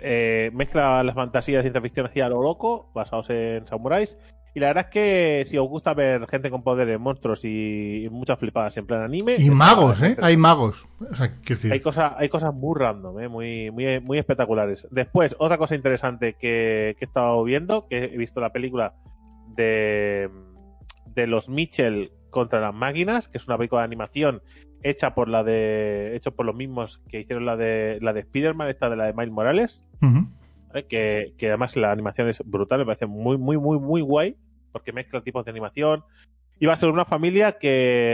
Eh, 0.00 0.50
mezcla 0.54 1.02
las 1.02 1.14
fantasías 1.14 1.58
de 1.58 1.62
ciencia 1.62 1.82
ficción 1.82 2.06
así 2.06 2.20
a 2.20 2.28
lo 2.28 2.42
loco, 2.42 2.90
basados 2.94 3.28
en 3.30 3.66
samuráis. 3.66 4.16
Y 4.54 4.60
la 4.60 4.68
verdad 4.68 4.86
es 4.86 4.90
que 4.92 5.44
si 5.46 5.58
os 5.58 5.68
gusta 5.68 5.94
ver 5.94 6.28
gente 6.28 6.48
con 6.48 6.62
poderes, 6.62 7.00
monstruos 7.00 7.44
y 7.44 8.08
muchas 8.12 8.38
flipadas 8.38 8.76
en 8.76 8.86
plan 8.86 9.02
anime. 9.02 9.36
Y 9.38 9.50
magos, 9.50 10.00
¿eh? 10.00 10.16
Hay 10.22 10.36
magos. 10.36 10.86
Hay, 11.18 11.80
cosas, 11.80 12.12
hay 12.16 12.28
cosas 12.28 12.54
muy 12.54 12.78
random, 12.78 13.18
¿eh? 13.18 13.28
muy, 13.28 13.72
muy, 13.72 14.00
muy 14.00 14.18
espectaculares. 14.18 14.86
Después, 14.92 15.34
otra 15.40 15.58
cosa 15.58 15.74
interesante 15.74 16.34
que, 16.34 16.94
que 16.98 17.04
he 17.04 17.08
estado 17.08 17.42
viendo, 17.42 17.88
que 17.88 18.04
he 18.04 18.16
visto 18.16 18.40
la 18.40 18.52
película 18.52 18.94
de, 19.56 20.30
de 21.06 21.26
los 21.26 21.48
Mitchell 21.48 22.12
contra 22.30 22.60
las 22.60 22.74
máquinas, 22.74 23.26
que 23.26 23.38
es 23.38 23.48
una 23.48 23.56
película 23.56 23.80
de 23.80 23.86
animación 23.86 24.42
hecha 24.84 25.14
por 25.14 25.28
la 25.28 25.42
de 25.42 26.14
hecho 26.14 26.34
por 26.34 26.46
los 26.46 26.54
mismos 26.54 27.00
que 27.08 27.20
hicieron 27.20 27.46
la 27.46 27.56
de 27.56 27.98
la 28.02 28.12
de 28.12 28.20
Spider-Man, 28.20 28.68
esta 28.68 28.90
de 28.90 28.96
la 28.96 29.06
de 29.06 29.14
Miles 29.14 29.32
Morales, 29.32 29.84
que, 30.82 31.34
que, 31.38 31.48
además 31.48 31.76
la 31.76 31.92
animación 31.92 32.28
es 32.28 32.42
brutal, 32.44 32.80
me 32.80 32.86
parece 32.86 33.06
muy, 33.06 33.38
muy, 33.38 33.56
muy, 33.56 33.78
muy 33.78 34.00
guay, 34.00 34.36
porque 34.72 34.92
mezcla 34.92 35.22
tipos 35.22 35.44
de 35.44 35.50
animación. 35.50 36.04
Y 36.58 36.66
va 36.66 36.74
a 36.74 36.76
ser 36.76 36.90
una 36.90 37.04
familia 37.04 37.58
que, 37.58 38.12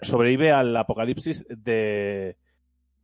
sobrevive 0.00 0.52
al 0.52 0.76
apocalipsis 0.76 1.46
de, 1.48 2.36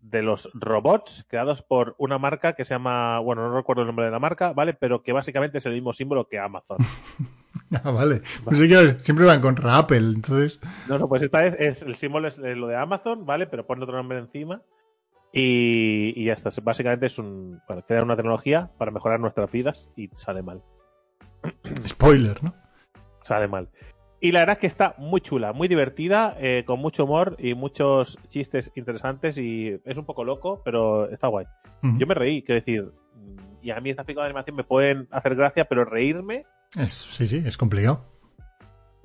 de 0.00 0.22
los 0.22 0.50
robots 0.54 1.24
creados 1.28 1.62
por 1.62 1.94
una 1.98 2.18
marca 2.18 2.54
que 2.54 2.64
se 2.64 2.74
llama, 2.74 3.18
bueno, 3.18 3.48
no 3.48 3.56
recuerdo 3.56 3.82
el 3.82 3.86
nombre 3.88 4.06
de 4.06 4.10
la 4.10 4.18
marca, 4.18 4.52
¿vale? 4.52 4.74
Pero 4.74 5.02
que 5.02 5.12
básicamente 5.12 5.58
es 5.58 5.66
el 5.66 5.72
mismo 5.72 5.92
símbolo 5.92 6.28
que 6.28 6.38
Amazon. 6.38 6.78
ah, 7.82 7.90
vale. 7.90 8.22
Pues 8.44 8.60
que 8.60 8.98
siempre 9.00 9.26
van 9.26 9.40
contra 9.40 9.78
Apple, 9.78 9.98
entonces. 10.14 10.60
No, 10.88 10.98
no, 10.98 11.08
pues 11.08 11.22
esta 11.22 11.42
vez 11.42 11.56
es, 11.58 11.82
el 11.82 11.96
símbolo 11.96 12.28
es 12.28 12.38
lo 12.38 12.66
de 12.66 12.76
Amazon, 12.76 13.26
¿vale? 13.26 13.46
Pero 13.46 13.66
pone 13.66 13.82
otro 13.84 13.96
nombre 13.96 14.18
encima. 14.18 14.62
Y, 15.38 16.14
y 16.16 16.24
ya 16.24 16.32
está. 16.32 16.48
Básicamente 16.62 17.04
es 17.04 17.18
un. 17.18 17.60
Bueno, 17.68 17.82
crear 17.86 18.04
una 18.04 18.16
tecnología 18.16 18.70
para 18.78 18.90
mejorar 18.90 19.20
nuestras 19.20 19.52
vidas 19.52 19.90
y 19.94 20.08
sale 20.14 20.42
mal. 20.42 20.62
Spoiler, 21.86 22.42
¿no? 22.42 22.54
Sale 23.22 23.46
mal. 23.46 23.68
Y 24.18 24.32
la 24.32 24.40
verdad 24.40 24.54
es 24.54 24.60
que 24.60 24.66
está 24.66 24.94
muy 24.96 25.20
chula, 25.20 25.52
muy 25.52 25.68
divertida, 25.68 26.34
eh, 26.40 26.64
con 26.66 26.80
mucho 26.80 27.04
humor 27.04 27.36
y 27.38 27.54
muchos 27.54 28.18
chistes 28.28 28.72
interesantes 28.76 29.36
y 29.36 29.78
es 29.84 29.98
un 29.98 30.06
poco 30.06 30.24
loco, 30.24 30.62
pero 30.64 31.10
está 31.10 31.28
guay. 31.28 31.44
Yo 31.82 32.06
me 32.06 32.14
reí, 32.14 32.42
quiero 32.42 32.56
decir, 32.56 32.92
y 33.60 33.70
a 33.70 33.80
mí 33.80 33.90
estas 33.90 34.06
películas 34.06 34.24
de 34.24 34.30
animación 34.30 34.56
me 34.56 34.64
pueden 34.64 35.06
hacer 35.10 35.36
gracia, 35.36 35.66
pero 35.66 35.84
reírme... 35.84 36.46
Es, 36.74 36.94
sí, 36.94 37.28
sí, 37.28 37.42
es 37.44 37.58
complicado. 37.58 38.06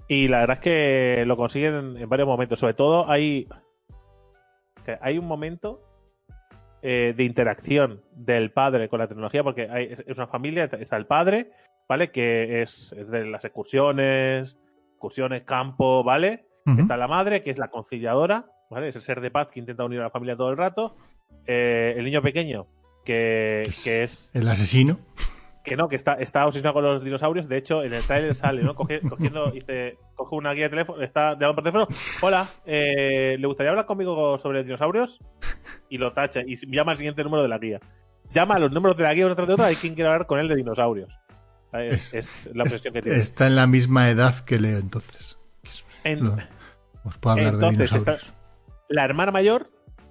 Y 0.07 0.29
la 0.29 0.39
verdad 0.39 0.57
es 0.57 0.63
que 0.63 1.25
lo 1.25 1.35
consiguen 1.35 1.97
en, 1.97 2.09
varios 2.09 2.27
momentos. 2.27 2.57
Sobre 2.57 2.73
todo 2.73 3.09
hay, 3.09 3.47
hay 5.01 5.17
un 5.17 5.27
momento 5.27 5.90
eh, 6.81 7.13
de 7.15 7.23
interacción 7.23 8.01
del 8.11 8.51
padre 8.51 8.89
con 8.89 8.99
la 8.99 9.07
tecnología, 9.07 9.43
porque 9.43 9.67
hay, 9.69 9.95
es 10.05 10.17
una 10.17 10.27
familia, 10.27 10.65
está 10.65 10.97
el 10.97 11.05
padre, 11.05 11.51
¿vale? 11.87 12.11
Que 12.11 12.61
es 12.61 12.95
de 12.95 13.25
las 13.25 13.45
excursiones, 13.45 14.57
excursiones, 14.91 15.43
campo, 15.43 16.03
¿vale? 16.03 16.45
Está 16.77 16.95
la 16.95 17.07
madre, 17.07 17.41
que 17.43 17.49
es 17.49 17.57
la 17.57 17.69
conciliadora, 17.69 18.45
¿vale? 18.69 18.89
Es 18.89 18.95
el 18.95 19.01
ser 19.01 19.19
de 19.19 19.31
paz 19.31 19.47
que 19.47 19.59
intenta 19.59 19.83
unir 19.83 19.99
a 19.99 20.03
la 20.03 20.09
familia 20.11 20.37
todo 20.37 20.51
el 20.51 20.57
rato. 20.57 20.95
Eh, 21.47 21.95
el 21.97 22.05
niño 22.05 22.21
pequeño, 22.21 22.67
que, 23.03 23.63
es, 23.63 24.31
El 24.33 24.47
asesino. 24.47 24.99
Que 25.63 25.75
no, 25.75 25.87
que 25.87 25.95
está, 25.95 26.13
está 26.13 26.45
obsesionado 26.45 26.73
con 26.73 26.83
los 26.83 27.03
dinosaurios. 27.03 27.47
De 27.47 27.57
hecho, 27.57 27.83
en 27.83 27.93
el 27.93 28.03
trailer 28.03 28.33
sale, 28.35 28.63
¿no? 28.63 28.73
cogiendo, 28.73 29.15
dice, 29.53 29.97
coge 30.15 30.35
una 30.35 30.53
guía 30.53 30.65
de 30.65 30.69
teléfono, 30.69 31.01
está 31.01 31.33
llamando 31.33 31.55
por 31.55 31.63
teléfono. 31.63 31.87
Hola, 32.21 32.49
eh, 32.65 33.37
¿le 33.39 33.47
gustaría 33.47 33.69
hablar 33.69 33.85
conmigo 33.85 34.39
sobre 34.39 34.63
dinosaurios? 34.63 35.19
Y 35.89 35.97
lo 35.97 36.13
tacha 36.13 36.41
y 36.45 36.55
llama 36.73 36.93
al 36.93 36.97
siguiente 36.97 37.23
número 37.23 37.43
de 37.43 37.49
la 37.49 37.59
guía. 37.59 37.79
Llama 38.33 38.55
a 38.55 38.59
los 38.59 38.71
números 38.71 38.97
de 38.97 39.03
la 39.03 39.13
guía 39.13 39.25
uno 39.25 39.35
tras 39.35 39.47
de 39.47 39.53
otro. 39.53 39.65
Hay 39.65 39.75
quien 39.75 39.93
quiere 39.93 40.09
hablar 40.09 40.25
con 40.25 40.39
él 40.39 40.47
de 40.47 40.55
dinosaurios. 40.55 41.09
Es, 41.73 42.49
la 42.53 42.63
presión 42.63 42.93
que 42.93 43.01
tiene. 43.01 43.19
Está 43.19 43.47
en 43.47 43.55
la 43.55 43.67
misma 43.67 44.09
edad 44.09 44.35
que 44.43 44.59
Leo, 44.59 44.77
entonces. 44.77 45.37
os 47.03 47.17
puedo 47.17 47.37
hablar 47.37 47.57
de 47.57 47.69
dinosaurios. 47.71 48.33
la 48.89 49.05
hermana 49.05 49.31
mayor, 49.31 49.69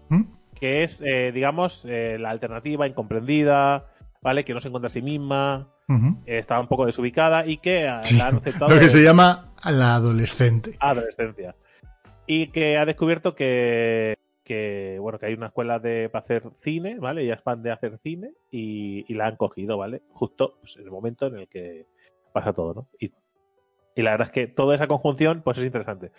¿Mm? 0.08 0.24
que 0.54 0.84
es, 0.84 1.02
eh, 1.02 1.32
digamos, 1.32 1.84
eh, 1.86 2.18
la 2.18 2.30
alternativa 2.30 2.86
incomprendida, 2.86 3.86
¿vale? 4.22 4.44
Que 4.44 4.54
no 4.54 4.60
se 4.60 4.68
encuentra 4.68 4.88
a 4.88 4.90
sí 4.90 5.02
misma, 5.02 5.68
eh, 5.88 6.38
está 6.38 6.60
un 6.60 6.68
poco 6.68 6.86
desubicada 6.86 7.46
y 7.46 7.58
que 7.58 7.84
la 7.84 8.26
han 8.26 8.36
aceptado. 8.36 8.72
Lo 8.72 8.80
que 8.80 8.88
se 8.88 9.02
llama 9.02 9.52
la 9.64 9.96
adolescente. 9.96 10.76
Adolescencia. 10.78 11.56
Y 12.26 12.48
que 12.48 12.78
ha 12.78 12.84
descubierto 12.86 13.34
que 13.34 14.16
que 14.50 14.98
bueno 14.98 15.20
que 15.20 15.26
hay 15.26 15.34
una 15.34 15.46
escuela 15.46 15.78
de 15.78 16.08
para 16.08 16.24
hacer 16.24 16.42
cine, 16.60 16.98
¿vale? 16.98 17.22
Ella 17.22 17.34
es 17.34 17.40
fan 17.40 17.62
de 17.62 17.70
hacer 17.70 18.00
cine 18.02 18.32
y, 18.50 19.14
la 19.14 19.28
han 19.28 19.36
cogido, 19.36 19.78
¿vale? 19.78 20.02
Justo 20.10 20.56
pues, 20.58 20.76
en 20.76 20.86
el 20.86 20.90
momento 20.90 21.28
en 21.28 21.38
el 21.38 21.48
que 21.48 21.86
pasa 22.32 22.52
todo, 22.52 22.74
¿no? 22.74 22.88
Y, 22.98 23.12
la 23.94 24.10
verdad 24.10 24.26
es 24.26 24.32
que 24.32 24.48
toda 24.48 24.74
esa 24.74 24.88
conjunción 24.88 25.42
pues 25.42 25.58
es 25.58 25.64
interesante. 25.64 26.10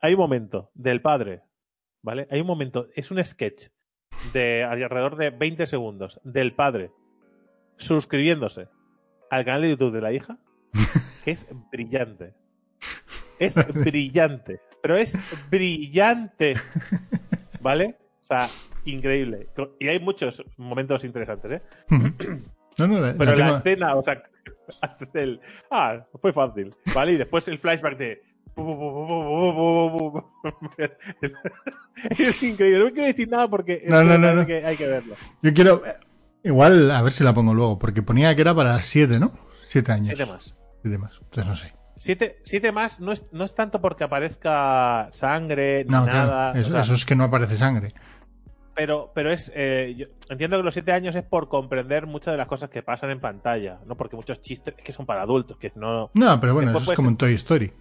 Hay 0.00 0.14
un 0.14 0.18
momento 0.18 0.72
del 0.74 1.00
padre, 1.00 1.42
¿vale? 2.02 2.26
Hay 2.32 2.40
un 2.40 2.48
momento, 2.48 2.88
es 2.96 3.12
un 3.12 3.24
sketch 3.24 3.68
de 4.32 4.64
alrededor 4.64 5.14
de 5.14 5.30
20 5.30 5.68
segundos 5.68 6.20
del 6.24 6.54
padre 6.56 6.90
suscribiéndose 7.76 8.68
al 9.30 9.44
canal 9.44 9.62
de 9.62 9.70
YouTube 9.70 9.92
de 9.92 10.00
la 10.00 10.12
hija, 10.12 10.38
que 11.24 11.30
es 11.30 11.46
brillante. 11.70 12.34
Es 13.38 13.56
brillante, 13.74 14.60
pero 14.82 14.96
es 14.96 15.18
brillante. 15.50 16.56
¿Vale? 17.60 17.96
O 18.22 18.24
sea, 18.24 18.48
increíble. 18.84 19.48
Y 19.78 19.88
hay 19.88 20.00
muchos 20.00 20.42
momentos 20.56 21.04
interesantes, 21.04 21.52
¿eh? 21.52 21.62
No, 22.78 22.86
no, 22.86 23.14
Pero 23.16 23.36
la, 23.36 23.56
escena, 23.56 23.94
o 23.94 24.02
sea, 24.02 24.22
antes 24.82 25.12
del. 25.12 25.40
Ah, 25.70 26.04
fue 26.20 26.32
fácil. 26.32 26.74
¿Vale? 26.94 27.12
Y 27.12 27.16
después 27.16 27.48
el 27.48 27.58
flashback 27.58 27.96
de. 27.96 28.22
es 32.18 32.42
increíble. 32.42 32.84
No 32.84 32.92
quiero 32.92 33.06
decir 33.06 33.28
nada 33.28 33.48
porque 33.48 33.82
no, 33.86 34.02
no, 34.02 34.18
no, 34.18 34.40
hay 34.40 34.76
que 34.76 34.86
verlo. 34.86 35.14
Yo 35.42 35.54
quiero. 35.54 35.82
Igual, 36.46 36.92
a 36.92 37.02
ver 37.02 37.12
si 37.12 37.24
la 37.24 37.34
pongo 37.34 37.52
luego, 37.52 37.76
porque 37.76 38.02
ponía 38.02 38.32
que 38.36 38.42
era 38.42 38.54
para 38.54 38.80
siete, 38.80 39.18
¿no? 39.18 39.32
Siete 39.66 39.90
años. 39.90 40.06
Siete 40.06 40.26
más. 40.26 40.54
Siete 40.80 40.96
más. 40.96 41.12
Entonces 41.20 41.46
no 41.46 41.56
sé. 41.56 41.74
Siete, 41.96 42.38
siete 42.44 42.70
más 42.70 43.00
no 43.00 43.10
es, 43.10 43.24
no 43.32 43.42
es 43.42 43.52
tanto 43.56 43.80
porque 43.80 44.04
aparezca 44.04 45.08
sangre 45.10 45.82
ni 45.84 45.90
nada. 45.90 46.52
Eso, 46.52 46.94
es 46.94 47.04
que 47.04 47.16
no 47.16 47.24
aparece 47.24 47.56
sangre. 47.56 47.94
Pero, 48.76 49.10
pero 49.12 49.32
es. 49.32 49.50
Eh, 49.56 50.08
entiendo 50.28 50.58
que 50.58 50.62
los 50.62 50.72
siete 50.72 50.92
años 50.92 51.16
es 51.16 51.24
por 51.24 51.48
comprender 51.48 52.06
muchas 52.06 52.34
de 52.34 52.38
las 52.38 52.46
cosas 52.46 52.70
que 52.70 52.84
pasan 52.84 53.10
en 53.10 53.18
pantalla, 53.18 53.80
¿no? 53.84 53.96
Porque 53.96 54.14
muchos 54.14 54.40
chistes 54.40 54.76
que 54.76 54.92
son 54.92 55.04
para 55.04 55.22
adultos, 55.22 55.56
que 55.56 55.72
no. 55.74 56.12
No, 56.14 56.38
pero 56.38 56.54
bueno, 56.54 56.78
eso 56.78 56.92
es 56.92 56.96
como 56.96 57.08
en 57.08 57.16
Toy 57.16 57.34
Story. 57.34 57.72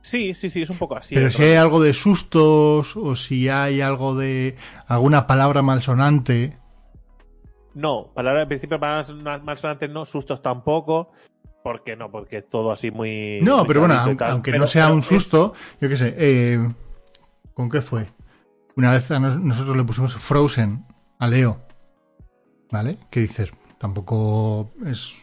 Sí, 0.00 0.32
sí, 0.32 0.48
sí, 0.48 0.62
es 0.62 0.70
un 0.70 0.78
poco 0.78 0.96
así. 0.96 1.14
Pero 1.14 1.30
si 1.30 1.42
hay 1.42 1.56
algo 1.56 1.82
de 1.82 1.92
sustos 1.92 2.96
o 2.96 3.16
si 3.16 3.50
hay 3.50 3.82
algo 3.82 4.14
de 4.16 4.56
alguna 4.86 5.26
palabra 5.26 5.60
malsonante. 5.60 6.63
No, 7.74 8.12
palabra 8.14 8.42
en 8.42 8.48
principio 8.48 8.78
palabras 8.78 9.12
malsonantes 9.42 9.90
no, 9.90 10.04
sustos 10.04 10.42
tampoco. 10.42 11.12
¿Por 11.62 11.82
qué 11.82 11.96
no? 11.96 12.10
Porque 12.10 12.38
es 12.38 12.48
todo 12.48 12.72
así 12.72 12.90
muy. 12.90 13.40
No, 13.42 13.64
pero 13.64 13.80
bueno, 13.80 13.94
aunque, 14.20 14.52
no 14.58 14.66
sea 14.66 14.92
un 14.92 15.02
susto, 15.02 15.54
yo 15.80 15.88
qué 15.88 15.96
sé. 15.96 16.14
Eh, 16.16 16.72
¿Con 17.54 17.70
qué 17.70 17.80
fue? 17.80 18.08
Una 18.76 18.92
vez 18.92 19.08
nosotros 19.10 19.76
le 19.76 19.84
pusimos 19.84 20.14
Frozen 20.14 20.84
a 21.18 21.26
Leo. 21.26 21.62
¿Vale? 22.70 22.98
¿Qué 23.10 23.20
dices? 23.20 23.52
Tampoco 23.78 24.72
es. 24.84 25.14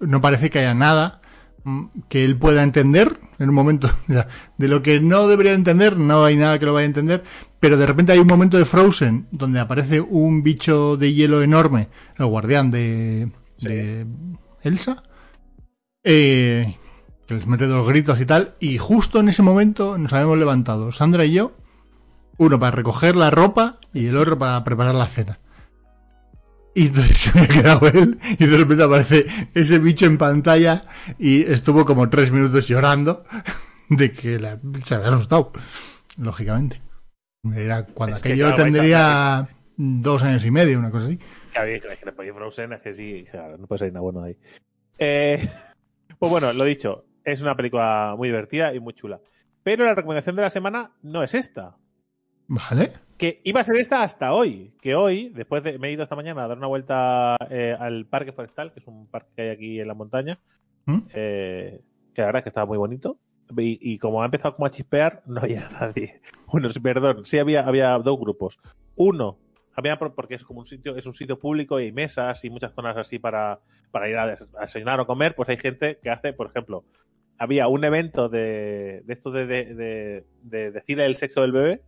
No 0.00 0.20
parece 0.20 0.50
que 0.50 0.58
haya 0.58 0.74
nada 0.74 1.20
mm, 1.64 1.86
que 2.08 2.24
él 2.24 2.36
pueda 2.36 2.62
entender 2.62 3.18
en 3.38 3.48
un 3.48 3.54
momento. 3.54 3.88
De 4.58 4.68
lo 4.68 4.82
que 4.82 5.00
no 5.00 5.28
debería 5.28 5.52
entender, 5.52 5.96
no 5.96 6.24
hay 6.24 6.36
nada 6.36 6.58
que 6.58 6.66
lo 6.66 6.74
vaya 6.74 6.84
a 6.84 6.86
entender. 6.86 7.24
Pero 7.60 7.76
de 7.76 7.86
repente 7.86 8.12
hay 8.12 8.18
un 8.18 8.26
momento 8.26 8.56
de 8.56 8.64
Frozen 8.64 9.26
donde 9.30 9.60
aparece 9.60 10.00
un 10.00 10.42
bicho 10.42 10.96
de 10.96 11.12
hielo 11.12 11.42
enorme, 11.42 11.88
el 12.16 12.26
guardián 12.26 12.70
de, 12.70 13.30
de 13.60 14.06
Elsa 14.62 15.02
eh, 16.04 16.76
que 17.26 17.34
les 17.34 17.46
mete 17.46 17.66
dos 17.66 17.86
gritos 17.86 18.18
y 18.20 18.24
tal, 18.24 18.54
y 18.60 18.78
justo 18.78 19.20
en 19.20 19.28
ese 19.28 19.42
momento 19.42 19.98
nos 19.98 20.12
habíamos 20.14 20.38
levantado, 20.38 20.90
Sandra 20.92 21.26
y 21.26 21.32
yo, 21.32 21.52
uno 22.38 22.58
para 22.58 22.74
recoger 22.74 23.16
la 23.16 23.30
ropa 23.30 23.78
y 23.92 24.06
el 24.06 24.16
otro 24.16 24.38
para 24.38 24.64
preparar 24.64 24.94
la 24.94 25.08
cena. 25.08 25.38
Y 26.74 26.86
entonces 26.86 27.18
se 27.18 27.32
me 27.34 27.42
ha 27.42 27.48
quedado 27.48 27.86
él 27.88 28.18
y 28.38 28.46
de 28.46 28.56
repente 28.56 28.84
aparece 28.84 29.26
ese 29.52 29.78
bicho 29.78 30.06
en 30.06 30.16
pantalla 30.16 30.84
y 31.18 31.42
estuvo 31.42 31.84
como 31.84 32.08
tres 32.08 32.32
minutos 32.32 32.66
llorando 32.68 33.24
de 33.90 34.12
que 34.12 34.38
se 34.84 34.94
había 34.94 35.08
asustado, 35.08 35.52
lógicamente. 36.16 36.80
Era 37.54 37.86
cuando 37.86 38.16
aquello 38.16 38.54
tendría 38.54 39.48
dos 39.76 40.24
años 40.24 40.44
y 40.44 40.50
medio, 40.50 40.78
una 40.78 40.90
cosa 40.90 41.06
así. 41.06 41.18
que 41.18 41.90
le 42.04 42.12
Frozen, 42.32 42.72
es 42.72 42.80
que 42.80 42.92
sí, 42.92 43.26
no 43.58 43.66
puede 43.66 43.78
ser 43.78 43.92
nada 43.92 44.02
bueno 44.02 44.22
ahí. 44.22 44.36
Eh, 44.98 45.48
pues 46.18 46.30
bueno, 46.30 46.52
lo 46.52 46.64
dicho, 46.64 47.04
es 47.24 47.40
una 47.40 47.56
película 47.56 48.14
muy 48.16 48.28
divertida 48.28 48.74
y 48.74 48.80
muy 48.80 48.94
chula. 48.94 49.20
Pero 49.62 49.84
la 49.84 49.94
recomendación 49.94 50.36
de 50.36 50.42
la 50.42 50.50
semana 50.50 50.92
no 51.02 51.22
es 51.22 51.34
esta. 51.34 51.76
Vale. 52.48 52.92
Que 53.16 53.40
iba 53.44 53.60
a 53.60 53.64
ser 53.64 53.76
esta 53.76 54.02
hasta 54.02 54.32
hoy. 54.32 54.72
Que 54.80 54.94
hoy, 54.94 55.30
después 55.30 55.62
de. 55.62 55.78
Me 55.78 55.88
he 55.88 55.92
ido 55.92 56.04
esta 56.04 56.16
mañana 56.16 56.44
a 56.44 56.48
dar 56.48 56.56
una 56.56 56.68
vuelta 56.68 57.36
eh, 57.50 57.76
al 57.78 58.06
Parque 58.06 58.32
Forestal, 58.32 58.72
que 58.72 58.80
es 58.80 58.86
un 58.86 59.06
parque 59.08 59.30
que 59.36 59.42
hay 59.42 59.48
aquí 59.50 59.80
en 59.80 59.88
la 59.88 59.94
montaña. 59.94 60.38
¿Mm? 60.86 60.98
Eh, 61.12 61.80
que 62.14 62.22
la 62.22 62.26
verdad 62.26 62.40
es 62.40 62.44
que 62.44 62.48
estaba 62.48 62.66
muy 62.66 62.78
bonito. 62.78 63.18
Y, 63.56 63.98
como 63.98 64.22
ha 64.22 64.26
empezado 64.26 64.56
como 64.56 64.66
a 64.66 64.70
chispear, 64.70 65.22
no 65.26 65.40
había 65.40 65.68
nadie. 65.70 66.20
Bueno, 66.46 66.68
perdón, 66.82 67.24
sí 67.24 67.38
había, 67.38 67.66
había 67.66 67.98
dos 67.98 68.18
grupos. 68.18 68.58
Uno 68.94 69.38
porque 70.14 70.34
es 70.34 70.44
como 70.44 70.60
un 70.60 70.66
sitio, 70.66 70.96
es 70.96 71.06
un 71.06 71.14
sitio 71.14 71.38
público 71.38 71.78
y 71.78 71.84
hay 71.84 71.92
mesas 71.92 72.44
y 72.44 72.50
muchas 72.50 72.72
zonas 72.74 72.96
así 72.96 73.18
para, 73.18 73.60
para 73.90 74.08
ir 74.08 74.16
a, 74.16 74.36
desayunar 74.60 75.00
o 75.00 75.06
comer, 75.06 75.34
pues 75.34 75.48
hay 75.48 75.56
gente 75.56 75.98
que 76.02 76.10
hace, 76.10 76.32
por 76.32 76.48
ejemplo, 76.48 76.84
había 77.38 77.68
un 77.68 77.84
evento 77.84 78.28
de, 78.28 79.02
de 79.04 79.12
esto 79.12 79.30
de, 79.30 79.46
de, 79.46 80.70
decir 80.70 81.00
el 81.00 81.16
sexo 81.16 81.42
del 81.42 81.52
bebé. 81.52 81.82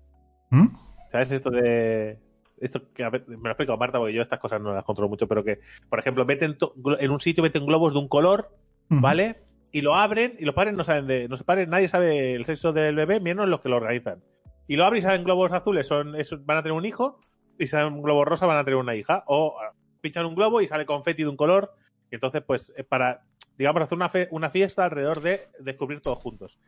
¿Mm? 0.50 0.68
¿Sabes? 1.10 1.32
Esto 1.32 1.50
de. 1.50 2.18
Esto 2.60 2.92
que 2.92 3.04
me 3.04 3.36
lo 3.36 3.50
explico 3.50 3.76
Marta, 3.78 3.98
porque 3.98 4.12
yo 4.12 4.22
estas 4.22 4.38
cosas 4.38 4.60
no 4.60 4.74
las 4.74 4.84
controlo 4.84 5.08
mucho, 5.08 5.26
pero 5.26 5.42
que, 5.42 5.60
por 5.88 5.98
ejemplo, 5.98 6.26
meten 6.26 6.58
en 6.98 7.10
un 7.10 7.20
sitio 7.20 7.42
meten 7.42 7.64
globos 7.64 7.94
de 7.94 7.98
un 7.98 8.08
color, 8.08 8.54
¿vale? 8.88 9.36
Y 9.72 9.82
lo 9.82 9.94
abren 9.94 10.34
y 10.38 10.44
los 10.44 10.54
padres 10.54 10.74
no 10.74 10.84
saben 10.84 11.06
de. 11.06 11.28
No 11.28 11.36
se 11.36 11.44
nadie 11.66 11.88
sabe 11.88 12.34
el 12.34 12.44
sexo 12.44 12.72
del 12.72 12.96
bebé, 12.96 13.20
menos 13.20 13.48
los 13.48 13.60
que 13.60 13.68
lo 13.68 13.76
organizan. 13.76 14.22
Y 14.66 14.76
lo 14.76 14.84
abres 14.84 15.00
y 15.00 15.06
salen 15.06 15.24
globos 15.24 15.52
azules, 15.52 15.86
son, 15.86 16.16
van 16.44 16.58
a 16.58 16.62
tener 16.62 16.76
un 16.76 16.84
hijo, 16.84 17.20
y 17.58 17.66
salen 17.66 17.94
un 17.94 18.02
globo 18.02 18.24
rosa, 18.24 18.46
van 18.46 18.58
a 18.58 18.64
tener 18.64 18.78
una 18.78 18.94
hija. 18.94 19.24
O 19.26 19.56
ah, 19.60 19.74
pinchan 20.00 20.26
un 20.26 20.34
globo 20.34 20.60
y 20.60 20.68
sale 20.68 20.86
confeti 20.86 21.22
de 21.22 21.28
un 21.28 21.36
color. 21.36 21.72
Y 22.10 22.16
entonces, 22.16 22.42
pues, 22.44 22.72
para, 22.88 23.22
digamos, 23.56 23.82
hacer 23.82 23.96
una, 23.96 24.10
una 24.30 24.50
fiesta 24.50 24.84
alrededor 24.84 25.20
de 25.20 25.48
descubrir 25.60 26.00
todos 26.00 26.18
juntos. 26.18 26.58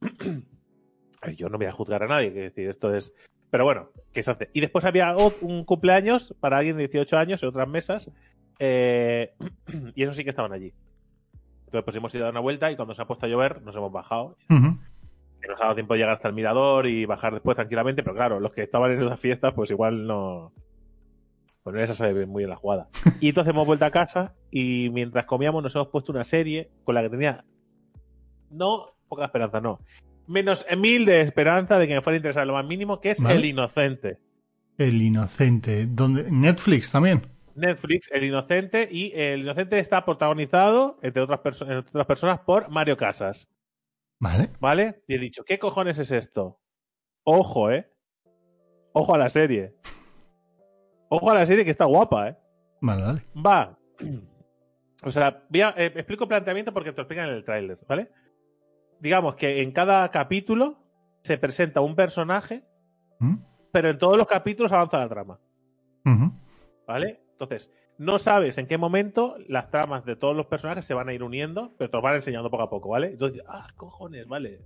Yo 1.36 1.48
no 1.48 1.58
voy 1.58 1.66
a 1.66 1.72
juzgar 1.72 2.02
a 2.02 2.06
nadie, 2.06 2.32
que 2.32 2.40
decir, 2.40 2.68
esto 2.68 2.94
es. 2.94 3.14
Pero 3.50 3.64
bueno, 3.64 3.90
¿qué 4.12 4.22
se 4.22 4.30
hace? 4.30 4.50
Y 4.52 4.60
después 4.60 4.84
había 4.84 5.14
un 5.16 5.64
cumpleaños 5.64 6.34
para 6.40 6.58
alguien 6.58 6.76
de 6.76 6.86
18 6.86 7.16
años 7.16 7.42
en 7.42 7.48
otras 7.48 7.68
mesas. 7.68 8.10
Eh, 8.58 9.34
y 9.94 10.02
eso 10.02 10.12
sí 10.12 10.24
que 10.24 10.30
estaban 10.30 10.52
allí. 10.52 10.72
Entonces, 11.68 11.84
pues 11.84 11.96
hemos 11.96 12.14
ido 12.14 12.24
a 12.24 12.26
dar 12.28 12.32
una 12.32 12.40
vuelta 12.40 12.72
y 12.72 12.76
cuando 12.76 12.94
se 12.94 13.02
ha 13.02 13.06
puesto 13.06 13.26
a 13.26 13.28
llover, 13.28 13.60
nos 13.60 13.76
hemos 13.76 13.92
bajado. 13.92 14.38
Nos 14.48 15.60
ha 15.60 15.64
dado 15.64 15.74
tiempo 15.74 15.92
de 15.92 16.00
llegar 16.00 16.14
hasta 16.14 16.28
el 16.28 16.34
mirador 16.34 16.86
y 16.86 17.04
bajar 17.04 17.34
después 17.34 17.56
tranquilamente, 17.56 18.02
pero 18.02 18.16
claro, 18.16 18.40
los 18.40 18.52
que 18.52 18.62
estaban 18.62 18.90
en 18.92 19.02
esas 19.02 19.20
fiestas, 19.20 19.52
pues 19.52 19.70
igual 19.70 20.06
no. 20.06 20.54
Pues 21.62 21.76
no 21.76 21.82
esa 21.82 21.94
sabe 21.94 22.24
muy 22.24 22.40
bien 22.40 22.48
la 22.48 22.56
jugada. 22.56 22.88
Y 23.20 23.28
entonces 23.28 23.52
hemos 23.52 23.66
vuelto 23.66 23.84
a 23.84 23.90
casa 23.90 24.34
y 24.50 24.88
mientras 24.94 25.26
comíamos 25.26 25.62
nos 25.62 25.74
hemos 25.74 25.88
puesto 25.88 26.10
una 26.10 26.24
serie 26.24 26.70
con 26.84 26.94
la 26.94 27.02
que 27.02 27.10
tenía. 27.10 27.44
No, 28.50 28.86
poca 29.06 29.26
esperanza, 29.26 29.60
no. 29.60 29.78
Menos 30.26 30.64
mil 30.78 31.04
de 31.04 31.20
esperanza 31.20 31.78
de 31.78 31.86
que 31.86 31.96
me 31.96 32.00
fuera 32.00 32.14
a 32.14 32.16
interesar 32.16 32.46
lo 32.46 32.54
más 32.54 32.64
mínimo, 32.64 32.98
que 33.02 33.10
es 33.10 33.20
El 33.20 33.44
Inocente. 33.44 34.16
El 34.78 35.02
Inocente. 35.02 35.84
¿Dónde? 35.86 36.30
¿Netflix 36.30 36.90
también? 36.90 37.26
Netflix, 37.58 38.10
El 38.12 38.24
Inocente, 38.24 38.88
y 38.90 39.12
El 39.14 39.40
Inocente 39.40 39.78
está 39.78 40.04
protagonizado, 40.04 40.98
entre 41.02 41.22
otras, 41.22 41.60
entre 41.62 41.78
otras 41.78 42.06
personas, 42.06 42.40
por 42.40 42.68
Mario 42.70 42.96
Casas. 42.96 43.48
Vale. 44.20 44.50
¿Vale? 44.60 45.02
Y 45.06 45.14
he 45.14 45.18
dicho, 45.18 45.44
¿qué 45.44 45.58
cojones 45.58 45.98
es 45.98 46.10
esto? 46.10 46.60
Ojo, 47.24 47.70
¿eh? 47.70 47.90
Ojo 48.92 49.14
a 49.14 49.18
la 49.18 49.30
serie. 49.30 49.74
Ojo 51.08 51.30
a 51.30 51.34
la 51.34 51.46
serie 51.46 51.64
que 51.64 51.70
está 51.70 51.84
guapa, 51.84 52.28
¿eh? 52.28 52.36
Vale, 52.80 53.02
vale. 53.02 53.26
Va. 53.34 53.78
O 55.04 55.12
sea, 55.12 55.44
eh, 55.52 55.92
explico 55.94 56.24
el 56.24 56.28
planteamiento 56.28 56.72
porque 56.72 56.90
te 56.90 56.96
lo 56.96 57.02
explican 57.02 57.28
en 57.28 57.36
el 57.36 57.44
tráiler, 57.44 57.78
¿vale? 57.86 58.10
Digamos 58.98 59.36
que 59.36 59.62
en 59.62 59.70
cada 59.70 60.10
capítulo 60.10 60.76
se 61.22 61.38
presenta 61.38 61.80
un 61.80 61.94
personaje, 61.94 62.64
¿Mm? 63.20 63.36
pero 63.70 63.90
en 63.90 63.98
todos 63.98 64.16
los 64.16 64.26
capítulos 64.26 64.72
avanza 64.72 64.98
la 64.98 65.08
trama. 65.08 65.38
¿Vale? 66.84 67.20
Entonces, 67.40 67.70
no 67.98 68.18
sabes 68.18 68.58
en 68.58 68.66
qué 68.66 68.78
momento 68.78 69.36
las 69.46 69.70
tramas 69.70 70.04
de 70.04 70.16
todos 70.16 70.36
los 70.36 70.46
personajes 70.46 70.84
se 70.84 70.92
van 70.92 71.08
a 71.08 71.12
ir 71.12 71.22
uniendo, 71.22 71.72
pero 71.78 71.88
te 71.88 71.96
los 71.96 72.02
van 72.02 72.16
enseñando 72.16 72.50
poco 72.50 72.64
a 72.64 72.70
poco, 72.70 72.88
¿vale? 72.88 73.08
Entonces, 73.08 73.44
ah, 73.46 73.68
cojones, 73.76 74.26
vale. 74.26 74.58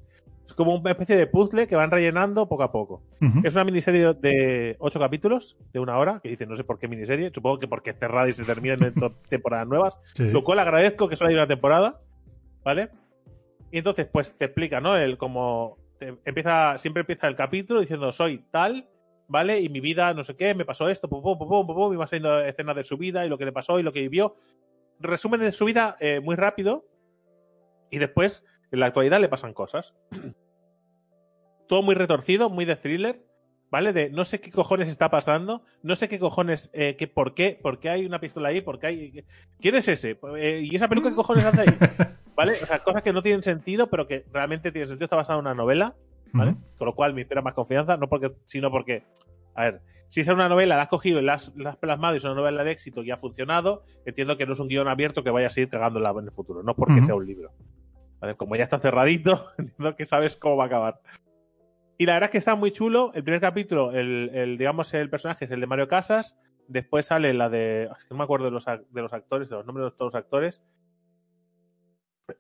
Es 0.47 0.55
como 0.55 0.75
una 0.75 0.93
especie 0.93 1.17
de 1.17 1.27
puzzle 1.27 1.67
que 1.67 1.77
van 1.77 1.91
rellenando 1.91 2.49
poco 2.49 2.63
a 2.63 2.73
poco. 2.73 3.03
Es 3.45 3.55
una 3.55 3.65
miniserie 3.65 4.15
de 4.15 4.77
ocho 4.79 4.99
capítulos, 4.99 5.59
de 5.75 5.81
una 5.81 5.99
hora, 5.99 6.21
que 6.23 6.31
dicen, 6.31 6.49
no 6.49 6.57
sé 6.57 6.65
por 6.65 6.79
qué 6.79 6.89
miniserie, 6.89 7.31
supongo 7.35 7.59
que 7.59 7.69
porque 7.69 7.93
cerrada 7.93 8.29
y 8.29 8.33
se 8.33 8.45
termina 8.45 8.75
en 8.75 8.95
temporadas 9.29 9.69
nuevas, 9.69 9.99
lo 10.17 10.43
cual 10.43 10.59
agradezco 10.59 11.09
que 11.09 11.17
solo 11.17 11.29
haya 11.29 11.41
una 11.41 11.47
temporada, 11.47 12.01
¿vale? 12.65 12.89
Y 13.71 13.79
entonces, 13.79 14.07
pues 14.11 14.33
te 14.33 14.47
explica, 14.47 14.81
¿no? 14.81 14.97
El 14.97 15.19
como 15.19 15.77
empieza, 16.25 16.79
siempre 16.79 17.03
empieza 17.03 17.29
el 17.29 17.37
capítulo 17.37 17.81
diciendo 17.81 18.13
soy 18.13 18.45
tal, 18.51 18.87
¿vale? 19.33 19.61
Y 19.61 19.71
mi 19.71 19.81
vida, 19.81 20.13
no 20.13 20.25
sé 20.25 20.37
qué, 20.37 20.55
me 20.55 20.67
pasó 20.67 20.91
esto, 20.91 21.09
pum, 21.09 21.23
pum, 21.23 21.39
pum, 21.39 21.49
pum, 21.49 21.67
pum, 21.67 22.07
saliendo 22.07 22.39
escenas 22.41 22.77
de 22.77 22.85
su 22.85 22.99
vida 22.99 23.25
y 23.25 23.31
lo 23.31 23.39
que 23.39 23.47
le 23.47 23.53
pasó 23.53 23.81
y 23.81 23.83
lo 23.83 23.93
que 23.93 24.03
vivió. 24.03 24.37
Resumen 25.01 25.41
de 25.41 25.51
su 25.53 25.65
vida 25.65 25.97
eh, 26.01 26.21
muy 26.21 26.37
rápido 26.37 26.85
y 27.91 27.99
después, 27.99 28.45
en 28.71 28.81
la 28.81 28.87
actualidad, 28.87 29.21
le 29.21 29.31
pasan 29.31 29.55
cosas. 29.55 29.95
Todo 31.67 31.83
muy 31.83 31.95
retorcido, 31.95 32.51
muy 32.51 32.67
de 32.67 32.77
thriller, 32.77 33.25
¿vale? 33.71 33.95
De 33.95 34.11
no 34.11 34.27
sé 34.27 34.43
qué 34.43 34.51
cojones 34.51 34.89
está 34.89 35.11
pasando, 35.11 35.63
no 35.83 35.97
sé 35.97 36.11
qué 36.11 36.19
cojones, 36.19 36.71
eh, 36.75 36.97
que, 36.97 37.09
por 37.09 37.33
qué, 37.33 37.59
por 37.61 37.81
qué 37.81 37.89
hay 37.89 38.05
una 38.05 38.21
pistola 38.21 38.51
ahí, 38.51 38.61
por 38.61 38.79
qué 38.79 38.87
hay... 38.87 39.25
¿Quién 39.61 39.77
es 39.77 39.89
ese? 39.89 40.19
Eh, 40.37 40.61
¿Y 40.63 40.77
esa 40.77 40.89
peluca 40.89 41.09
qué 41.09 41.15
cojones 41.17 41.47
hace 41.47 41.63
ahí? 41.63 41.69
¿Vale? 42.37 42.63
O 42.63 42.67
sea, 42.67 42.81
cosas 42.81 43.03
que 43.03 43.15
no 43.15 43.23
tienen 43.23 43.43
sentido, 43.43 43.89
pero 43.89 44.07
que 44.07 44.27
realmente 44.31 44.73
tienen 44.73 44.89
sentido. 44.89 45.07
Está 45.07 45.17
basada 45.17 45.39
en 45.39 45.47
una 45.47 45.55
novela, 45.55 45.95
¿vale? 46.33 46.55
Con 46.79 46.87
lo 46.87 46.95
cual 46.95 47.15
me 47.15 47.23
espera 47.23 47.43
más 47.43 47.55
confianza, 47.55 47.97
no 47.97 48.09
porque, 48.09 48.33
sino 48.47 48.71
porque, 48.71 49.05
a 49.55 49.65
ver, 49.65 49.83
si 50.09 50.21
es 50.21 50.29
una 50.29 50.49
novela, 50.49 50.77
la 50.77 50.83
has 50.83 50.89
cogido 50.89 51.21
y 51.21 51.23
la 51.23 51.35
has, 51.35 51.51
plasmado 51.81 52.15
y 52.15 52.19
es 52.19 52.25
una 52.25 52.35
novela 52.35 52.65
de 52.65 52.71
éxito 52.71 53.03
y 53.03 53.11
ha 53.11 53.17
funcionado, 53.17 53.85
entiendo 54.05 54.37
que 54.37 54.45
no 54.45 54.53
es 54.53 54.59
un 54.59 54.69
guion 54.69 54.89
abierto 54.89 55.25
que 55.25 55.31
vaya 55.31 55.47
a 55.47 55.51
seguir 55.51 55.71
cagándola 55.71 56.11
en 56.11 56.25
el 56.25 56.33
futuro, 56.33 56.63
no 56.63 56.77
porque 56.77 57.03
sea 57.03 57.15
un 57.15 57.27
libro. 57.27 57.53
¿Vale? 58.21 58.37
Como 58.37 58.55
ya 58.55 58.65
está 58.65 58.79
cerradito, 58.79 59.47
entiendo 59.59 59.97
que 59.97 60.07
sabes 60.07 60.37
cómo 60.37 60.57
va 60.57 60.65
a 60.65 60.67
acabar. 60.67 61.01
Y 61.97 62.07
la 62.07 62.15
verdad 62.15 62.29
es 62.29 62.33
que 62.33 62.39
está 62.39 62.57
muy 62.57 62.73
chulo. 62.73 63.13
El 63.15 63.25
primer 63.25 63.41
capítulo, 63.41 63.93
el, 63.93 64.57
digamos, 64.59 64.93
el 64.93 65.09
personaje 65.09 65.45
es 65.45 65.51
el 65.51 65.61
de 65.61 65.67
Mario 65.67 65.89
Casas. 65.89 66.37
Después 66.69 67.07
sale 67.07 67.33
la 67.33 67.49
de. 67.49 67.89
no 68.11 68.17
me 68.17 68.25
acuerdo 68.25 68.47
de 68.47 68.51
los, 68.51 68.67
de 68.67 69.03
los 69.03 69.13
actores, 69.13 69.49
de 69.49 69.57
los 69.57 69.67
nombres 69.67 69.87
de 69.87 69.91
todos 69.97 70.13
los 70.13 70.21
actores. 70.21 70.63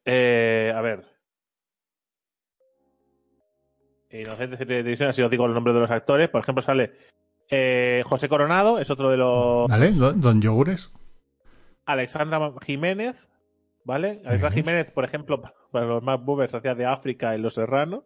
Eh, 0.05 0.73
a 0.75 0.81
ver. 0.81 1.05
Inocentes 4.13 4.59
de 4.59 4.67
televisión, 4.67 5.09
así 5.09 5.23
os 5.23 5.31
digo 5.31 5.47
los 5.47 5.55
nombres 5.55 5.75
de 5.75 5.81
los 5.81 5.91
actores. 5.91 6.29
Por 6.29 6.43
ejemplo, 6.43 6.63
sale 6.63 6.93
eh, 7.51 8.03
José 8.05 8.29
Coronado, 8.29 8.79
es 8.79 8.91
otro 8.91 9.11
de 9.11 9.17
los. 9.17 9.69
Vale, 9.69 9.93
Don 9.93 10.41
Yogures. 10.43 10.93
Alexandra 11.87 12.53
Jiménez, 12.65 13.29
¿vale? 13.85 14.21
Alexandra 14.25 14.53
Jiménez, 14.53 14.91
por 14.91 15.05
ejemplo, 15.05 15.43
para 15.71 15.87
los 15.87 16.03
más 16.03 16.23
boomers, 16.23 16.55
hacía 16.55 16.75
de 16.75 16.87
África 16.87 17.35
en 17.35 17.43
Los 17.43 17.55
Serranos. 17.55 18.05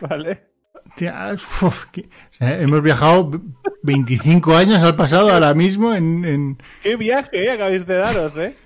¿Vale? 0.00 0.46
hemos 2.40 2.82
viajado 2.82 3.30
25 3.82 4.56
años 4.56 4.82
al 4.82 4.96
pasado 4.96 5.30
ahora 5.30 5.54
mismo 5.54 5.94
en... 5.94 6.58
¿Qué 6.82 6.96
viaje 6.96 7.44
eh, 7.44 7.50
acabáis 7.50 7.86
de 7.86 7.96
daros, 7.96 8.36
eh? 8.36 8.56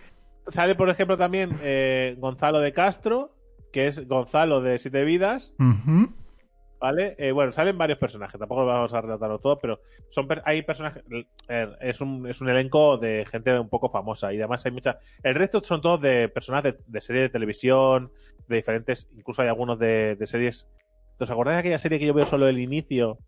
Sale, 0.51 0.75
por 0.75 0.89
ejemplo, 0.89 1.17
también 1.17 1.59
eh, 1.63 2.17
Gonzalo 2.19 2.61
de 2.61 2.73
Castro, 2.73 3.33
que 3.73 3.87
es 3.87 4.07
Gonzalo 4.07 4.61
de 4.61 4.79
Siete 4.79 5.05
Vidas. 5.05 5.53
¿Vale? 6.81 7.15
Eh, 7.19 7.31
bueno, 7.33 7.53
salen 7.53 7.77
varios 7.77 7.99
personajes, 7.99 8.41
tampoco 8.41 8.65
vamos 8.65 8.95
a 8.95 9.03
relatarlo 9.03 9.39
todo, 9.39 9.59
pero 9.59 9.81
son 10.09 10.27
hay 10.47 10.63
personajes. 10.63 11.05
Es 11.79 12.01
un, 12.01 12.27
es 12.27 12.41
un 12.41 12.49
elenco 12.49 12.97
de 12.97 13.27
gente 13.31 13.59
un 13.59 13.69
poco 13.69 13.91
famosa 13.91 14.33
y 14.33 14.39
además 14.39 14.65
hay 14.65 14.73
muchas. 14.73 14.97
El 15.23 15.35
resto 15.35 15.61
son 15.63 15.83
todos 15.83 16.01
de 16.01 16.31
personajes 16.31 16.77
de, 16.87 17.01
series 17.03 17.25
de 17.25 17.29
televisión, 17.29 18.11
de 18.49 18.57
diferentes. 18.57 19.09
Incluso 19.15 19.43
hay 19.43 19.49
algunos 19.49 19.79
de, 19.79 20.17
series. 20.25 20.67
¿Os 21.19 21.31
acordáis 21.31 21.57
de 21.57 21.61
aquella 21.61 21.79
serie 21.79 21.99
que 21.99 22.07
yo 22.07 22.15
veo 22.15 22.25
solo 22.25 22.49
el 22.49 22.59
inicio? 22.59 23.19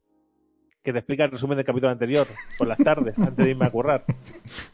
Que 0.83 0.93
te 0.93 0.99
explica 0.99 1.25
el 1.25 1.31
resumen 1.31 1.57
del 1.57 1.65
capítulo 1.65 1.93
anterior, 1.93 2.27
por 2.59 2.67
las 2.67 2.79
tardes, 2.79 3.17
antes 3.19 3.45
de 3.45 3.51
irme 3.51 3.67
a 3.67 3.71
currar. 3.71 4.05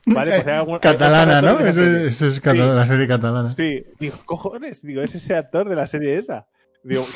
¿Vale? 0.06 0.42
Pues 0.42 0.80
catalana, 0.80 1.42
¿no? 1.42 1.60
Eso 1.60 1.82
es, 1.82 2.42
la 2.44 2.86
serie 2.86 3.06
catalana. 3.06 3.52
Sí, 3.52 3.84
digo, 4.00 4.16
cojones, 4.24 4.82
digo, 4.82 5.02
es 5.02 5.14
ese 5.14 5.36
actor 5.36 5.68
de 5.68 5.76
la 5.76 5.86
serie 5.86 6.16
esa. 6.16 6.46
Digo, 6.82 7.06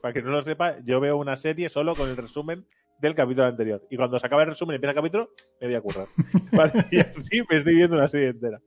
para 0.00 0.12
que 0.12 0.22
no 0.22 0.30
lo 0.30 0.42
sepa, 0.42 0.76
yo 0.84 0.98
veo 0.98 1.16
una 1.16 1.36
serie 1.36 1.68
solo 1.68 1.94
con 1.94 2.08
el 2.08 2.16
resumen 2.16 2.66
del 3.00 3.14
capítulo 3.14 3.46
anterior. 3.46 3.86
Y 3.90 3.96
cuando 3.96 4.18
se 4.18 4.26
acaba 4.26 4.42
el 4.42 4.48
resumen 4.48 4.74
y 4.74 4.76
empieza 4.76 4.92
el 4.92 4.96
capítulo, 4.96 5.30
me 5.60 5.66
voy 5.66 5.76
a 5.76 5.80
currar. 5.80 6.06
Y 6.90 7.00
así 7.00 7.42
me 7.48 7.58
estoy 7.58 7.76
viendo 7.76 7.96
una 7.96 8.08
serie 8.08 8.28
entera. 8.28 8.60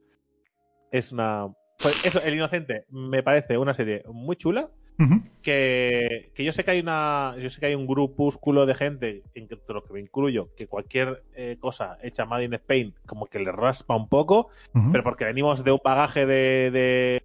Es 0.90 1.12
una. 1.12 1.48
Pues 1.78 2.04
eso, 2.04 2.22
El 2.22 2.34
Inocente 2.34 2.84
me 2.90 3.22
parece 3.22 3.58
una 3.58 3.74
serie 3.74 4.02
muy 4.06 4.36
chula. 4.36 4.70
Que, 5.42 6.30
yo 6.36 6.52
sé 6.52 6.64
que 6.64 6.70
hay 6.70 6.80
una. 6.80 7.34
Yo 7.38 7.50
sé 7.50 7.60
que 7.60 7.66
hay 7.66 7.74
un 7.74 7.86
grupúsculo 7.86 8.66
de 8.66 8.74
gente, 8.74 9.22
entre 9.34 9.58
los 9.68 9.84
que 9.84 9.92
me 9.92 10.00
incluyo, 10.00 10.54
que 10.56 10.66
cualquier 10.66 11.22
eh, 11.34 11.56
cosa 11.60 11.98
hecha 12.02 12.24
Made 12.24 12.44
in 12.44 12.54
Spain 12.54 12.94
como 13.06 13.26
que 13.26 13.38
le 13.38 13.52
raspa 13.52 13.96
un 13.96 14.08
poco, 14.08 14.48
pero 14.92 15.04
porque 15.04 15.24
venimos 15.24 15.64
de 15.64 15.72
un 15.72 15.80
bagaje 15.84 16.26
de 16.26 17.22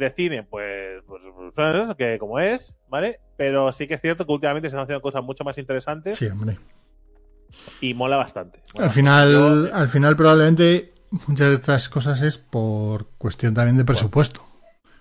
de 0.00 0.10
cine, 0.10 0.42
pues, 0.42 1.02
pues, 1.06 1.22
pues 1.54 1.96
que 1.96 2.18
como 2.18 2.40
es, 2.40 2.76
¿vale? 2.88 3.20
Pero 3.36 3.72
sí 3.72 3.86
que 3.86 3.94
es 3.94 4.00
cierto 4.00 4.26
que 4.26 4.32
últimamente 4.32 4.68
se 4.68 4.70
están 4.70 4.84
haciendo 4.84 5.02
cosas 5.02 5.22
mucho 5.22 5.44
más 5.44 5.56
interesantes. 5.58 6.16
Sí, 6.16 6.26
hombre. 6.26 6.58
Y 7.80 7.94
mola 7.94 8.16
bastante. 8.16 8.60
al 8.78 8.90
final, 8.90 9.70
al 9.72 9.88
final 9.88 10.16
probablemente 10.16 10.92
muchas 11.26 11.48
de 11.48 11.54
estas 11.54 11.88
cosas 11.88 12.22
es 12.22 12.38
por 12.38 13.06
cuestión 13.18 13.54
también 13.54 13.76
de 13.76 13.84
presupuesto. 13.84 14.44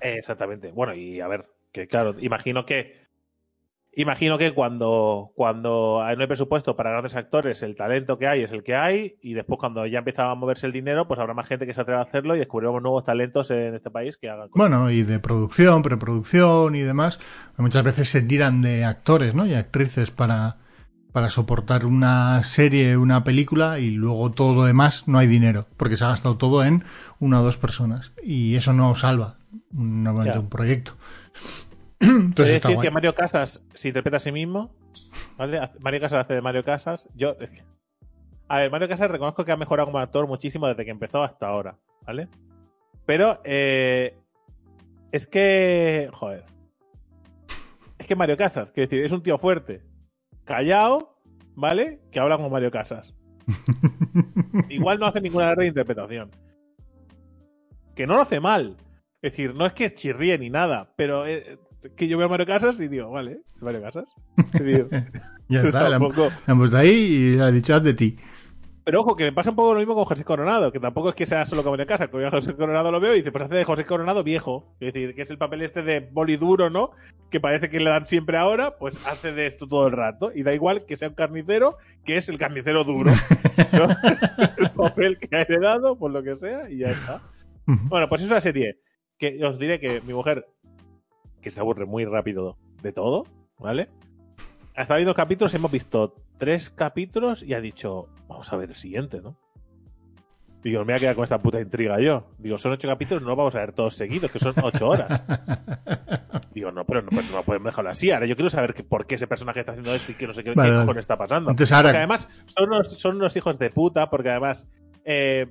exactamente. 0.01 0.71
Bueno, 0.71 0.93
y 0.93 1.19
a 1.21 1.27
ver, 1.27 1.45
que 1.71 1.87
claro, 1.87 2.15
imagino 2.19 2.65
que 2.65 2.99
Imagino 3.93 4.37
que 4.37 4.53
cuando, 4.53 5.31
cuando 5.35 5.99
no 6.01 6.21
hay 6.21 6.27
presupuesto 6.27 6.75
para 6.75 6.91
grandes 6.91 7.15
actores, 7.15 7.63
el 7.63 7.75
talento 7.75 8.19
que 8.19 8.27
hay 8.27 8.43
es 8.43 8.51
el 8.51 8.63
que 8.63 8.75
hay, 8.75 9.17
y 9.21 9.33
después 9.33 9.59
cuando 9.59 9.85
ya 9.87 9.99
empieza 9.99 10.29
a 10.29 10.35
moverse 10.35 10.67
el 10.67 10.71
dinero, 10.71 11.07
pues 11.07 11.19
habrá 11.19 11.33
más 11.33 11.47
gente 11.47 11.65
que 11.65 11.73
se 11.73 11.81
atreva 11.81 12.01
a 12.01 12.03
hacerlo 12.03 12.35
y 12.35 12.39
descubriremos 12.39 12.83
nuevos 12.83 13.03
talentos 13.03 13.49
en 13.49 13.73
este 13.73 13.89
país 13.89 14.15
que 14.17 14.29
hagan 14.29 14.49
cosas. 14.49 14.69
Bueno, 14.69 14.91
y 14.91 15.01
de 15.01 15.19
producción, 15.19 15.81
preproducción 15.81 16.75
y 16.75 16.81
demás, 16.81 17.19
muchas 17.57 17.83
veces 17.83 18.09
se 18.09 18.21
tiran 18.21 18.61
de 18.61 18.85
actores 18.85 19.33
¿no? 19.33 19.47
y 19.47 19.55
actrices 19.55 20.11
para, 20.11 20.57
para 21.11 21.29
soportar 21.29 21.85
una 21.85 22.43
serie, 22.43 22.95
una 22.95 23.23
película, 23.23 23.79
y 23.79 23.89
luego 23.89 24.31
todo 24.31 24.53
lo 24.53 24.65
demás 24.65 25.07
no 25.07 25.17
hay 25.17 25.25
dinero, 25.25 25.65
porque 25.77 25.97
se 25.97 26.05
ha 26.05 26.09
gastado 26.09 26.37
todo 26.37 26.63
en 26.63 26.83
una 27.19 27.41
o 27.41 27.43
dos 27.43 27.57
personas, 27.57 28.13
y 28.23 28.55
eso 28.55 28.71
no 28.71 28.93
salva 28.93 29.37
normalmente 29.71 30.37
un 30.37 30.49
proyecto. 30.49 30.93
Entonces 31.99 32.49
Es 32.51 32.55
está 32.55 32.67
decir, 32.69 32.75
guay. 32.77 32.87
que 32.87 32.91
Mario 32.91 33.15
Casas 33.15 33.63
se 33.73 33.87
interpreta 33.89 34.17
a 34.17 34.21
sí 34.21 34.31
mismo. 34.31 34.73
¿Vale? 35.37 35.59
Mario 35.79 35.99
Casas 36.01 36.25
hace 36.25 36.33
de 36.35 36.41
Mario 36.41 36.63
Casas. 36.63 37.09
Yo. 37.15 37.35
A 38.47 38.59
ver, 38.59 38.71
Mario 38.71 38.87
Casas 38.87 39.11
reconozco 39.11 39.43
que 39.45 39.51
ha 39.51 39.57
mejorado 39.57 39.87
como 39.87 39.99
actor 39.99 40.27
muchísimo 40.27 40.67
desde 40.67 40.85
que 40.85 40.91
empezó 40.91 41.21
hasta 41.23 41.47
ahora. 41.47 41.77
¿Vale? 42.05 42.27
Pero. 43.05 43.41
eh, 43.43 44.17
es 45.11 45.27
que. 45.27 46.09
Joder. 46.13 46.45
Es 47.97 48.07
que 48.07 48.15
Mario 48.15 48.37
Casas, 48.37 48.71
quiero 48.71 48.89
decir, 48.89 49.05
es 49.05 49.11
un 49.11 49.21
tío 49.21 49.37
fuerte. 49.37 49.81
Callado, 50.45 51.17
¿vale? 51.55 51.99
Que 52.11 52.19
habla 52.19 52.37
como 52.37 52.49
Mario 52.49 52.71
Casas. 52.71 53.13
Igual 54.69 54.99
no 54.99 55.05
hace 55.05 55.21
ninguna 55.21 55.53
reinterpretación. 55.53 56.31
Que 57.95 58.07
no 58.07 58.15
lo 58.15 58.21
hace 58.21 58.39
mal. 58.39 58.77
Es 59.21 59.33
decir, 59.33 59.53
no 59.53 59.65
es 59.65 59.73
que 59.73 59.93
chirríe 59.93 60.37
ni 60.37 60.49
nada, 60.49 60.93
pero 60.95 61.27
eh, 61.27 61.59
que 61.95 62.07
yo 62.07 62.17
veo 62.17 62.27
a 62.27 62.29
Mario 62.29 62.45
Casas 62.45 62.79
y 62.79 62.87
digo, 62.87 63.09
vale, 63.11 63.39
Mario 63.61 63.81
Casas. 63.81 64.13
Decir, 64.53 64.87
Ya 65.49 65.61
está, 65.61 65.83
la, 65.89 65.99
tampoco- 65.99 66.29
la 66.47 66.55
puesto 66.55 66.77
ahí 66.77 66.89
y 66.89 67.35
le 67.35 67.43
ha 67.43 67.51
dicho 67.51 67.73
haz 67.75 67.83
de 67.83 67.93
ti. 67.93 68.17
Pero 68.85 69.01
ojo, 69.01 69.15
que 69.15 69.25
me 69.25 69.33
pasa 69.33 69.51
un 69.51 69.55
poco 69.55 69.73
lo 69.73 69.79
mismo 69.79 69.93
con 69.93 70.05
José 70.05 70.23
Coronado, 70.23 70.71
que 70.71 70.79
tampoco 70.79 71.09
es 71.09 71.15
que 71.15 71.27
sea 71.27 71.45
solo 71.45 71.61
como 71.61 71.73
Mario 71.73 71.85
Casas, 71.85 72.09
que 72.09 72.25
a 72.25 72.31
José 72.31 72.55
Coronado 72.55 72.91
lo 72.91 72.99
veo 72.99 73.13
y 73.13 73.17
dice, 73.17 73.31
pues 73.31 73.43
hace 73.43 73.53
de 73.55 73.63
José 73.63 73.85
Coronado 73.85 74.23
viejo. 74.23 74.73
Es 74.79 74.93
decir, 74.93 75.13
que 75.13 75.21
es 75.21 75.29
el 75.29 75.37
papel 75.37 75.61
este 75.61 75.83
de 75.83 75.99
boli 75.99 76.37
duro, 76.37 76.71
¿no? 76.71 76.89
Que 77.29 77.39
parece 77.39 77.69
que 77.69 77.79
le 77.79 77.89
dan 77.91 78.07
siempre 78.07 78.37
ahora, 78.37 78.77
pues 78.77 78.95
hace 79.05 79.31
de 79.31 79.45
esto 79.45 79.67
todo 79.67 79.85
el 79.85 79.93
rato. 79.93 80.31
Y 80.33 80.41
da 80.41 80.55
igual 80.55 80.85
que 80.87 80.95
sea 80.95 81.09
un 81.09 81.13
carnicero, 81.13 81.77
que 82.03 82.17
es 82.17 82.29
el 82.29 82.39
carnicero 82.39 82.83
duro. 82.83 83.11
¿no? 83.73 83.87
es 84.43 84.55
el 84.57 84.71
papel 84.71 85.19
que 85.19 85.35
ha 85.35 85.41
heredado, 85.41 85.95
por 85.95 86.09
lo 86.09 86.23
que 86.23 86.35
sea, 86.35 86.67
y 86.67 86.79
ya 86.79 86.89
está. 86.89 87.21
Bueno, 87.67 88.09
pues 88.09 88.23
es 88.23 88.31
una 88.31 88.41
serie 88.41 88.79
que 89.19 89.45
os 89.45 89.59
diré 89.59 89.79
que 89.79 90.01
mi 90.01 90.13
mujer, 90.13 90.47
que 91.41 91.51
se 91.51 91.59
aburre 91.59 91.85
muy 91.85 92.05
rápido 92.05 92.57
de 92.81 92.91
todo, 92.91 93.25
¿vale? 93.57 93.89
Hasta 94.75 94.93
habido 94.93 95.09
dos 95.09 95.15
capítulos, 95.15 95.53
hemos 95.53 95.71
visto 95.71 96.15
tres 96.37 96.69
capítulos 96.69 97.43
y 97.43 97.53
ha 97.53 97.61
dicho, 97.61 98.07
vamos 98.27 98.51
a 98.53 98.57
ver 98.57 98.69
el 98.69 98.75
siguiente, 98.75 99.21
¿no? 99.21 99.35
Digo, 100.63 100.79
me 100.81 100.87
voy 100.87 100.93
a 100.95 100.99
quedar 100.99 101.15
con 101.15 101.23
esta 101.23 101.41
puta 101.41 101.61
intriga 101.61 101.99
yo. 102.01 102.31
Digo, 102.37 102.57
son 102.57 102.73
ocho 102.73 102.87
capítulos, 102.87 103.23
no 103.23 103.33
vamos 103.35 103.55
a 103.55 103.59
ver 103.59 103.71
todos 103.71 103.95
seguidos, 103.95 104.29
que 104.29 104.39
son 104.39 104.53
ocho 104.61 104.89
horas. 104.89 105.23
Digo, 106.53 106.71
no, 106.71 106.83
pero 106.85 107.01
no, 107.01 107.09
pues 107.09 107.31
no 107.31 107.41
podemos 107.43 107.67
dejarlo 107.67 107.91
así. 107.91 108.11
Ahora 108.11 108.25
yo 108.25 108.35
quiero 108.35 108.49
saber 108.49 108.73
que, 108.73 108.83
por 108.83 109.05
qué 109.07 109.15
ese 109.15 109.27
personaje 109.27 109.61
está 109.61 109.71
haciendo 109.71 109.93
esto 109.93 110.11
y 110.11 110.15
que 110.15 110.27
no 110.27 110.33
sé 110.33 110.43
qué, 110.43 110.51
Vale, 110.53 110.67
qué 110.69 110.73
vale. 110.73 110.85
cojones 110.85 111.03
está 111.03 111.17
pasando. 111.17 111.51
Entonces 111.51 111.71
ahora- 111.73 111.89
Porque 111.89 111.97
además 111.99 112.29
son 112.45 112.69
unos, 112.69 112.87
son 112.99 113.15
unos 113.17 113.35
hijos 113.37 113.57
de 113.57 113.69
puta, 113.69 114.09
porque 114.09 114.29
además 114.31 114.67
eh, 115.05 115.47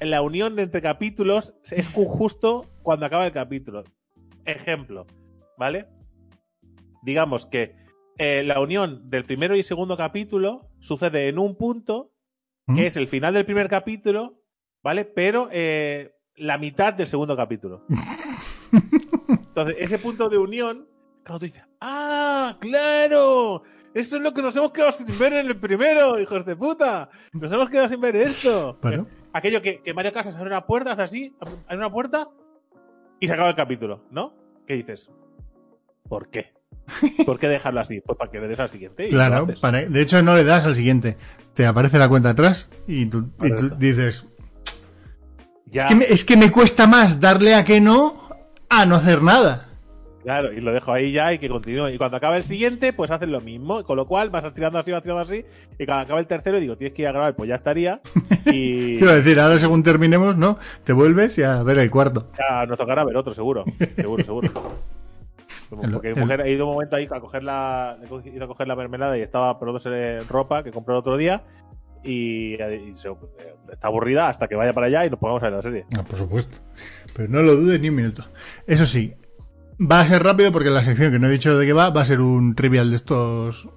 la 0.00 0.22
unión 0.22 0.56
de 0.56 0.62
entre 0.64 0.82
capítulos 0.82 1.54
es 1.70 1.88
ju- 1.92 2.06
justo 2.06 2.66
cuando 2.82 3.06
acaba 3.06 3.26
el 3.26 3.32
capítulo. 3.32 3.84
Ejemplo, 4.44 5.06
¿vale? 5.58 5.86
Digamos 7.02 7.46
que 7.46 7.74
eh, 8.16 8.42
la 8.44 8.60
unión 8.60 9.10
del 9.10 9.24
primero 9.24 9.56
y 9.56 9.62
segundo 9.62 9.96
capítulo 9.96 10.70
sucede 10.78 11.28
en 11.28 11.38
un 11.38 11.56
punto 11.56 12.12
¿Mm? 12.66 12.76
que 12.76 12.86
es 12.86 12.96
el 12.96 13.08
final 13.08 13.34
del 13.34 13.44
primer 13.44 13.68
capítulo, 13.68 14.42
¿vale? 14.82 15.04
Pero 15.04 15.48
eh, 15.52 16.14
la 16.36 16.58
mitad 16.58 16.94
del 16.94 17.06
segundo 17.06 17.36
capítulo. 17.36 17.84
Entonces, 19.28 19.76
ese 19.78 19.98
punto 19.98 20.28
de 20.28 20.38
unión, 20.38 20.88
cuando 21.24 21.40
tú 21.40 21.46
dices, 21.46 21.64
¡ah, 21.80 22.56
claro! 22.60 23.62
Esto 23.94 24.16
es 24.16 24.22
lo 24.22 24.32
que 24.32 24.42
nos 24.42 24.54
hemos 24.54 24.70
quedado 24.70 24.92
sin 24.92 25.18
ver 25.18 25.32
en 25.32 25.46
el 25.46 25.58
primero, 25.58 26.20
hijos 26.20 26.44
de 26.44 26.54
puta. 26.54 27.08
Nos 27.32 27.50
hemos 27.50 27.70
quedado 27.70 27.88
sin 27.88 28.00
ver 28.00 28.14
esto. 28.16 28.78
Bueno. 28.82 29.06
Aquello 29.32 29.60
que, 29.60 29.82
que 29.82 29.94
Mario 29.94 30.12
Casas 30.12 30.36
abre 30.36 30.48
una 30.48 30.66
puerta, 30.66 30.92
hace 30.92 31.02
así, 31.02 31.36
abre 31.40 31.76
una 31.76 31.90
puerta 31.90 32.28
y 33.18 33.26
se 33.26 33.32
acaba 33.32 33.48
el 33.48 33.56
capítulo, 33.56 34.04
¿no? 34.10 34.34
¿Qué 34.66 34.74
dices? 34.74 35.10
¿Por 36.08 36.30
qué? 36.30 36.46
¿Por 37.26 37.38
qué 37.38 37.48
dejarlo 37.48 37.80
así? 37.80 38.00
Pues 38.00 38.16
para 38.18 38.30
que 38.30 38.40
le 38.40 38.48
des 38.48 38.58
al 38.60 38.68
siguiente. 38.68 39.08
Claro, 39.08 39.46
para- 39.60 39.82
de 39.86 40.00
hecho 40.00 40.22
no 40.22 40.34
le 40.34 40.44
das 40.44 40.64
al 40.64 40.74
siguiente. 40.76 41.16
Te 41.54 41.66
aparece 41.66 41.98
la 41.98 42.08
cuenta 42.08 42.30
atrás 42.30 42.68
y 42.86 43.06
tú, 43.06 43.18
y 43.18 43.48
tú 43.50 43.54
Correcto. 43.56 43.76
dices, 43.78 44.26
Ya, 45.66 45.82
es 45.82 45.86
que, 45.88 45.94
me, 45.94 46.04
es 46.06 46.24
que 46.24 46.36
me 46.36 46.50
cuesta 46.50 46.86
más 46.86 47.20
darle 47.20 47.54
a 47.54 47.64
que 47.64 47.80
no 47.80 48.28
a 48.70 48.86
no 48.86 48.94
hacer 48.96 49.22
nada. 49.22 49.64
Claro, 50.22 50.52
y 50.52 50.60
lo 50.60 50.72
dejo 50.72 50.92
ahí 50.92 51.12
ya 51.12 51.32
y 51.32 51.38
que 51.38 51.48
continúe. 51.48 51.88
Y 51.90 51.96
cuando 51.98 52.16
acabe 52.18 52.36
el 52.36 52.44
siguiente, 52.44 52.92
pues 52.92 53.10
hacen 53.10 53.32
lo 53.32 53.40
mismo. 53.40 53.82
Con 53.84 53.96
lo 53.96 54.06
cual 54.06 54.28
vas 54.30 54.52
tirando 54.54 54.78
así, 54.78 54.90
vas 54.92 55.02
tirando 55.02 55.22
así. 55.22 55.44
Y 55.78 55.86
cuando 55.86 56.04
acabe 56.04 56.20
el 56.20 56.26
tercero, 56.26 56.60
digo, 56.60 56.76
tienes 56.76 56.94
que 56.94 57.02
ir 57.02 57.08
a 57.08 57.12
grabar, 57.12 57.34
pues 57.36 57.48
ya 57.48 57.56
estaría. 57.56 58.00
Y 58.46 59.02
a 59.06 59.14
decir, 59.14 59.38
ahora 59.40 59.58
según 59.58 59.82
terminemos, 59.82 60.36
¿no? 60.36 60.58
Te 60.84 60.92
vuelves 60.92 61.36
y 61.38 61.42
a 61.44 61.62
ver 61.62 61.78
el 61.78 61.90
cuarto. 61.90 62.30
ya 62.38 62.66
nos 62.66 62.76
tocará 62.78 63.04
ver 63.04 63.16
otro, 63.16 63.32
seguro. 63.34 63.64
Seguro, 63.96 64.24
seguro. 64.24 64.50
Porque 65.70 66.08
El- 66.08 66.14
mi 66.14 66.20
mujer 66.22 66.40
ha 66.42 66.48
ido 66.48 66.66
un 66.66 66.72
momento 66.74 66.96
ahí 66.96 67.08
a 67.10 67.20
coger 67.20 67.42
la, 67.42 67.98
he 68.24 68.28
ido 68.30 68.44
a 68.44 68.48
coger 68.48 68.66
la 68.68 68.76
mermelada 68.76 69.16
y 69.18 69.20
estaba 69.22 69.58
probándose 69.58 70.20
ropa 70.28 70.62
que 70.62 70.72
compró 70.72 70.94
el 70.94 71.00
otro 71.00 71.16
día. 71.16 71.44
Y, 72.04 72.54
y 72.54 72.92
se- 72.94 73.10
está 73.72 73.88
aburrida 73.88 74.28
hasta 74.28 74.46
que 74.48 74.54
vaya 74.54 74.72
para 74.72 74.86
allá 74.86 75.04
y 75.04 75.10
nos 75.10 75.18
pongamos 75.18 75.42
a 75.42 75.46
ver 75.46 75.54
la 75.54 75.62
serie. 75.62 75.84
Ah, 75.98 76.04
por 76.04 76.18
supuesto. 76.18 76.58
Pero 77.16 77.28
no 77.28 77.42
lo 77.42 77.56
dudes 77.56 77.80
ni 77.80 77.88
un 77.88 77.96
minuto. 77.96 78.24
Eso 78.66 78.86
sí, 78.86 79.14
va 79.80 80.00
a 80.00 80.06
ser 80.06 80.22
rápido 80.22 80.52
porque 80.52 80.70
la 80.70 80.84
sección 80.84 81.10
que 81.12 81.18
no 81.18 81.26
he 81.26 81.30
dicho 81.30 81.58
de 81.58 81.66
qué 81.66 81.72
va 81.72 81.90
va 81.90 82.02
a 82.02 82.04
ser 82.04 82.20
un 82.20 82.54
trivial 82.54 82.90
de 82.90 82.96
estos. 82.96 83.68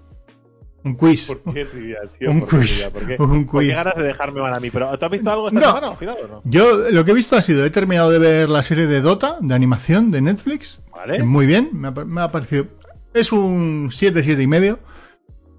Un 0.83 0.95
quiz. 0.95 1.27
¿Por 1.27 1.53
qué 1.53 1.65
trivial, 1.65 2.09
tío? 2.17 2.31
Un 2.31 2.39
¿Por 2.41 2.49
quiz. 2.59 2.89
¿Por 2.91 3.05
qué, 3.05 3.15
Un 3.21 3.45
qué 3.45 3.51
quiz. 3.51 3.75
ganas 3.75 3.95
de 3.95 4.03
dejarme 4.03 4.41
mal 4.41 4.53
a 4.55 4.59
mí? 4.59 4.71
¿Pero 4.71 4.97
tú 4.97 5.05
has 5.05 5.11
visto 5.11 5.31
algo 5.31 5.47
esta 5.47 5.59
No. 5.59 5.65
semana 5.67 5.87
al 5.89 5.97
final 5.97 6.17
o 6.23 6.27
no? 6.27 6.41
Yo 6.43 6.89
lo 6.91 7.05
que 7.05 7.11
he 7.11 7.13
visto 7.13 7.35
ha 7.35 7.41
sido, 7.43 7.63
he 7.65 7.69
terminado 7.69 8.09
de 8.09 8.17
ver 8.17 8.49
la 8.49 8.63
serie 8.63 8.87
de 8.87 8.99
Dota, 9.01 9.37
de 9.41 9.53
animación 9.53 10.09
de 10.09 10.21
Netflix. 10.21 10.81
Que 11.17 11.23
Muy 11.23 11.45
bien, 11.45 11.69
me 11.73 11.87
ha, 11.89 11.93
pa- 11.93 12.05
me 12.05 12.21
ha 12.21 12.31
parecido. 12.31 12.67
Es 13.13 13.31
un 13.31 13.89
7, 13.91 14.23
7 14.23 14.41
y 14.41 14.47
medio 14.47 14.79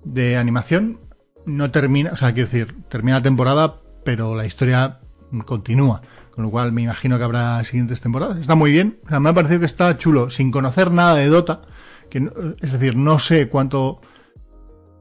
de 0.04 0.36
animación. 0.36 1.00
No 1.46 1.70
termina, 1.70 2.10
o 2.12 2.16
sea, 2.16 2.32
quiero 2.32 2.48
decir, 2.48 2.74
termina 2.88 3.18
la 3.18 3.22
temporada, 3.22 3.80
pero 4.04 4.34
la 4.34 4.46
historia 4.46 5.00
continúa. 5.44 6.02
Con 6.30 6.44
lo 6.44 6.50
cual 6.50 6.72
me 6.72 6.82
imagino 6.82 7.18
que 7.18 7.24
habrá 7.24 7.62
siguientes 7.64 8.00
temporadas. 8.00 8.38
Está 8.38 8.54
muy 8.54 8.72
bien. 8.72 9.00
O 9.04 9.08
sea, 9.08 9.20
me 9.20 9.28
ha 9.28 9.34
parecido 9.34 9.60
que 9.60 9.66
está 9.66 9.96
chulo, 9.98 10.30
sin 10.30 10.50
conocer 10.50 10.90
nada 10.90 11.14
de 11.16 11.26
Dota. 11.26 11.60
Que, 12.08 12.20
no- 12.20 12.30
es 12.60 12.72
decir, 12.72 12.96
no 12.96 13.18
sé 13.18 13.48
cuánto 13.48 14.00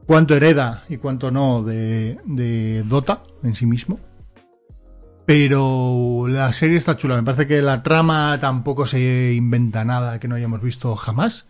cuánto 0.06 0.34
hereda 0.34 0.82
y 0.88 0.96
cuánto 0.96 1.30
no 1.30 1.62
de, 1.62 2.18
de 2.26 2.82
Dota 2.82 3.22
en 3.44 3.54
sí 3.54 3.66
mismo. 3.66 3.98
Pero 5.26 6.26
la 6.28 6.52
serie 6.52 6.76
está 6.76 6.96
chula. 6.96 7.16
Me 7.16 7.22
parece 7.22 7.46
que 7.46 7.62
la 7.62 7.82
trama 7.82 8.38
tampoco 8.40 8.86
se 8.86 9.34
inventa 9.34 9.84
nada 9.84 10.18
que 10.18 10.28
no 10.28 10.34
hayamos 10.34 10.62
visto 10.62 10.96
jamás. 10.96 11.48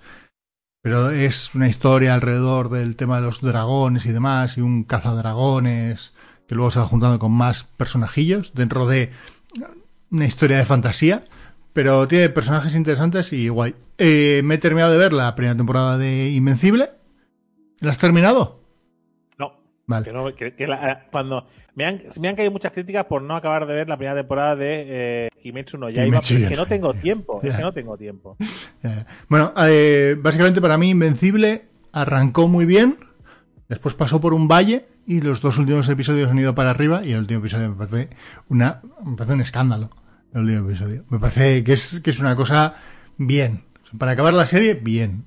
Pero 0.83 1.11
es 1.11 1.55
una 1.55 1.69
historia 1.69 2.15
alrededor 2.15 2.69
del 2.69 2.97
tema 2.97 3.17
de 3.17 3.23
los 3.23 3.41
dragones 3.41 4.05
y 4.05 4.13
demás, 4.13 4.59
y 4.59 4.61
un 4.61 4.83
cazadragones 4.83 6.13
que 6.49 6.57
luego 6.57 6.73
se 6.73 6.81
va 6.81 6.87
juntando 6.87 7.19
con 7.19 7.33
más 7.33 7.65
personajillos 7.65 8.53
dentro 8.53 8.87
de 8.87 9.13
una 10.11 10.27
historia 10.27 10.59
de 10.59 10.67
fantasía. 10.67 11.25
Pero 11.73 12.07
tiene 12.09 12.29
personajes 12.29 12.75
interesantes 12.75 13.33
y 13.33 13.49
guay. 13.49 13.75
Eh, 13.97 14.43
me 14.45 14.57
he 14.57 14.59
terminado 14.59 14.93
de 14.93 14.99
ver 14.99 15.13
la 15.13 15.35
primera 15.35 15.57
temporada 15.57 15.97
de 15.97 16.31
Invencible. 16.31 16.91
¿La 17.79 17.91
has 17.91 17.99
terminado? 17.99 18.62
Vale. 19.87 20.05
Que 20.07 20.13
no- 20.13 20.35
que- 20.35 20.55
que 20.55 20.67
la- 20.67 21.07
cuando 21.11 21.47
me 21.75 21.85
han, 21.87 22.03
me 22.21 22.29
han 22.29 22.37
caído 22.37 22.53
muchas 22.53 22.73
críticas 22.73 23.05
por 23.07 23.23
no 23.23 23.35
acabar 23.37 23.67
de 23.67 23.75
ver 23.75 23.89
la 23.89 23.97
primera 23.97 24.15
temporada 24.17 24.57
de 24.57 24.85
eh, 24.89 25.29
Kimetsu 25.43 25.77
no 25.79 25.91
Yaiba, 25.91 26.21
Kimetsu 26.21 26.35
es 26.37 26.49
que 26.51 26.57
no 26.57 26.67
tengo 26.67 26.95
tiempo, 26.95 27.41
es 27.43 27.57
que 27.57 27.63
no 27.63 27.73
tengo 27.73 27.97
tiempo. 27.97 28.37
Eh, 28.83 29.05
Bueno, 29.29 29.53
eh, 29.67 30.17
básicamente 30.19 30.61
para 30.61 30.79
mí 30.79 30.91
Invencible 30.91 31.67
arrancó 31.93 32.49
muy 32.49 32.65
bien, 32.65 32.99
después 33.69 33.95
pasó 33.95 34.21
por 34.21 34.35
un 34.35 34.49
valle 34.49 34.87
y 35.07 35.21
los 35.21 35.41
dos 35.41 35.59
últimos 35.59 35.89
episodios 35.89 36.31
han 36.31 36.39
ido 36.39 36.55
para 36.55 36.71
arriba 36.71 37.05
y 37.05 37.13
el 37.13 37.19
último 37.19 37.41
episodio 37.41 37.71
me 37.71 37.75
parece 37.87 38.09
una 38.49 38.81
me 39.05 39.17
parece 39.17 39.35
un 39.35 39.41
escándalo. 39.41 39.91
El 40.33 40.43
último 40.43 40.69
episodio. 40.71 41.05
Me 41.11 41.19
parece 41.19 41.63
que 41.65 41.73
es 41.75 42.01
que 42.03 42.11
es 42.11 42.19
una 42.21 42.35
cosa 42.37 42.75
bien. 43.19 43.65
Para 43.99 44.13
acabar 44.13 44.33
la 44.33 44.47
serie, 44.47 44.73
bien. 44.75 45.25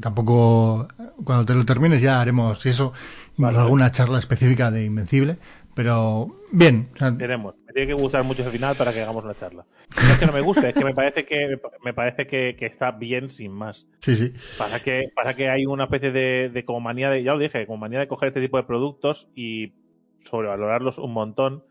Tampoco 0.00 0.88
cuando 1.24 1.46
te 1.46 1.54
lo 1.54 1.64
termines 1.64 2.00
ya 2.02 2.20
haremos 2.20 2.64
eso, 2.66 2.92
Vale. 3.36 3.58
alguna 3.58 3.90
charla 3.92 4.18
específica 4.18 4.70
de 4.70 4.84
Invencible, 4.84 5.36
pero 5.74 6.36
bien. 6.52 6.90
O 6.94 6.98
sea, 6.98 7.10
Veremos. 7.10 7.54
Me 7.66 7.72
tiene 7.72 7.88
que 7.94 8.02
gustar 8.02 8.24
mucho 8.24 8.42
ese 8.42 8.50
final 8.50 8.74
para 8.76 8.92
que 8.92 9.00
hagamos 9.02 9.24
una 9.24 9.34
charla. 9.34 9.64
No 9.96 10.12
es 10.12 10.18
que 10.18 10.26
no 10.26 10.32
me 10.32 10.40
guste, 10.40 10.68
es 10.68 10.74
que 10.74 10.84
me 10.84 10.94
parece 10.94 11.24
que 11.24 11.58
me 11.84 11.94
parece 11.94 12.26
que, 12.26 12.56
que 12.58 12.66
está 12.66 12.90
bien 12.92 13.30
sin 13.30 13.52
más. 13.52 13.86
sí, 14.00 14.14
sí. 14.16 14.32
Pasa 14.58 14.80
que, 14.80 15.04
pasa 15.14 15.34
que 15.34 15.48
hay 15.48 15.64
una 15.66 15.84
especie 15.84 16.10
de, 16.12 16.50
de 16.50 16.64
como 16.64 16.80
manía 16.80 17.10
de, 17.10 17.22
ya 17.22 17.32
lo 17.32 17.38
dije, 17.38 17.66
como 17.66 17.78
manía 17.78 17.98
de 18.00 18.08
coger 18.08 18.28
este 18.28 18.40
tipo 18.40 18.56
de 18.58 18.62
productos 18.64 19.28
y 19.34 19.72
sobrevalorarlos 20.20 20.98
un 20.98 21.12
montón 21.12 21.64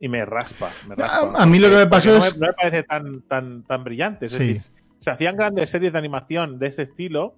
y 0.00 0.08
me 0.08 0.24
raspa. 0.24 0.70
Me 0.88 0.94
raspa. 0.94 1.38
A- 1.38 1.42
a 1.42 1.46
mí 1.46 1.58
lo 1.58 1.68
que 1.70 1.76
me 1.76 1.86
pasó 1.86 2.10
no 2.18 2.24
es- 2.24 2.38
No 2.38 2.46
me 2.48 2.52
parece 2.54 2.82
tan, 2.84 3.22
tan, 3.22 3.62
tan 3.64 3.84
brillante. 3.84 4.26
Es 4.26 4.32
Sí. 4.32 4.54
decir, 4.54 4.62
se 5.00 5.10
hacían 5.10 5.36
grandes 5.36 5.70
series 5.70 5.92
de 5.92 5.98
animación 5.98 6.58
de 6.58 6.66
este 6.68 6.82
estilo, 6.82 7.36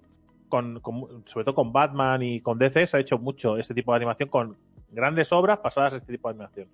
con, 0.49 0.79
con- 0.79 1.23
sobre 1.25 1.43
todo 1.45 1.55
con 1.55 1.71
Batman 1.73 2.21
y 2.23 2.41
con 2.41 2.57
DC, 2.57 2.87
se 2.87 2.97
ha 2.97 2.99
hecho 2.99 3.17
mucho 3.17 3.57
este 3.57 3.73
tipo 3.73 3.91
de 3.91 3.97
animación 3.97 4.29
con 4.29 4.55
grandes 4.91 5.31
obras 5.31 5.59
pasadas 5.59 5.93
a 5.93 5.97
este 5.97 6.13
tipo 6.13 6.27
de 6.29 6.33
animación. 6.35 6.67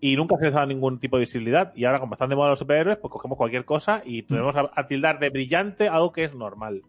Y 0.00 0.16
nunca 0.16 0.36
se 0.38 0.44
les 0.46 0.54
ha 0.54 0.58
dado 0.58 0.68
ningún 0.68 0.98
tipo 0.98 1.16
de 1.16 1.20
visibilidad. 1.20 1.72
Y 1.76 1.84
ahora, 1.84 2.00
como 2.00 2.14
están 2.14 2.28
de 2.28 2.34
moda 2.36 2.50
los 2.50 2.58
superhéroes, 2.58 2.98
pues 2.98 3.10
cogemos 3.12 3.38
cualquier 3.38 3.64
cosa 3.64 4.02
y 4.04 4.22
tenemos 4.22 4.56
a, 4.56 4.70
a 4.74 4.86
tildar 4.88 5.18
de 5.20 5.30
brillante 5.30 5.88
algo 5.88 6.12
que 6.12 6.24
es 6.24 6.34
normal. 6.34 6.82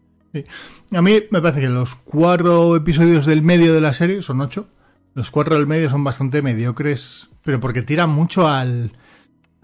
A 0.92 1.00
mí 1.02 1.12
me 1.30 1.40
parece 1.40 1.60
que 1.60 1.68
los 1.68 1.94
cuatro 1.94 2.74
episodios 2.74 3.24
del 3.24 3.42
medio 3.42 3.72
de 3.72 3.80
la 3.80 3.92
serie, 3.92 4.20
son 4.22 4.40
ocho, 4.40 4.66
los 5.14 5.30
cuatro 5.30 5.54
del 5.56 5.68
medio 5.68 5.88
son 5.90 6.02
bastante 6.02 6.42
mediocres, 6.42 7.30
pero 7.44 7.60
porque 7.60 7.82
tiran 7.82 8.10
mucho 8.10 8.48
al... 8.48 8.92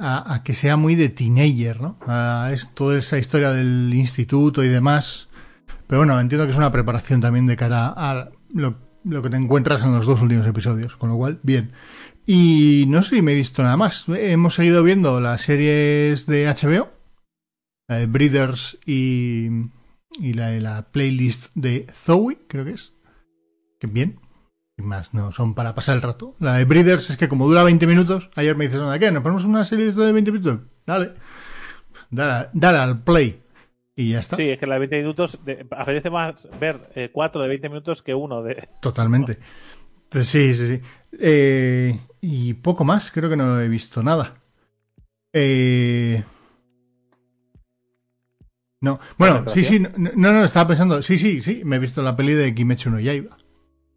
A, 0.02 0.42
que 0.44 0.54
sea 0.54 0.78
muy 0.78 0.94
de 0.94 1.10
teenager, 1.10 1.78
¿no? 1.80 1.98
A 2.06 2.50
es, 2.54 2.72
toda 2.72 2.96
esa 2.96 3.18
historia 3.18 3.50
del 3.50 3.92
instituto 3.92 4.64
y 4.64 4.68
demás. 4.68 5.28
Pero 5.90 6.02
bueno, 6.02 6.20
entiendo 6.20 6.46
que 6.46 6.52
es 6.52 6.56
una 6.56 6.70
preparación 6.70 7.20
también 7.20 7.48
de 7.48 7.56
cara 7.56 7.92
a 7.96 8.30
lo, 8.54 8.76
que 9.22 9.28
te 9.28 9.36
encuentras 9.36 9.82
en 9.82 9.92
los 9.92 10.06
dos 10.06 10.22
últimos 10.22 10.46
episodios, 10.46 10.94
con 10.94 11.08
lo 11.08 11.16
cual, 11.16 11.40
bien. 11.42 11.72
Y 12.24 12.84
no 12.86 13.02
sé 13.02 13.16
si 13.16 13.22
me 13.22 13.32
he 13.32 13.34
visto 13.34 13.64
nada 13.64 13.76
más. 13.76 14.08
Hemos 14.08 14.54
seguido 14.54 14.84
viendo 14.84 15.20
las 15.20 15.40
series 15.40 16.26
de 16.26 16.46
HBO, 16.46 16.90
la 17.88 18.06
Breeders 18.06 18.78
y, 18.86 19.48
y 20.20 20.32
la 20.34 20.50
de 20.50 20.60
la 20.60 20.92
playlist 20.92 21.48
de 21.56 21.86
Zoe, 21.92 22.38
creo 22.46 22.64
que 22.64 22.74
es. 22.74 22.92
Que 23.80 23.88
bien. 23.88 24.20
Y 24.78 24.82
más, 24.82 25.12
no, 25.12 25.32
son 25.32 25.54
para 25.54 25.74
pasar 25.74 25.96
el 25.96 26.02
rato. 26.02 26.36
La 26.38 26.54
de 26.54 26.66
Breeders 26.66 27.10
es 27.10 27.16
que 27.16 27.28
como 27.28 27.48
dura 27.48 27.64
20 27.64 27.88
minutos, 27.88 28.30
ayer 28.36 28.54
me 28.54 28.68
dices, 28.68 28.80
¿qué? 29.00 29.10
¿Nos 29.10 29.24
ponemos 29.24 29.44
una 29.44 29.64
serie 29.64 29.90
de 29.90 30.12
20 30.12 30.30
minutos? 30.30 30.60
Dale. 30.86 31.14
Dale, 32.12 32.78
al 32.78 33.02
play. 33.02 33.42
Y 33.96 34.12
ya 34.12 34.20
está. 34.20 34.36
Sí, 34.36 34.48
es 34.48 34.58
que 34.58 34.66
la 34.66 34.74
de 34.74 34.80
20 34.80 34.96
minutos, 34.98 35.38
de, 35.44 35.66
apetece 35.70 36.10
más 36.10 36.48
ver 36.58 37.10
4 37.12 37.40
eh, 37.40 37.42
de 37.42 37.48
20 37.48 37.68
minutos 37.68 38.02
que 38.02 38.14
uno 38.14 38.42
de... 38.42 38.68
Totalmente. 38.80 39.38
Entonces, 40.04 40.28
sí, 40.28 40.54
sí, 40.54 40.76
sí. 40.76 40.82
Eh, 41.20 42.00
y 42.20 42.54
poco 42.54 42.84
más, 42.84 43.10
creo 43.10 43.28
que 43.28 43.36
no 43.36 43.60
he 43.60 43.68
visto 43.68 44.02
nada. 44.02 44.40
Eh... 45.32 46.22
No, 48.82 48.98
bueno, 49.18 49.44
sí, 49.48 49.62
sí, 49.62 49.78
no, 49.78 50.10
no, 50.16 50.42
estaba 50.42 50.68
pensando, 50.68 51.02
sí, 51.02 51.18
sí, 51.18 51.42
sí, 51.42 51.60
me 51.66 51.76
he 51.76 51.78
visto 51.78 52.00
la 52.00 52.16
peli 52.16 52.32
de 52.32 52.54
Kimetsu 52.54 52.88
no 52.88 52.98
Yaiba. 52.98 53.36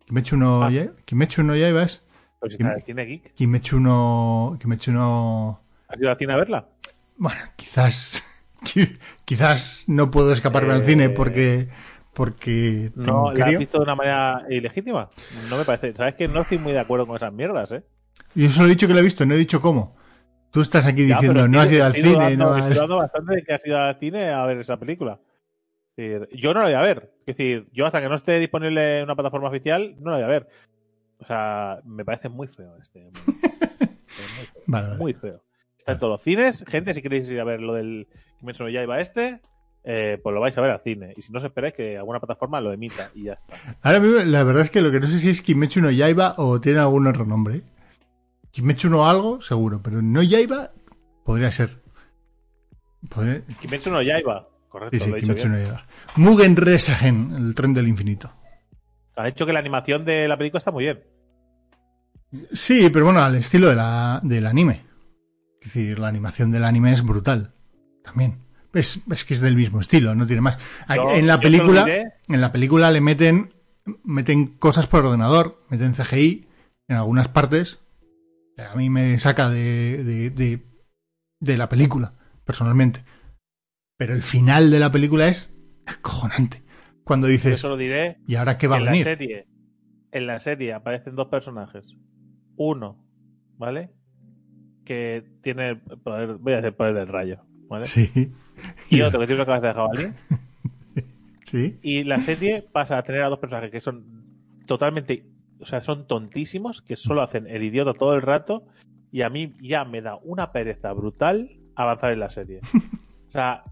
Kimetsu 0.06 0.36
no, 0.36 0.64
ah. 0.64 0.70
Yaiba, 0.70 0.94
Kimetsu 1.06 1.42
no 1.42 1.56
Yaiba 1.56 1.84
es... 1.84 2.04
Pues 2.40 2.54
está 2.54 2.78
cine 2.80 3.06
geek. 3.06 3.34
Kimetsu 3.34 3.80
no... 3.80 4.58
Kimetsu 4.60 4.92
no... 4.92 5.64
¿Has 5.88 5.98
ido 5.98 6.12
al 6.12 6.18
cine 6.18 6.34
a 6.34 6.38
verla? 6.38 6.68
Bueno, 7.16 7.40
quizás... 7.56 8.24
quizás 9.26 9.84
no 9.88 10.12
puedo 10.12 10.34
escaparme 10.34 10.74
al 10.74 10.84
cine 10.84 11.10
porque 11.10 11.70
porque 12.14 12.92
no 12.96 13.34
la 13.34 13.46
has 13.46 13.58
visto 13.58 13.80
de 13.80 13.84
una 13.84 13.96
manera 13.96 14.46
ilegítima 14.50 15.10
no 15.50 15.58
me 15.58 15.66
parece 15.66 15.94
sabes 15.96 16.16
que 16.16 16.28
no 16.28 16.42
estoy 16.42 16.60
muy 16.60 16.74
de 16.74 16.80
acuerdo 16.80 17.08
con 17.08 17.16
esas 17.16 17.34
mierdas 17.34 17.72
eh 17.72 17.84
yo 18.36 18.50
solo 18.50 18.68
he 18.68 18.72
dicho 18.72 18.88
que 18.88 18.94
lo 18.94 19.00
he 19.00 19.04
visto 19.04 19.26
no 19.26 19.34
he 19.34 19.38
dicho 19.38 19.62
cómo. 19.62 19.96
Tú 20.52 20.62
estás 20.62 20.86
aquí 20.86 21.04
diciendo 21.04 21.48
no 21.48 21.60
has 21.60 21.72
ido 21.72 21.86
al 21.86 21.94
cine 21.94 22.38
no 22.38 22.56
estoy 22.56 22.74
hablando 22.74 22.98
bastante 22.98 23.36
de 23.36 23.44
que 23.44 23.54
has 23.54 23.66
ido 23.66 23.80
al 23.80 23.98
cine 24.00 24.30
a 24.30 24.46
ver 24.46 24.58
esa 24.58 24.78
película. 24.78 25.20
Yo 25.96 26.54
no 26.54 26.62
la 26.62 26.66
voy 26.66 26.74
a 26.74 26.82
ver. 26.82 27.14
Es 27.26 27.38
decir 27.38 27.68
yo 27.72 27.86
hasta 27.86 28.02
que 28.02 28.10
no 28.10 28.16
esté 28.16 28.40
disponible 28.40 29.00
en 29.00 29.06
una 29.06 29.16
plataforma 29.16 29.50
oficial 29.50 29.96
no 30.00 30.12
la 30.12 30.18
voy 30.18 30.26
a 30.26 30.28
ver. 30.28 30.48
O 31.20 31.26
sea 31.26 31.80
me 31.86 32.04
parece 32.06 32.30
muy 32.30 32.48
feo 32.48 32.76
este 32.82 33.12
muy 34.68 34.76
feo, 34.76 34.98
muy 34.98 35.14
feo. 35.14 35.44
está 35.78 35.94
en 35.94 36.00
todos 36.00 36.12
los 36.14 36.22
cines. 36.22 36.66
Gente 36.68 36.94
si 36.94 37.02
queréis 37.02 37.30
ir 37.32 37.40
a 37.40 37.44
ver 37.44 37.62
lo 37.62 37.74
del 37.74 38.08
Kimetsu 38.44 38.64
no 38.66 38.70
Yaiba 38.70 39.00
este 39.00 39.40
eh, 39.86 40.20
pues 40.22 40.34
lo 40.34 40.42
vais 40.42 40.58
a 40.58 40.62
ver 40.62 40.72
al 40.72 40.82
cine. 40.82 41.14
Y 41.16 41.22
si 41.22 41.32
no 41.32 41.40
os 41.40 41.46
esperáis 41.46 41.74
que 41.74 41.98
alguna 41.98 42.20
plataforma 42.20 42.60
lo 42.60 42.74
emita 42.74 43.10
y 43.16 43.24
ya 43.24 43.34
está. 43.34 43.56
Ahora 43.82 44.00
mismo, 44.00 44.20
la 44.20 44.44
verdad 44.44 44.64
es 44.64 44.72
que 44.72 44.82
lo 44.82 44.92
que 44.92 45.00
no 45.00 45.08
sé 45.08 45.20
si 45.20 45.30
es 45.30 45.42
Kimetsu 45.42 45.82
no 45.82 45.92
Yaiba 45.92 46.36
o 46.38 46.60
tiene 46.60 46.80
algún 46.80 47.08
otro 47.08 47.26
nombre. 47.26 47.62
Kimetsu 48.52 48.90
no 48.90 49.10
algo, 49.10 49.42
seguro, 49.42 49.82
pero 49.82 50.02
no 50.02 50.22
Yaiba 50.22 50.72
podría 51.24 51.52
ser. 51.52 51.82
Kimetsu 53.62 53.90
no 53.90 54.02
Yaiba, 54.02 54.48
correcto. 54.70 54.98
Sí, 54.98 55.12
sí, 55.12 55.22
Kimetsu 55.22 55.50
no 55.50 55.58
Yaiba. 55.58 55.86
Mugen 56.18 56.56
Resagen, 56.56 57.34
el 57.36 57.56
tren 57.56 57.74
del 57.74 57.88
infinito. 57.88 58.32
Ha 59.16 59.28
hecho 59.28 59.46
que 59.46 59.54
la 59.54 59.60
animación 59.60 60.06
de 60.06 60.28
la 60.28 60.38
película 60.38 60.60
está 60.60 60.72
muy 60.72 60.86
bien. 60.86 61.02
Sí, 62.52 62.90
pero 62.92 63.06
bueno, 63.06 63.22
al 63.22 63.36
estilo 63.36 63.70
de 63.70 63.76
la, 63.76 64.20
del 64.24 64.48
anime. 64.48 64.82
Es 65.62 65.74
decir, 65.74 66.00
la 66.00 66.08
animación 66.08 66.52
del 66.52 66.64
anime 66.64 66.94
es 66.94 67.04
brutal. 67.04 67.54
También. 68.04 68.38
Es, 68.74 69.04
que 69.26 69.36
es 69.36 69.42
del 69.42 69.56
mismo 69.56 69.80
estilo, 69.80 70.16
no 70.16 70.26
tiene 70.26 70.42
más. 70.42 70.58
en 70.90 71.28
la 71.28 71.40
película, 71.40 71.86
en 72.28 72.42
la 72.42 72.52
película 72.52 72.92
le 72.92 73.02
meten, 73.02 73.54
meten 74.04 74.48
cosas 74.48 74.88
por 74.88 75.06
ordenador, 75.06 75.64
meten 75.70 75.94
CGI 75.94 76.48
en 76.88 76.96
algunas 76.96 77.28
partes. 77.28 77.80
A 78.58 78.76
mí 78.76 78.90
me 78.90 79.18
saca 79.20 79.50
de, 79.50 80.32
de, 81.40 81.58
la 81.58 81.70
película, 81.70 82.14
personalmente. 82.46 83.04
Pero 83.98 84.16
el 84.16 84.24
final 84.24 84.72
de 84.72 84.80
la 84.80 84.92
película 84.92 85.28
es 85.28 85.54
acojonante. 85.86 86.64
Cuando 87.04 87.28
dices. 87.28 87.54
Eso 87.54 87.70
lo 87.70 87.78
diré. 87.78 88.18
¿Y 88.28 88.36
ahora 88.36 88.58
qué 88.58 88.68
va 88.68 88.78
a 88.78 88.80
venir? 88.80 89.06
La 89.06 89.12
serie, 89.12 89.48
en 90.12 90.28
la 90.28 90.40
serie 90.40 90.74
aparecen 90.74 91.16
dos 91.16 91.28
personajes. 91.28 91.96
Uno, 92.56 93.06
¿vale? 93.58 93.92
Que 94.84 95.24
tiene 95.42 95.76
poder, 95.76 96.36
voy 96.36 96.54
a 96.54 96.58
decir 96.58 96.76
poder 96.76 96.96
del 96.96 97.08
rayo. 97.08 97.46
¿Vale? 97.68 97.86
Sí. 97.86 98.32
Y 98.90 99.02
otro 99.02 99.20
que 99.20 99.28
tiene 99.28 99.42
una 99.42 99.46
cabeza 99.46 99.68
de 99.68 99.74
jabalí. 99.74 100.08
Sí. 101.46 101.78
Y 101.84 102.04
la 102.04 102.18
serie 102.18 102.68
pasa 102.72 102.98
a 102.98 103.04
tener 103.04 103.22
a 103.22 103.30
dos 103.30 103.38
personajes 103.38 103.70
que 103.70 103.82
son 103.82 104.24
totalmente, 104.66 105.28
o 105.60 105.66
sea, 105.68 105.82
son 105.82 106.08
tontísimos, 106.08 106.82
que 106.82 106.96
solo 106.96 107.22
hacen 107.22 107.46
el 107.46 107.62
idiota 107.62 107.94
todo 107.94 108.16
el 108.16 108.24
rato. 108.24 108.64
Y 109.12 109.22
a 109.22 109.30
mí 109.30 109.54
ya 109.62 109.86
me 109.86 110.02
da 110.02 110.16
una 110.24 110.52
pereza 110.52 110.92
brutal 110.94 111.52
avanzar 111.76 112.12
en 112.14 112.22
la 112.22 112.32
serie. 112.32 112.62
O 113.28 113.32
sea, 113.32 113.64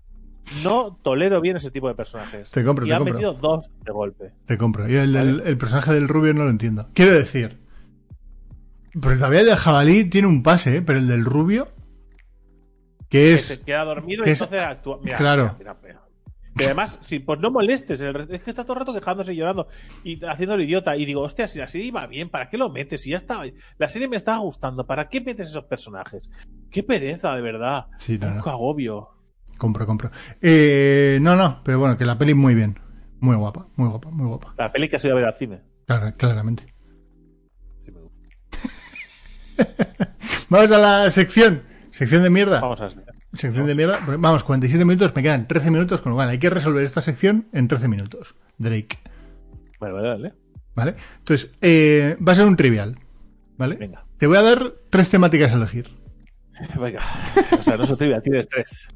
no 0.64 0.98
tolero 1.02 1.42
bien 1.42 1.58
ese 1.58 1.72
tipo 1.72 1.88
de 1.88 1.96
personajes. 1.96 2.52
Te 2.52 2.64
compro, 2.64 2.86
y 2.86 2.89
te 2.89 2.96
han 2.96 3.04
metido 3.04 3.34
dos 3.34 3.70
de 3.84 3.92
golpe. 3.92 4.32
Te 4.46 4.58
compro. 4.58 4.88
Yo 4.88 5.02
el, 5.02 5.58
personaje 5.58 5.94
del 5.94 6.08
rubio 6.08 6.34
no 6.34 6.44
lo 6.44 6.50
entiendo. 6.50 6.88
Quiero 6.94 7.14
decir, 7.14 7.60
porque 9.00 9.18
todavía 9.18 9.42
el 9.42 9.56
jabalí 9.56 10.06
tiene 10.06 10.28
un 10.28 10.44
pase, 10.44 10.78
¿eh? 10.78 10.82
pero 10.82 11.00
el 11.00 11.08
del 11.08 11.26
rubio 11.26 11.68
que 13.12 13.34
es, 13.34 13.45
se 13.45 13.62
queda 13.62 13.84
dormido 13.84 14.24
y 14.26 14.30
entonces 14.30 14.59
actúa. 14.59 14.99
claro. 15.18 15.57
que 16.55 16.66
además, 16.66 16.97
si 17.01 17.20
pues 17.20 17.39
no 17.41 17.51
molestes, 17.51 17.99
es 18.01 18.41
que 18.41 18.49
está 18.49 18.64
todo 18.64 18.74
el 18.74 18.80
rato 18.80 18.93
quejándose 18.93 19.34
y 19.34 19.36
llorando 19.36 19.68
y 20.05 20.24
haciendo 20.26 20.55
el 20.55 20.62
idiota. 20.62 20.95
Y 20.95 21.05
digo, 21.05 21.22
hostia, 21.22 21.49
si 21.49 21.59
la 21.59 21.68
serie 21.68 21.88
iba 21.88 22.07
bien, 22.07 22.30
¿para 22.30 22.49
qué 22.49 22.57
lo 22.57 22.70
metes? 22.70 23.01
Si 23.01 23.09
ya 23.09 23.18
está. 23.18 23.43
La 23.78 23.89
serie 23.89 24.07
me 24.07 24.16
está 24.16 24.38
gustando, 24.38 24.88
¿para 24.88 25.09
qué 25.09 25.20
metes 25.20 25.49
esos 25.49 25.66
personajes? 25.66 26.32
Qué 26.72 26.84
pereza, 26.84 27.36
de 27.36 27.41
verdad. 27.41 27.88
Sí, 27.97 28.18
no, 28.18 28.30
no. 28.30 28.41
agobio. 28.49 29.09
Compro, 29.57 29.86
compro. 29.86 30.09
Eh, 30.41 31.20
no, 31.22 31.36
no, 31.36 31.62
pero 31.66 31.80
bueno, 31.80 31.97
que 31.97 32.05
la 32.05 32.18
peli 32.18 32.34
muy 32.34 32.55
bien. 32.55 32.80
Muy 33.20 33.36
guapa, 33.36 33.68
muy 33.76 33.89
guapa, 33.89 34.09
muy 34.09 34.28
guapa. 34.28 34.55
La 34.57 34.72
peli 34.72 34.88
que 34.88 34.95
has 34.95 35.03
ido 35.03 35.14
a 35.14 35.18
ver 35.18 35.26
al 35.26 35.36
cine. 35.36 35.62
Claro, 35.86 36.14
claramente. 36.16 36.74
Vamos 40.49 40.72
a 40.72 40.78
la 40.80 41.12
sección. 41.12 41.70
Sección 42.02 42.24
de 42.24 42.32
mierda. 42.32 42.60
Vamos 42.60 42.82
a 42.82 42.89
Sección 43.32 43.68
de 43.68 43.76
mierda. 43.76 43.99
Vamos, 44.18 44.43
47 44.43 44.84
minutos, 44.86 45.16
me 45.16 45.22
quedan 45.22 45.47
13 45.47 45.70
minutos, 45.70 46.02
con 46.02 46.10
lo 46.10 46.16
cual 46.16 46.30
hay 46.30 46.39
que 46.39 46.49
resolver 46.49 46.84
esta 46.84 46.99
sección 46.99 47.45
en 47.54 47.68
13 47.68 47.88
minutos. 47.88 48.34
Drake. 48.58 48.97
Vale, 49.80 49.93
vale, 49.93 50.08
vale. 50.08 50.34
¿Vale? 50.74 50.95
Entonces, 51.20 51.52
eh, 51.62 52.18
va 52.28 52.32
a 52.32 52.36
ser 52.36 52.47
un 52.47 52.56
trivial. 52.56 52.97
¿Vale? 53.56 53.76
Venga. 53.76 54.04
Te 54.18 54.26
voy 54.26 54.38
a 54.38 54.41
dar 54.41 54.74
tres 54.89 55.12
temáticas 55.12 55.52
a 55.52 55.58
elegir. 55.58 55.91
Venga. 56.82 57.02
O 57.60 57.62
sea, 57.62 57.78
no 57.78 57.84
es 57.84 57.95
trivial, 57.95 58.24
tienes 58.24 58.49
tres. 58.49 58.88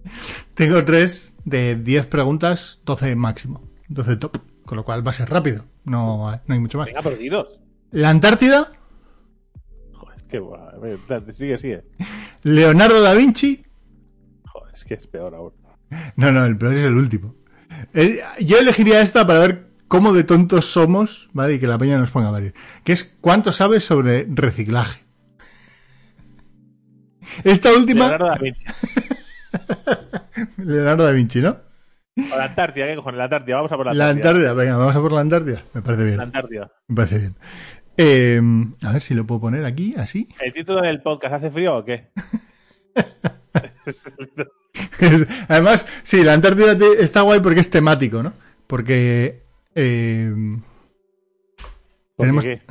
Tengo 0.56 0.84
tres 0.84 1.36
de 1.46 1.76
10 1.76 2.08
preguntas, 2.08 2.82
12 2.86 3.16
máximo. 3.16 3.62
12 3.88 4.18
top. 4.18 4.40
Con 4.66 4.78
lo 4.78 4.84
cual 4.84 5.06
va 5.06 5.12
a 5.12 5.14
ser 5.14 5.30
rápido. 5.30 5.64
No, 5.84 6.32
no 6.32 6.54
hay 6.56 6.60
mucho 6.60 6.80
más. 6.80 6.88
Venga, 6.88 7.04
perdidos. 7.04 7.60
La 7.92 8.10
Antártida 8.10 8.72
Sigue, 11.32 11.58
sigue. 11.58 11.84
Leonardo 12.44 13.02
da 13.02 13.14
Vinci. 13.14 13.66
Joder, 14.46 14.74
es 14.74 14.84
que 14.84 14.94
es 14.96 15.08
peor 15.08 15.36
aún. 15.36 15.54
No, 16.16 16.32
no, 16.32 16.46
el 16.46 16.58
peor 16.58 16.74
es 16.74 16.84
el 16.84 16.94
último. 16.94 17.36
Eh, 17.94 18.20
yo 18.40 18.60
elegiría 18.60 19.02
esta 19.02 19.26
para 19.26 19.40
ver 19.40 19.70
cómo 19.88 20.14
de 20.14 20.24
tontos 20.24 20.66
somos, 20.66 21.30
¿vale? 21.34 21.56
Y 21.56 21.60
que 21.60 21.68
la 21.68 21.78
peña 21.78 21.98
nos 21.98 22.12
ponga 22.12 22.30
a 22.30 22.40
ver. 22.40 22.54
Que 22.84 22.94
es 22.94 23.16
cuánto 23.22 23.52
sabes 23.52 23.84
sobre 23.84 24.28
reciclaje. 24.30 25.04
Esta 27.44 27.74
última. 27.74 28.10
Leonardo 28.10 28.28
da 28.28 28.38
Vinci. 28.38 28.66
Leonardo 30.58 31.04
da 31.06 31.12
Vinci, 31.12 31.42
¿no? 31.42 31.66
O 32.18 32.38
la 32.38 32.46
Antártida, 32.46 32.86
¿qué 32.86 32.96
cojones? 32.96 33.18
La 33.18 33.26
Antártida, 33.26 33.56
vamos 33.58 33.72
a 33.74 33.76
por 33.76 33.86
la 33.88 33.92
Antártida. 33.92 34.06
La 34.06 34.30
Antártida, 34.30 34.54
venga, 34.54 34.78
vamos 34.78 34.96
a 34.96 35.02
por 35.02 35.12
la 35.12 35.20
Antártida. 35.20 35.64
Me 35.74 35.82
parece 35.82 36.06
bien. 36.06 36.18
La 36.18 36.24
Antártida. 36.24 36.72
Me 36.88 36.96
parece 36.96 37.20
bien. 37.20 37.36
Eh, 37.98 38.42
a 38.82 38.94
ver 38.94 39.02
si 39.02 39.14
lo 39.14 39.26
puedo 39.26 39.42
poner 39.42 39.66
aquí, 39.66 39.94
así. 39.98 40.28
¿El 40.40 40.54
título 40.54 40.82
del 40.82 41.02
podcast 41.02 41.36
hace 41.36 41.52
frío 41.52 41.78
o 41.78 41.86
qué? 41.86 42.10
Además, 45.48 45.86
sí, 46.04 46.24
la 46.24 46.34
Antártida 46.34 46.78
está 47.00 47.22
guay 47.22 47.40
porque 47.40 47.62
es 47.62 47.70
temático, 47.70 48.22
¿no? 48.22 48.34
Porque. 48.68 49.44
Eh, 49.76 50.34
tenemos. 52.18 52.44
Qué? 52.44 52.62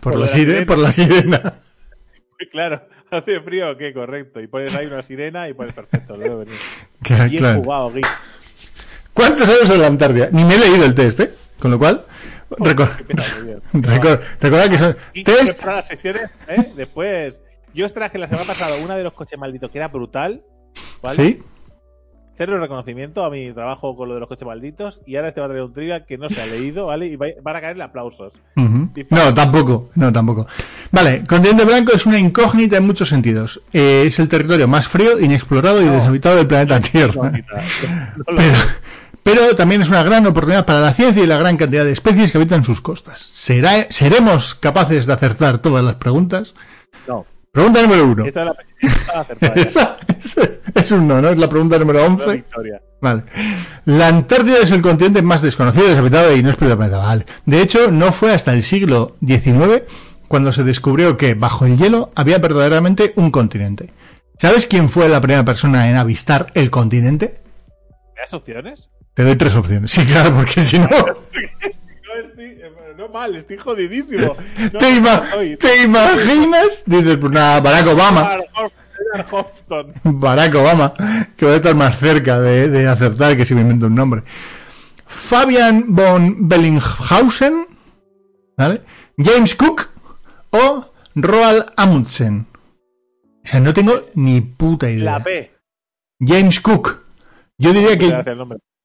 Por, 0.00 0.16
la, 0.16 0.28
sirena, 0.28 0.66
por 0.66 0.78
la 0.78 0.92
sirena. 0.92 1.54
Claro, 2.50 2.82
hace 3.10 3.38
frío 3.42 3.70
o 3.70 3.76
qué, 3.76 3.92
correcto. 3.92 4.40
Y 4.40 4.46
pones 4.46 4.74
ahí 4.74 4.86
una 4.86 5.02
sirena 5.02 5.46
y 5.46 5.52
pones 5.52 5.74
perfecto. 5.74 6.16
Lo 6.16 6.42
Bien 7.28 7.56
jugado, 7.62 7.92
¿Cuántos 9.12 9.46
años 9.46 9.68
en 9.68 9.80
la 9.82 9.88
Antártida? 9.88 10.30
Ni 10.32 10.42
me 10.44 10.54
he 10.54 10.58
leído 10.58 10.86
el 10.86 10.94
test, 10.94 11.20
¿eh? 11.20 11.30
Con 11.58 11.70
lo 11.70 11.78
cual, 11.78 12.06
recuerda 12.58 12.98
que 14.70 14.78
son 14.78 14.96
test. 15.24 15.64
Las 15.64 15.86
secciones, 15.86 16.30
¿eh? 16.48 16.72
Después, 16.76 17.40
yo 17.74 17.86
os 17.86 17.94
traje 17.94 18.18
la 18.18 18.28
semana 18.28 18.46
pasada 18.46 18.76
una 18.76 18.96
de 18.96 19.04
los 19.04 19.12
coches 19.12 19.38
malditos 19.38 19.70
que 19.70 19.78
era 19.78 19.88
brutal. 19.88 20.42
¿vale? 21.02 21.16
Sí. 21.16 21.42
Cero 22.36 22.58
reconocimiento 22.58 23.22
a 23.22 23.28
mi 23.28 23.52
trabajo 23.52 23.94
con 23.94 24.08
lo 24.08 24.14
de 24.14 24.20
los 24.20 24.28
coches 24.28 24.46
malditos. 24.46 25.02
Y 25.06 25.16
ahora 25.16 25.28
este 25.28 25.40
va 25.40 25.46
a 25.46 25.50
traer 25.50 25.64
un 25.64 25.74
trivia 25.74 26.06
que 26.06 26.16
no 26.16 26.30
se 26.30 26.40
ha 26.40 26.46
leído, 26.46 26.86
¿vale? 26.86 27.06
Y 27.06 27.16
van 27.16 27.56
a 27.56 27.60
caerle 27.60 27.84
aplausos. 27.84 28.32
No, 28.56 29.34
tampoco. 29.34 29.90
No, 29.94 30.10
tampoco. 30.10 30.46
Vale, 30.90 31.22
Continente 31.26 31.66
Blanco 31.66 31.92
es 31.92 32.06
una 32.06 32.18
incógnita 32.18 32.78
en 32.78 32.86
muchos 32.86 33.10
sentidos. 33.10 33.60
Eh, 33.74 34.04
es 34.06 34.18
el 34.20 34.30
territorio 34.30 34.66
más 34.68 34.88
frío, 34.88 35.20
inexplorado 35.20 35.82
y 35.82 35.84
deshabitado 35.84 36.36
del 36.36 36.46
planeta 36.46 36.80
Tierra. 36.80 37.30
pero, 39.32 39.54
también 39.54 39.82
es 39.82 39.88
una 39.88 40.02
gran 40.02 40.26
oportunidad 40.26 40.66
para 40.66 40.80
la 40.80 40.92
ciencia 40.92 41.22
y 41.22 41.26
la 41.26 41.38
gran 41.38 41.56
cantidad 41.56 41.84
de 41.84 41.92
especies 41.92 42.32
que 42.32 42.38
habitan 42.38 42.64
sus 42.64 42.80
costas. 42.80 43.20
¿Será, 43.20 43.86
¿Seremos 43.90 44.54
capaces 44.54 45.06
de 45.06 45.12
acertar 45.12 45.58
todas 45.58 45.84
las 45.84 45.96
preguntas? 45.96 46.54
No. 47.06 47.24
Pregunta 47.52 47.82
número 47.82 48.06
uno. 48.06 48.24
Esta 48.24 48.54
es, 49.54 49.76
la 49.76 49.96
es 50.74 50.92
un 50.92 51.06
no, 51.06 51.20
¿no? 51.20 51.30
Es 51.30 51.38
la 51.38 51.48
pregunta 51.48 51.78
número 51.78 52.04
11. 52.04 52.44
Vale. 53.00 53.24
La 53.84 54.08
Antártida 54.08 54.58
es 54.58 54.70
el 54.70 54.82
continente 54.82 55.22
más 55.22 55.42
desconocido, 55.42 55.88
deshabitado 55.88 56.34
y 56.36 56.42
no 56.42 56.50
es 56.50 56.56
planeta. 56.56 56.98
Vale. 56.98 57.26
De 57.46 57.62
hecho, 57.62 57.90
no 57.90 58.12
fue 58.12 58.32
hasta 58.32 58.52
el 58.52 58.62
siglo 58.62 59.16
XIX 59.24 59.84
cuando 60.28 60.52
se 60.52 60.64
descubrió 60.64 61.16
que 61.16 61.34
bajo 61.34 61.66
el 61.66 61.76
hielo 61.76 62.10
había 62.14 62.38
verdaderamente 62.38 63.12
un 63.16 63.30
continente. 63.30 63.90
¿Sabes 64.38 64.66
quién 64.66 64.88
fue 64.88 65.08
la 65.08 65.20
primera 65.20 65.44
persona 65.44 65.90
en 65.90 65.96
avistar 65.96 66.46
el 66.54 66.70
continente? 66.70 67.42
¿Me 68.14 68.22
das 68.22 68.34
opciones? 68.34 68.90
Te 69.14 69.24
doy 69.24 69.36
tres 69.36 69.56
opciones. 69.56 69.90
Sí, 69.90 70.04
claro, 70.06 70.34
porque 70.34 70.60
si 70.60 70.78
no. 70.78 70.88
no 72.96 73.08
mal, 73.08 73.34
estoy 73.34 73.56
jodidísimo. 73.56 74.36
¿Te, 74.78 74.90
imaginas? 75.84 76.84
Dices, 76.86 77.18
pues 77.18 77.32
nada, 77.32 77.60
Barack 77.60 77.88
Obama. 77.88 78.38
Barack 80.04 80.54
Obama, 80.54 80.94
que 81.36 81.46
va 81.46 81.52
a 81.52 81.56
estar 81.56 81.74
más 81.74 81.98
cerca 81.98 82.40
de, 82.40 82.86
acertar 82.86 83.36
que 83.36 83.46
si 83.46 83.54
me 83.54 83.62
invento 83.62 83.86
un 83.86 83.94
nombre. 83.94 84.22
Fabian 85.06 85.94
von 85.94 86.48
Bellinghausen, 86.48 87.66
¿vale? 88.56 88.82
James 89.16 89.54
Cook 89.54 89.90
o 90.50 90.92
Roald 91.14 91.66
Amundsen. 91.76 92.46
O 93.44 93.48
sea, 93.48 93.60
no 93.60 93.74
tengo 93.74 94.06
ni 94.14 94.40
puta 94.40 94.90
idea. 94.90 95.04
La 95.04 95.22
P. 95.22 95.50
James 96.20 96.60
Cook. 96.60 97.04
Yo 97.58 97.72
diría 97.72 97.98
que. 97.98 98.06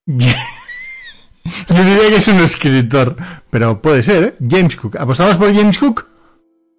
Yo 0.05 1.83
diría 1.83 2.09
que 2.09 2.15
es 2.17 2.27
un 2.27 2.39
escritor, 2.39 3.15
pero 3.49 3.81
puede 3.81 4.03
ser, 4.03 4.23
¿eh? 4.23 4.33
James 4.47 4.75
Cook. 4.75 4.97
¿Apostamos 4.97 5.37
por 5.37 5.53
James 5.53 5.77
Cook? 5.77 6.07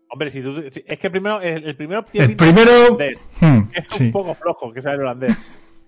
Hombre, 0.08 0.30
si 0.30 0.40
tú, 0.40 0.62
es 0.64 0.98
que 0.98 1.10
primero, 1.10 1.40
el, 1.40 1.74
primero 1.76 2.06
el 2.12 2.36
primero 2.36 2.96
hmm, 3.40 3.62
es 3.72 4.00
un 4.00 4.12
poco 4.12 4.34
flojo, 4.34 4.72
que 4.72 4.80
sabe 4.80 4.96
el 4.96 5.02
holandés. 5.02 5.36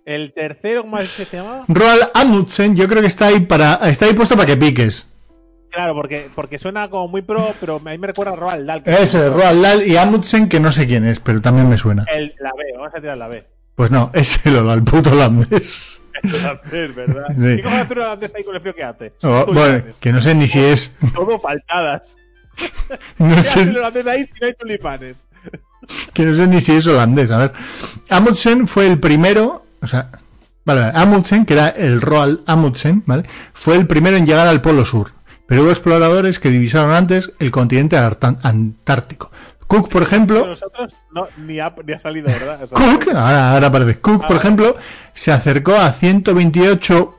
El 0.04 0.32
tercero, 0.32 0.82
¿cómo 0.82 0.98
es 0.98 1.10
que 1.12 1.24
se 1.24 1.36
llama? 1.36 1.64
Roald 1.68 2.10
Amundsen, 2.14 2.74
yo 2.74 2.88
creo 2.88 3.00
que 3.00 3.08
está 3.08 3.26
ahí 3.26 3.40
para 3.40 3.74
está 3.88 4.06
ahí 4.06 4.14
puesto 4.14 4.34
para 4.36 4.46
que 4.46 4.56
piques. 4.56 5.06
Claro, 5.70 5.94
porque, 5.94 6.28
porque 6.34 6.58
suena 6.58 6.88
como 6.88 7.08
muy 7.08 7.22
pro, 7.22 7.54
pero 7.60 7.76
a 7.76 7.90
mí 7.90 7.98
me 7.98 8.06
recuerda 8.06 8.32
a 8.32 8.36
Roald 8.36 8.66
Dahl. 8.66 8.82
Ese, 8.86 9.28
Roald 9.28 9.62
Dahl 9.62 9.86
y 9.86 9.96
Amundsen, 9.96 10.48
que 10.48 10.60
no 10.60 10.72
sé 10.72 10.86
quién 10.86 11.04
es, 11.04 11.20
pero 11.20 11.40
también 11.40 11.68
me 11.68 11.78
suena. 11.78 12.04
El, 12.12 12.34
la 12.40 12.50
B, 12.56 12.64
vamos 12.74 12.92
a 12.94 13.00
tirar 13.00 13.18
la 13.18 13.28
B. 13.28 13.46
Pues 13.74 13.90
no, 13.90 14.10
es 14.14 14.44
el, 14.46 14.56
el 14.56 14.82
puto 14.82 15.12
holandés. 15.12 16.00
Holandés, 16.24 16.94
¿verdad? 16.94 17.26
Sí. 17.36 17.48
¿Y 17.58 17.62
cómo 17.62 17.76
hace 17.76 17.92
un 17.92 17.98
holandés 18.00 18.32
ahí 18.34 18.44
con 18.44 18.54
el 18.54 18.60
frío 18.60 18.74
que 18.74 18.84
hace? 18.84 19.12
Oh, 19.22 19.46
bueno, 19.52 19.84
que 20.00 20.12
no 20.12 20.20
sé 20.20 20.34
ni 20.34 20.46
si 20.48 20.60
es. 20.60 20.96
Todo 21.14 21.40
faltadas. 21.40 22.16
No 23.18 23.40
sé. 23.42 23.60
ahí 23.60 24.24
si 24.24 24.40
no 24.40 24.46
hay 24.46 24.54
tulipanes? 24.54 25.28
Que 26.12 26.24
no 26.24 26.34
sé 26.34 26.46
ni 26.46 26.60
si 26.60 26.72
es 26.72 26.86
holandés. 26.86 27.30
A 27.30 27.38
ver. 27.38 27.52
Amundsen 28.10 28.66
fue 28.66 28.86
el 28.86 28.98
primero. 28.98 29.64
O 29.80 29.86
sea. 29.86 30.10
Vale, 30.64 30.90
Amundsen, 30.94 31.46
que 31.46 31.54
era 31.54 31.68
el 31.68 32.00
Roald 32.00 32.40
Amundsen, 32.46 33.02
¿vale? 33.06 33.22
Fue 33.54 33.74
el 33.76 33.86
primero 33.86 34.18
en 34.18 34.26
llegar 34.26 34.46
al 34.46 34.60
Polo 34.60 34.84
Sur. 34.84 35.12
Pero 35.46 35.62
hubo 35.62 35.70
exploradores 35.70 36.38
que 36.38 36.50
divisaron 36.50 36.92
antes 36.92 37.32
el 37.38 37.50
continente 37.50 37.96
antártico. 37.96 39.30
Cook, 39.68 39.90
por 39.90 40.02
ejemplo. 40.02 40.46
Nosotros 40.46 40.96
no, 41.12 41.28
ni, 41.36 41.60
ha, 41.60 41.72
ni 41.86 41.92
ha 41.92 42.00
salido, 42.00 42.26
¿verdad? 42.26 42.68
Cook, 42.70 43.08
ahora, 43.14 43.52
ahora 43.52 43.66
aparece. 43.68 44.00
Cook, 44.00 44.26
por 44.26 44.36
ejemplo, 44.36 44.74
se 45.12 45.30
acercó 45.30 45.74
a 45.74 45.92
128, 45.92 47.14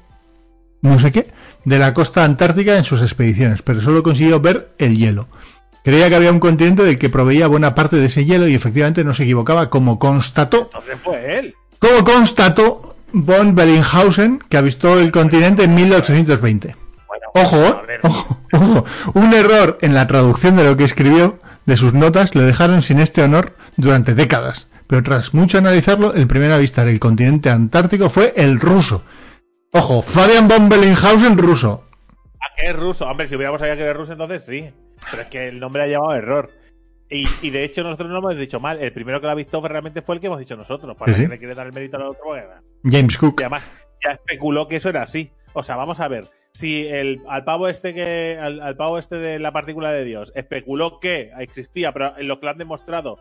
no 0.82 1.00
sé 1.00 1.12
qué, 1.12 1.32
de 1.64 1.80
la 1.80 1.94
costa 1.94 2.26
antártica 2.26 2.76
en 2.76 2.84
sus 2.84 3.04
expediciones, 3.04 3.62
pero 3.62 3.80
solo 3.82 4.02
consiguió 4.02 4.40
ver 4.40 4.72
el 4.80 4.98
hielo. 4.98 5.28
Creía 5.84 6.10
que 6.10 6.16
había 6.16 6.32
un 6.32 6.40
continente 6.40 6.84
del 6.84 6.98
que 6.98 7.10
proveía 7.10 7.46
buena 7.48 7.76
parte 7.76 7.98
de 7.98 8.08
ese 8.08 8.26
hielo 8.26 8.48
y 8.48 8.56
efectivamente 8.56 9.04
no 9.04 9.14
se 9.14 9.24
equivocaba, 9.24 9.70
como 9.70 10.00
constató. 10.00 10.72
Entonces 10.74 10.98
fue 11.04 11.40
él. 11.40 11.56
Como 11.78 12.04
constató 12.04 12.96
von 13.14 13.54
Bellinghausen, 13.54 14.40
que 14.50 14.58
avistó 14.58 15.00
el 15.00 15.12
continente 15.12 15.64
en 15.64 15.76
1820. 15.76 16.76
ojo, 17.36 17.82
ojo, 18.04 18.38
ojo, 18.54 18.86
un 19.14 19.34
error 19.36 19.78
en 19.82 19.94
la 19.94 20.08
traducción 20.08 20.58
de 20.58 20.64
lo 20.64 20.76
que 20.76 20.84
escribió 20.84 21.38
de 21.70 21.78
sus 21.78 21.94
notas 21.94 22.36
le 22.36 22.42
dejaron 22.42 22.82
sin 22.82 23.00
este 23.00 23.24
honor 23.24 23.56
durante 23.78 24.16
décadas. 24.16 24.68
Pero 24.88 25.04
tras 25.04 25.34
mucho 25.34 25.60
analizarlo, 25.60 26.14
el 26.16 26.28
primer 26.28 26.52
a 26.52 26.56
avistar 26.56 26.88
el 26.88 27.00
continente 27.00 27.50
antártico 27.50 28.10
fue 28.10 28.34
el 28.36 28.60
ruso. 28.60 29.04
Ojo, 29.72 30.02
Fabian 30.02 30.48
von 30.48 30.68
Bellinghausen 30.68 31.38
ruso. 31.38 31.86
¿A 32.40 32.56
qué 32.58 32.72
es 32.72 32.76
ruso? 32.76 33.08
Hombre, 33.08 33.28
si 33.28 33.36
hubiéramos 33.36 33.60
sabido 33.60 33.78
que 33.78 33.84
era 33.84 33.94
ruso, 33.94 34.14
entonces 34.14 34.44
sí. 34.44 34.70
Pero 35.12 35.22
es 35.22 35.28
que 35.30 35.48
el 35.48 35.60
nombre 35.60 35.84
ha 35.84 35.88
llevado 35.88 36.16
error. 36.16 36.52
Y, 37.12 37.50
de 37.50 37.64
hecho 37.64 37.84
nosotros 37.84 38.10
no 38.10 38.20
lo 38.20 38.30
hemos 38.30 38.40
dicho 38.40 38.60
mal. 38.60 38.80
El 38.82 38.92
primero 38.92 39.20
que 39.20 39.28
lo 39.28 39.32
ha 39.32 39.36
visto 39.36 39.62
realmente 39.68 40.02
fue 40.02 40.16
el 40.16 40.22
que 40.22 40.28
hemos 40.28 40.40
dicho 40.40 40.58
nosotros. 40.58 40.98
Para 40.98 41.14
que 41.14 41.28
le 41.28 41.38
quiere 41.38 41.56
dar 41.56 41.68
el 41.68 41.74
mérito 41.74 41.98
al 41.98 42.04
otro. 42.04 42.36
James 42.84 43.18
Cook. 43.18 43.40
Y 43.40 43.44
además 43.44 43.70
ya 44.04 44.12
especuló 44.12 44.68
que 44.68 44.78
eso 44.78 44.90
era 44.90 45.04
así. 45.04 45.32
O 45.54 45.64
sea, 45.64 45.76
vamos 45.76 46.00
a 46.00 46.08
ver 46.08 46.26
si 46.60 46.86
el, 46.86 47.22
al 47.30 47.46
pavo 47.46 47.70
este 47.70 47.94
que 47.94 48.38
al, 48.38 48.76
pavo 48.76 48.98
este 48.98 49.16
de 49.16 49.40
la 49.40 49.54
partícula 49.54 49.94
de 49.94 50.04
Dios 50.04 50.34
especuló 50.36 51.00
que 51.00 51.32
existía, 51.40 51.94
pero 51.94 52.18
en 52.18 52.28
lo 52.28 52.40
que 52.40 52.48
lo 52.48 52.52
han 52.52 52.58
demostrado 52.58 53.18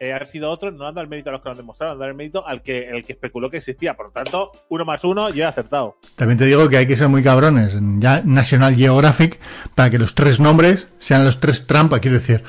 eh, 0.00 0.12
ha 0.12 0.26
sido 0.26 0.50
otro, 0.50 0.72
no 0.72 0.88
han 0.88 0.94
dado 0.94 1.04
el 1.04 1.08
mérito 1.08 1.30
a 1.30 1.32
los 1.32 1.40
que 1.40 1.44
lo 1.44 1.50
han 1.52 1.56
demostrado, 1.58 1.92
han 1.92 1.98
dado 2.00 2.10
el 2.10 2.16
mérito 2.16 2.44
al 2.44 2.62
que, 2.62 2.88
el 2.88 3.04
que 3.04 3.12
especuló 3.12 3.48
que 3.48 3.58
existía. 3.58 3.94
Por 3.94 4.06
lo 4.06 4.12
tanto, 4.12 4.50
uno 4.70 4.84
más 4.84 5.04
uno, 5.04 5.30
yo 5.30 5.44
he 5.44 5.46
acertado. 5.46 5.98
También 6.16 6.36
te 6.36 6.46
digo 6.46 6.68
que 6.68 6.78
hay 6.78 6.88
que 6.88 6.96
ser 6.96 7.08
muy 7.08 7.22
cabrones 7.22 7.78
ya 7.98 8.22
National 8.24 8.74
Geographic 8.74 9.38
para 9.76 9.90
que 9.90 9.98
los 9.98 10.16
tres 10.16 10.40
nombres 10.40 10.88
sean 10.98 11.24
los 11.24 11.38
tres 11.38 11.68
trampas, 11.68 12.00
quiero 12.00 12.16
decir. 12.16 12.42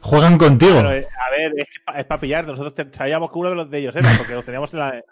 Juegan 0.00 0.38
contigo. 0.38 0.80
Eh, 0.80 1.06
a 1.06 1.30
ver, 1.30 1.52
es, 1.56 1.68
es 1.96 2.04
para 2.04 2.20
pillar. 2.20 2.44
Nosotros 2.44 2.88
sabíamos 2.90 3.30
que 3.30 3.38
uno 3.38 3.50
de 3.50 3.56
los 3.56 3.70
de 3.70 3.78
ellos 3.78 3.94
era, 3.94 4.10
porque 4.18 4.34
los 4.34 4.44
teníamos 4.44 4.74
en 4.74 4.80
la. 4.80 5.04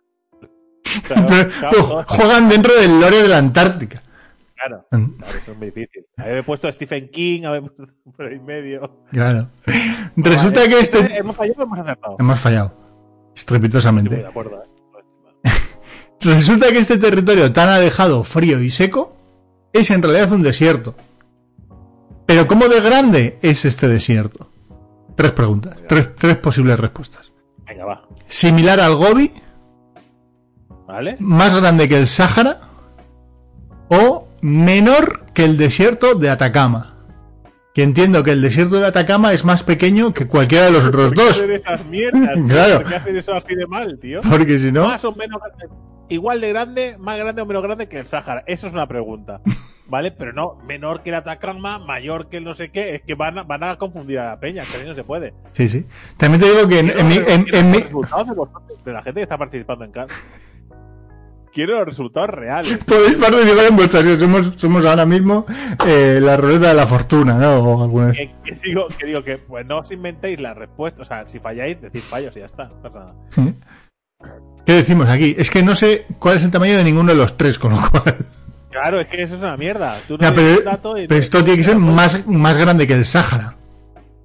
juegan 2.09 2.49
dentro 2.49 2.74
del 2.74 3.01
lore 3.01 3.22
de 3.22 3.28
la 3.28 3.39
Antártica. 3.39 4.03
Claro, 4.63 4.87
claro, 4.91 5.37
eso 5.37 5.53
es 5.53 5.59
muy 5.59 5.71
difícil. 5.71 6.07
Había 6.17 6.43
puesto 6.45 6.69
a 6.69 6.73
Stephen 6.73 7.09
King, 7.09 7.45
había 7.45 7.63
puesto 7.63 7.87
por 8.17 8.27
ahí 8.27 8.39
medio. 8.39 9.05
Claro. 9.11 9.49
Resulta 10.17 10.69
que 10.69 10.81
este. 10.81 11.17
¿Hemos 11.17 11.37
fallado 11.37 11.61
o 11.61 11.65
hemos 11.65 11.79
acertado? 11.79 12.17
Hemos 12.19 12.39
fallado. 12.39 12.75
Estrepitosamente. 13.35 14.17
de 14.17 14.27
acuerdo, 14.27 14.63
¿eh? 14.63 15.51
Resulta 16.21 16.71
que 16.71 16.79
este 16.79 16.99
territorio 16.99 17.53
tan 17.53 17.69
alejado, 17.71 18.23
frío 18.23 18.61
y 18.61 18.71
seco 18.71 19.17
es 19.73 19.91
en 19.91 20.03
realidad 20.03 20.33
un 20.33 20.43
desierto. 20.43 20.95
Pero 22.27 22.47
¿cómo 22.47 22.69
de 22.69 22.81
grande 22.81 23.39
es 23.43 23.65
este 23.65 23.89
desierto? 23.89 24.51
Tres 25.17 25.33
preguntas, 25.33 25.77
tres, 25.89 26.15
tres 26.15 26.37
posibles 26.37 26.79
respuestas. 26.79 27.33
Venga, 27.67 27.85
va. 27.85 28.09
Similar 28.29 28.81
al 28.81 28.95
Gobi. 28.95 29.33
¿Vale? 30.87 31.17
Más 31.19 31.55
grande 31.59 31.89
que 31.89 31.99
el 31.99 32.07
Sáhara. 32.07 32.59
O 33.89 34.29
menor 34.43 35.24
que 35.32 35.45
el 35.45 35.57
desierto 35.57 36.14
de 36.14 36.28
Atacama. 36.28 36.88
Que 37.72 37.82
entiendo 37.82 38.22
que 38.22 38.32
el 38.32 38.43
desierto 38.43 38.78
de 38.78 38.86
Atacama 38.86 39.32
es 39.32 39.47
más 39.47 39.62
pequeño 39.62 40.12
que 40.12 40.26
cualquiera 40.26 40.66
de 40.66 40.72
los 40.72 40.84
otros 40.84 41.14
dos. 41.14 41.38
Esas 41.40 41.86
mierdas, 41.86 42.38
claro. 42.49 42.80
¿Por 42.80 42.88
qué 42.90 42.97
hacen 42.97 43.16
eso 43.16 43.34
así 43.34 43.55
de 43.55 43.66
mal, 43.66 43.99
tío? 43.99 44.20
Porque 44.28 44.59
si 44.59 44.70
no. 44.70 44.88
Más 44.88 45.03
o 45.07 45.14
menos 45.14 45.40
igual 46.11 46.43
de 46.43 46.49
grande, 46.51 46.97
más 46.99 47.16
grande 47.16 47.40
o 47.40 47.47
menos 47.47 47.62
grande 47.62 47.88
que 47.88 47.99
el 47.99 48.07
Sáhara. 48.07 48.45
Eso 48.47 48.66
es 48.66 48.74
una 48.74 48.86
pregunta. 48.86 49.40
¿Vale? 49.88 50.11
Pero 50.11 50.32
no, 50.32 50.57
menor 50.66 51.03
que 51.03 51.11
el 51.11 51.16
Atacama, 51.16 51.78
mayor 51.78 52.28
que 52.28 52.38
el 52.38 52.45
no 52.45 52.53
sé 52.53 52.70
qué. 52.70 52.97
Es 52.97 53.03
que 53.03 53.14
van 53.14 53.38
a, 53.38 53.43
van 53.45 53.64
a 53.64 53.76
confundir 53.78 54.18
a 54.18 54.30
la 54.30 54.40
peña, 54.40 54.64
que 54.64 54.84
no 54.84 54.95
se 54.95 55.05
puede. 55.05 55.32
Sí, 55.53 55.68
sí. 55.68 55.86
También 56.18 56.43
te 56.43 56.51
digo 56.51 56.68
que 56.68 56.78
en, 56.80 56.90
en. 56.90 57.12
En, 57.12 57.55
en 57.55 57.70
mi... 57.70 57.78
De 57.78 58.93
la 58.93 59.03
gente 59.03 59.20
que 59.20 59.22
está 59.22 59.38
participando 59.38 59.84
en 59.84 59.93
casa 59.93 60.14
quiero 61.53 61.76
los 61.78 61.86
resultados 61.86 62.30
reales. 62.30 62.78
Podéis 62.86 63.16
participar 63.16 63.64
en 63.66 63.76
vuestras 63.76 64.05
somos, 64.18 64.53
somos 64.57 64.84
ahora 64.84 65.07
mismo 65.07 65.46
eh, 65.86 66.18
la 66.20 66.36
ruleta 66.36 66.68
de 66.68 66.74
la 66.74 66.86
fortuna, 66.86 67.34
¿no? 67.34 67.59
O 67.59 67.82
alguna 67.82 68.12
que, 68.12 68.34
que, 68.44 68.53
digo, 68.62 68.88
que 68.98 69.07
digo 69.07 69.22
que 69.22 69.38
pues 69.38 69.66
no 69.66 69.78
os 69.78 69.92
inventéis 69.92 70.40
la 70.40 70.55
respuesta. 70.55 71.03
O 71.03 71.05
sea, 71.05 71.26
si 71.28 71.38
falláis, 71.38 71.80
decid 71.80 72.00
fallos 72.00 72.36
y 72.36 72.40
ya 72.40 72.46
está. 72.46 72.64
No 72.64 72.82
pasa 72.82 72.98
nada. 72.98 73.14
¿Qué 74.64 74.72
decimos 74.74 75.09
aquí? 75.09 75.34
Es 75.36 75.50
que 75.50 75.62
no 75.62 75.74
sé 75.74 76.07
cuál 76.18 76.36
es 76.36 76.44
el 76.44 76.50
tamaño 76.50 76.76
de 76.76 76.84
ninguno 76.84 77.12
de 77.12 77.18
los 77.18 77.36
tres, 77.36 77.59
con 77.59 77.72
lo 77.72 77.78
cual. 77.90 78.14
Claro, 78.70 79.00
es 79.00 79.07
que 79.07 79.22
eso 79.22 79.36
es 79.36 79.42
una 79.42 79.57
mierda. 79.57 79.98
pero, 80.09 80.96
esto 81.11 81.44
tiene 81.44 81.59
que 81.59 81.64
ser 81.64 81.76
más, 81.76 82.26
más 82.26 82.57
grande 82.57 82.86
que 82.86 82.94
el 82.94 83.05
Sáhara. 83.05 83.57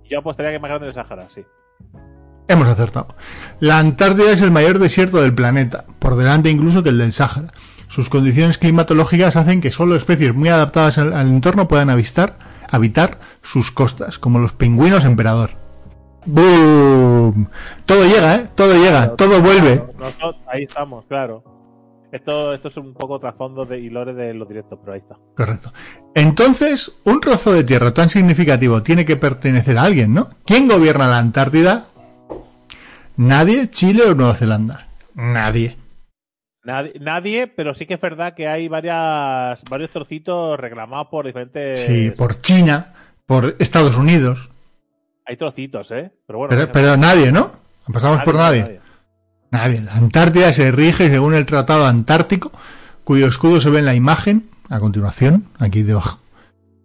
Yo 0.09 0.19
apostaría 0.19 0.51
que 0.51 0.55
es 0.55 0.61
más 0.61 0.69
grande 0.69 0.86
que 0.86 0.89
el 0.89 0.93
Sáhara, 0.93 1.28
sí. 1.30 1.43
Hemos 2.48 2.68
acertado. 2.68 3.16
La 3.60 3.80
Antártida 3.80 4.32
es 4.32 4.41
el 4.41 4.52
mayor 4.52 4.80
desierto 4.80 5.22
del 5.22 5.34
planeta, 5.34 5.86
por 6.00 6.16
delante 6.16 6.50
incluso 6.50 6.84
que 6.84 6.89
el 6.89 6.98
del 6.98 7.14
Sáhara. 7.14 7.52
Sus 7.89 8.10
condiciones 8.10 8.58
climatológicas 8.58 9.36
hacen 9.36 9.62
que 9.62 9.72
solo 9.72 9.95
especies 9.95 10.34
muy 10.34 10.50
adaptadas 10.50 10.98
al, 10.98 11.14
entorno 11.14 11.68
puedan 11.68 11.89
avistar, 11.89 12.38
habitar 12.72 13.20
sus 13.41 13.72
costas, 13.72 14.20
como 14.20 14.39
los 14.39 14.54
pingüinos 14.54 15.06
emperador. 15.06 15.52
¡Boom! 16.26 17.50
Todo 17.86 18.06
llega, 18.06 18.36
¿eh? 18.36 18.50
Todo 18.56 18.74
llega, 18.74 19.16
todo 19.16 19.41
vuelve. 19.41 19.84
ahí 20.48 20.64
estamos, 20.64 21.06
claro. 21.06 21.43
Esto, 22.12 22.54
esto 22.54 22.70
es 22.70 22.78
un 22.78 22.93
poco 22.93 23.20
trasfondo 23.20 23.66
de 23.66 23.80
y 23.80 23.89
de 23.89 24.34
los 24.34 24.48
directos, 24.48 24.80
pero 24.82 24.93
ahí 24.93 25.00
está. 25.00 25.18
Correcto. 25.36 25.74
Entonces, 26.16 26.93
un 27.04 27.20
trozo 27.20 27.52
de 27.52 27.66
tierra 27.66 27.93
tan 27.93 28.10
significativo 28.10 28.82
tiene 28.82 29.06
que 29.06 29.18
pertenecer 29.18 29.78
a 29.78 29.84
alguien, 29.84 30.14
¿no? 30.14 30.30
¿Quién 30.45 30.68
gobierna 30.70 31.08
la 31.08 31.20
Antártida? 31.20 31.88
Nadie, 33.18 33.70
Chile 33.70 34.03
o 34.03 34.15
Nueva 34.15 34.36
Zelanda. 34.36 34.88
Nadie. 35.15 35.78
Nadie, 36.63 37.47
pero 37.47 37.74
sí 37.74 37.86
que 37.86 37.93
es 37.93 38.01
verdad 38.01 38.34
que 38.36 38.47
hay 38.47 38.68
varias, 38.68 39.63
varios 39.70 39.89
trocitos 39.89 40.59
reclamados 40.59 41.07
por 41.07 41.26
diferentes. 41.26 41.80
Sí, 41.80 42.11
por 42.11 42.41
China, 42.41 42.93
por 43.26 43.55
Estados 43.59 43.95
Unidos. 43.95 44.49
Hay 45.26 45.38
trocitos, 45.38 45.91
¿eh? 45.91 46.11
Pero 46.28 46.39
bueno. 46.39 46.70
Pero, 46.72 46.97
nadie, 46.97 47.32
¿no? 47.32 47.51
Pasamos 47.91 48.22
por 48.24 48.36
nadie. 48.36 48.82
nadie. 49.49 49.82
La 49.82 49.93
Antártida 49.93 50.51
se 50.51 50.72
rige 50.72 51.09
según 51.09 51.34
el 51.34 51.45
Tratado 51.45 51.86
Antártico, 51.86 52.51
cuyo 53.05 53.28
escudo 53.28 53.61
se 53.61 53.70
ve 53.70 53.80
en 53.80 53.86
la 53.86 53.95
imagen, 53.95 54.49
a 54.70 54.80
continuación, 54.80 55.45
aquí 55.59 55.84
debajo, 55.84 56.20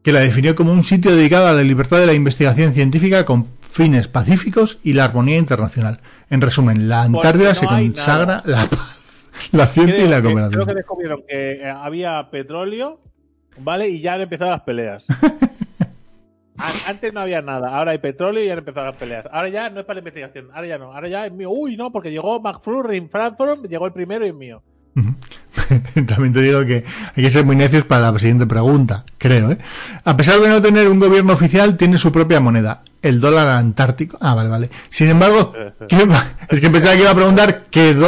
que 0.04 0.12
la 0.12 0.20
definió 0.20 0.54
como 0.54 0.72
un 0.72 0.84
sitio 0.84 1.14
dedicado 1.14 1.48
a 1.48 1.52
la 1.52 1.62
libertad 1.62 1.98
de 1.98 2.06
la 2.06 2.14
investigación 2.14 2.72
científica 2.72 3.24
con 3.24 3.48
fines 3.60 4.06
pacíficos 4.06 4.78
y 4.84 4.92
la 4.92 5.06
armonía 5.06 5.38
internacional. 5.38 6.00
En 6.32 6.40
resumen, 6.40 6.88
la 6.88 7.02
Antártida 7.02 7.54
se 7.54 7.66
consagra 7.66 8.42
la 8.46 8.64
paz 8.70 9.02
la 9.52 9.66
ciencia 9.66 10.02
y 10.02 10.08
la 10.08 10.22
cooperación. 10.22 10.52
Creo 10.52 10.66
que 10.66 10.74
descubrieron 10.74 11.22
que 11.28 11.52
eh, 11.52 11.70
había 11.70 12.30
petróleo, 12.30 13.00
¿vale? 13.58 13.88
Y 13.90 14.00
ya 14.00 14.14
han 14.14 14.22
empezado 14.22 14.50
las 14.50 14.62
peleas. 14.62 15.04
Antes 16.86 17.12
no 17.12 17.20
había 17.20 17.42
nada, 17.42 17.76
ahora 17.76 17.92
hay 17.92 17.98
petróleo 17.98 18.42
y 18.42 18.46
ya 18.46 18.52
han 18.52 18.60
empezado 18.60 18.86
las 18.86 18.96
peleas. 18.96 19.26
Ahora 19.30 19.50
ya 19.50 19.68
no 19.68 19.80
es 19.80 19.86
para 19.86 19.96
la 19.96 20.00
investigación, 20.00 20.48
ahora 20.54 20.66
ya 20.66 20.78
no, 20.78 20.92
ahora 20.92 21.08
ya 21.08 21.26
es 21.26 21.32
mío. 21.32 21.50
Uy, 21.50 21.76
no, 21.76 21.92
porque 21.92 22.10
llegó 22.10 22.40
McFlurry 22.40 22.96
en 22.96 23.10
Frankfurt, 23.10 23.66
llegó 23.66 23.86
el 23.86 23.92
primero 23.92 24.24
y 24.24 24.30
es 24.30 24.34
mío. 24.34 24.62
También 26.06 26.32
te 26.32 26.40
digo 26.40 26.64
que 26.64 26.84
hay 27.14 27.22
que 27.22 27.30
ser 27.30 27.44
muy 27.44 27.56
necios 27.56 27.84
para 27.84 28.10
la 28.10 28.18
siguiente 28.18 28.46
pregunta, 28.46 29.04
creo. 29.18 29.50
¿eh? 29.50 29.58
A 30.04 30.16
pesar 30.16 30.38
de 30.40 30.48
no 30.48 30.62
tener 30.62 30.88
un 30.88 31.00
gobierno 31.00 31.32
oficial, 31.32 31.76
tiene 31.76 31.98
su 31.98 32.12
propia 32.12 32.40
moneda, 32.40 32.82
el 33.02 33.20
dólar 33.20 33.48
antártico. 33.48 34.16
Ah, 34.20 34.34
vale, 34.34 34.48
vale. 34.48 34.70
Sin 34.88 35.10
embargo, 35.10 35.52
es 36.48 36.60
que 36.60 36.70
pensaba 36.70 36.94
que 36.94 37.02
iba 37.02 37.10
a 37.10 37.14
preguntar 37.14 37.64
qué... 37.70 37.94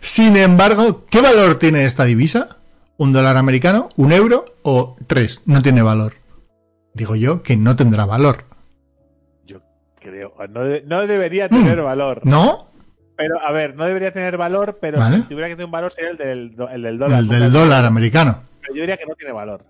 Sin 0.00 0.36
embargo, 0.36 1.06
¿qué 1.08 1.20
valor 1.20 1.58
tiene 1.58 1.84
esta 1.84 2.04
divisa? 2.04 2.56
¿Un 2.96 3.12
dólar 3.12 3.36
americano? 3.36 3.88
¿Un 3.96 4.12
euro? 4.12 4.44
¿O 4.62 4.96
tres? 5.06 5.42
No 5.46 5.62
tiene 5.62 5.82
valor. 5.82 6.14
Digo 6.92 7.16
yo 7.16 7.42
que 7.42 7.56
no 7.56 7.76
tendrá 7.76 8.04
valor. 8.04 8.44
Yo 9.46 9.60
creo. 10.00 10.34
No, 10.86 11.06
debería 11.06 11.48
tener 11.48 11.80
mm. 11.80 11.84
valor. 11.84 12.20
¿No? 12.24 12.68
Pero, 13.16 13.40
a 13.40 13.52
ver, 13.52 13.76
no 13.76 13.84
debería 13.84 14.12
tener 14.12 14.36
valor, 14.36 14.78
pero 14.80 14.98
si 15.06 15.22
tuviera 15.22 15.48
que 15.48 15.54
tener 15.54 15.66
un 15.66 15.70
valor 15.70 15.92
sería 15.92 16.10
el 16.10 16.16
del, 16.16 16.56
el 16.72 16.82
del 16.82 16.98
dólar. 16.98 17.18
El 17.20 17.28
del 17.28 17.52
dólar 17.52 17.84
americano. 17.84 18.42
Pero 18.60 18.74
yo 18.74 18.80
diría 18.80 18.96
que 18.96 19.06
no 19.06 19.14
tiene 19.14 19.32
valor. 19.32 19.64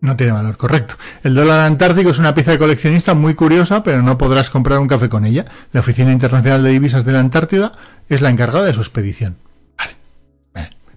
No 0.00 0.16
tiene 0.16 0.32
valor, 0.32 0.56
correcto. 0.56 0.94
El 1.22 1.34
dólar 1.34 1.60
antártico 1.60 2.10
es 2.10 2.18
una 2.18 2.34
pieza 2.34 2.52
de 2.52 2.58
coleccionista 2.58 3.14
muy 3.14 3.34
curiosa, 3.34 3.82
pero 3.82 4.00
no 4.00 4.16
podrás 4.16 4.48
comprar 4.48 4.78
un 4.78 4.88
café 4.88 5.08
con 5.10 5.26
ella. 5.26 5.44
La 5.72 5.80
Oficina 5.80 6.10
Internacional 6.10 6.62
de 6.62 6.70
Divisas 6.70 7.04
de 7.04 7.12
la 7.12 7.20
Antártida 7.20 7.72
es 8.08 8.22
la 8.22 8.30
encargada 8.30 8.64
de 8.64 8.72
su 8.72 8.80
expedición. 8.80 9.36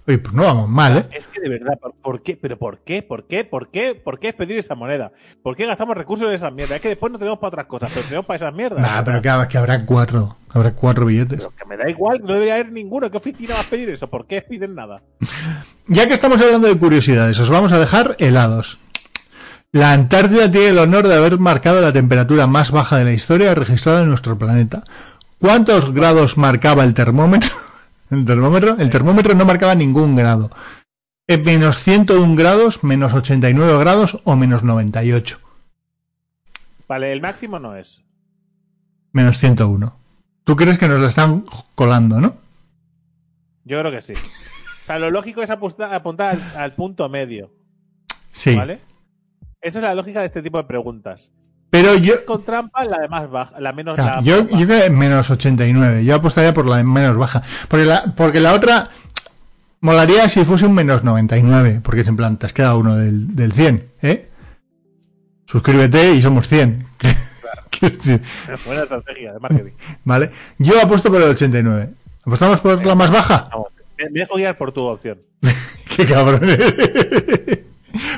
Oye, 0.06 0.18
pues 0.18 0.34
no 0.34 0.42
vamos 0.42 0.68
mal, 0.68 0.98
¿eh? 0.98 1.06
Es 1.12 1.28
que 1.28 1.40
de 1.40 1.48
verdad, 1.48 1.78
¿por 2.02 2.22
qué? 2.22 2.36
¿Pero 2.36 2.58
por 2.58 2.80
qué? 2.80 3.02
¿Por 3.02 3.26
qué? 3.26 3.42
¿Por 3.42 3.70
qué? 3.70 3.94
¿Por 3.94 4.18
qué 4.18 4.28
es 4.28 4.34
pedir 4.34 4.58
esa 4.58 4.74
moneda? 4.74 5.12
¿Por 5.42 5.56
qué 5.56 5.64
gastamos 5.64 5.96
recursos 5.96 6.28
en 6.28 6.34
esa 6.34 6.50
mierda? 6.50 6.76
Es 6.76 6.82
que 6.82 6.88
después 6.88 7.10
no 7.10 7.18
tenemos 7.18 7.38
para 7.38 7.48
otras 7.48 7.66
cosas, 7.66 7.90
pero 7.94 8.04
tenemos 8.04 8.26
para 8.26 8.36
esas 8.36 8.52
mierdas. 8.52 8.80
Nah, 8.80 9.02
pero 9.02 9.22
que, 9.22 9.48
que 9.48 9.56
habrá 9.58 9.86
cuatro. 9.86 10.36
Habrá 10.50 10.74
cuatro 10.74 11.06
billetes. 11.06 11.38
Pero 11.38 11.54
que 11.56 11.64
me 11.64 11.78
da 11.78 11.88
igual, 11.88 12.20
no 12.22 12.34
debería 12.34 12.54
haber 12.54 12.70
ninguno. 12.70 13.10
¿Qué 13.10 13.16
oficina 13.16 13.54
va 13.54 13.60
a 13.60 13.64
pedir 13.64 13.88
eso? 13.88 14.10
¿Por 14.10 14.26
qué 14.26 14.42
piden 14.42 14.74
nada? 14.74 15.00
ya 15.88 16.06
que 16.06 16.12
estamos 16.12 16.38
hablando 16.42 16.68
de 16.68 16.78
curiosidades, 16.78 17.40
os 17.40 17.48
vamos 17.48 17.72
a 17.72 17.78
dejar 17.78 18.14
helados. 18.18 18.78
La 19.74 19.92
Antártida 19.92 20.48
tiene 20.52 20.68
el 20.68 20.78
honor 20.78 21.08
de 21.08 21.16
haber 21.16 21.40
marcado 21.40 21.80
la 21.80 21.92
temperatura 21.92 22.46
más 22.46 22.70
baja 22.70 22.96
de 22.96 23.06
la 23.06 23.12
historia 23.12 23.56
registrada 23.56 24.02
en 24.02 24.08
nuestro 24.08 24.38
planeta. 24.38 24.84
¿Cuántos 25.40 25.92
grados 25.92 26.38
marcaba 26.38 26.84
el 26.84 26.94
termómetro? 26.94 27.50
¿El 28.12 28.24
termómetro? 28.24 28.76
El 28.78 28.88
termómetro 28.88 29.34
no 29.34 29.44
marcaba 29.44 29.74
ningún 29.74 30.14
grado. 30.14 30.48
En 31.26 31.42
menos 31.42 31.78
101 31.78 32.36
grados, 32.36 32.84
menos 32.84 33.14
89 33.14 33.76
grados 33.80 34.20
o 34.22 34.36
menos 34.36 34.62
98. 34.62 35.40
Vale, 36.86 37.12
el 37.12 37.20
máximo 37.20 37.58
no 37.58 37.74
es. 37.74 38.00
Menos 39.10 39.38
101. 39.38 39.92
Tú 40.44 40.54
crees 40.54 40.78
que 40.78 40.86
nos 40.86 41.00
lo 41.00 41.08
están 41.08 41.44
colando, 41.74 42.20
¿no? 42.20 42.36
Yo 43.64 43.80
creo 43.80 43.90
que 43.90 44.02
sí. 44.02 44.12
O 44.12 44.86
sea, 44.86 45.00
lo 45.00 45.10
lógico 45.10 45.42
es 45.42 45.50
apuntar, 45.50 46.00
al, 46.56 46.74
punto 46.76 47.08
medio. 47.08 47.50
Sí. 48.30 48.54
¿Vale? 48.54 48.93
Esa 49.64 49.78
es 49.78 49.82
la 49.82 49.94
lógica 49.94 50.20
de 50.20 50.26
este 50.26 50.42
tipo 50.42 50.58
de 50.58 50.64
preguntas. 50.64 51.30
Pero 51.70 51.96
yo. 51.96 52.22
Con 52.26 52.44
trampa, 52.44 52.84
la 52.84 52.98
de 52.98 53.08
más 53.08 53.30
baja, 53.30 53.58
la 53.58 53.72
menos. 53.72 53.98
yo, 54.22 54.46
yo 54.46 54.66
creo 54.66 54.84
que 54.84 54.90
menos 54.90 55.30
89. 55.30 56.04
Yo 56.04 56.14
apostaría 56.14 56.52
por 56.52 56.66
la 56.66 56.84
menos 56.84 57.16
baja. 57.16 57.42
Porque 57.66 57.86
la, 57.86 58.14
porque 58.14 58.40
la 58.40 58.52
otra. 58.52 58.90
Molaría 59.80 60.28
si 60.28 60.44
fuese 60.44 60.66
un 60.66 60.74
menos 60.74 61.02
99. 61.02 61.80
Porque 61.82 62.02
es 62.02 62.08
en 62.08 62.16
plan, 62.16 62.36
te 62.36 62.44
has 62.44 62.52
quedado 62.52 62.78
uno 62.78 62.96
del, 62.96 63.34
del 63.34 63.52
100, 63.54 63.88
¿eh? 64.02 64.28
Suscríbete 65.46 66.12
y 66.12 66.20
somos 66.20 66.46
100. 66.46 66.86
Buena 68.66 68.82
estrategia 68.82 69.32
de 69.32 69.40
marketing. 69.40 69.72
Vale. 70.04 70.30
Yo 70.58 70.78
apuesto 70.78 71.10
por 71.10 71.22
el 71.22 71.30
89. 71.30 71.88
¿Apostamos 72.26 72.60
por 72.60 72.84
la 72.84 72.94
más 72.94 73.10
baja? 73.10 73.48
Vamos. 73.50 73.68
Me 73.98 74.20
dejo 74.20 74.36
guiar 74.36 74.58
por 74.58 74.72
tu 74.72 74.82
opción. 74.82 75.22
Qué 75.96 76.04
cabrón. 76.04 76.50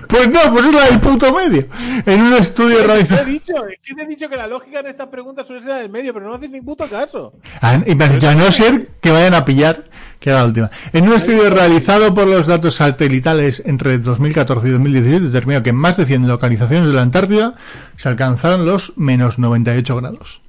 Pues 0.09 0.29
no, 0.29 0.41
pues 0.53 0.67
es 0.67 0.75
la 0.75 0.85
del 0.87 1.01
punto 1.01 1.33
medio. 1.33 1.67
En 2.05 2.23
un 2.23 2.33
estudio 2.35 2.87
realizado. 2.87 3.25
Te 3.25 3.31
he 3.31 3.33
dicho, 3.33 3.55
es 3.67 3.79
que 3.83 3.95
te 3.95 4.03
he 4.03 4.07
dicho 4.07 4.29
que 4.29 4.37
la 4.37 4.47
lógica 4.47 4.81
en 4.81 4.87
estas 4.87 5.09
preguntas 5.09 5.47
suele 5.47 5.63
ser 5.63 5.71
la 5.71 5.79
del 5.79 5.91
medio, 5.91 6.15
pero 6.15 6.27
no 6.27 6.35
haces 6.35 6.51
ni 6.51 6.61
puto 6.61 6.87
caso. 6.87 7.33
A, 7.61 7.73
a 7.73 8.35
no 8.35 8.53
ser 8.53 8.89
que 9.01 9.11
vayan 9.11 9.35
a 9.35 9.45
pillar, 9.45 9.85
que 10.19 10.31
era 10.31 10.41
la 10.41 10.47
última. 10.47 10.71
En 10.93 11.07
un 11.07 11.15
estudio 11.15 11.51
realizado 11.51 12.15
por 12.15 12.27
los 12.27 12.47
datos 12.47 12.77
satelitales 12.77 13.63
entre 13.67 13.99
2014 13.99 14.69
y 14.69 14.71
2017, 14.73 15.21
determinó 15.27 15.63
que 15.63 15.71
en 15.71 15.77
más 15.77 15.97
de 15.97 16.07
100 16.07 16.29
localizaciones 16.29 16.89
de 16.89 16.95
la 16.95 17.03
Antártida 17.03 17.55
se 17.97 18.09
alcanzaron 18.09 18.67
los 18.67 18.93
menos 18.97 19.39
98 19.39 19.97
grados. 19.97 20.43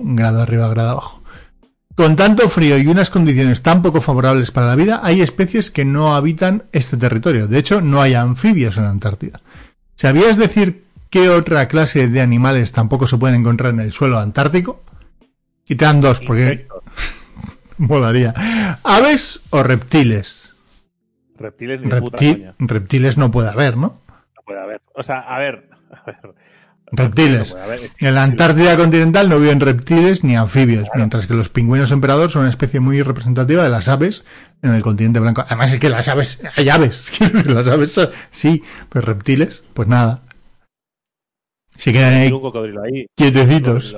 Un 0.00 0.16
grado 0.16 0.42
arriba, 0.42 0.68
grado 0.68 0.90
abajo. 0.90 1.21
Con 1.94 2.16
tanto 2.16 2.48
frío 2.48 2.78
y 2.78 2.86
unas 2.86 3.10
condiciones 3.10 3.62
tan 3.62 3.82
poco 3.82 4.00
favorables 4.00 4.50
para 4.50 4.68
la 4.68 4.76
vida, 4.76 5.00
hay 5.02 5.20
especies 5.20 5.70
que 5.70 5.84
no 5.84 6.14
habitan 6.14 6.64
este 6.72 6.96
territorio. 6.96 7.46
De 7.46 7.58
hecho, 7.58 7.80
no 7.82 8.00
hay 8.00 8.14
anfibios 8.14 8.78
en 8.78 8.84
la 8.84 8.90
Antártida. 8.90 9.40
¿Sabías 9.94 10.38
decir 10.38 10.84
qué 11.10 11.28
otra 11.28 11.68
clase 11.68 12.08
de 12.08 12.20
animales 12.20 12.72
tampoco 12.72 13.06
se 13.06 13.18
pueden 13.18 13.40
encontrar 13.40 13.74
en 13.74 13.80
el 13.80 13.92
suelo 13.92 14.18
antártico? 14.18 14.82
Y 15.68 15.76
te 15.76 15.84
dan 15.84 16.00
dos, 16.00 16.20
porque 16.20 16.66
molaría. 17.76 18.34
¿Aves 18.82 19.40
o 19.50 19.62
reptiles? 19.62 20.54
Reptiles 21.38 21.80
ni 21.80 21.90
Reptiles 22.58 23.18
no 23.18 23.30
puede 23.30 23.50
haber, 23.50 23.76
¿no? 23.76 24.00
No 24.36 24.42
puede 24.44 24.60
haber. 24.60 24.80
O 24.94 25.02
sea, 25.02 25.20
a 25.20 25.38
ver, 25.38 25.68
a 25.90 26.02
ver. 26.06 26.34
Reptiles. 26.92 27.56
En 28.00 28.14
la 28.14 28.22
Antártida 28.22 28.76
continental 28.76 29.30
no 29.30 29.40
viven 29.40 29.60
reptiles 29.60 30.22
ni 30.24 30.36
anfibios, 30.36 30.88
mientras 30.94 31.26
que 31.26 31.32
los 31.32 31.48
pingüinos 31.48 31.90
emperador 31.90 32.30
son 32.30 32.42
una 32.42 32.50
especie 32.50 32.80
muy 32.80 33.00
representativa 33.00 33.62
de 33.62 33.70
las 33.70 33.88
aves 33.88 34.24
en 34.60 34.74
el 34.74 34.82
continente 34.82 35.18
blanco. 35.18 35.42
Además 35.46 35.72
es 35.72 35.80
que 35.80 35.88
las 35.88 36.08
aves, 36.08 36.40
hay 36.54 36.68
aves, 36.68 37.04
las 37.46 37.66
aves 37.66 37.98
sí, 38.30 38.62
pues 38.90 39.04
reptiles, 39.04 39.64
pues 39.72 39.88
nada. 39.88 40.20
Se 41.78 41.94
quedan 41.94 42.12
ahí, 42.12 43.06
quietecitos. 43.16 43.96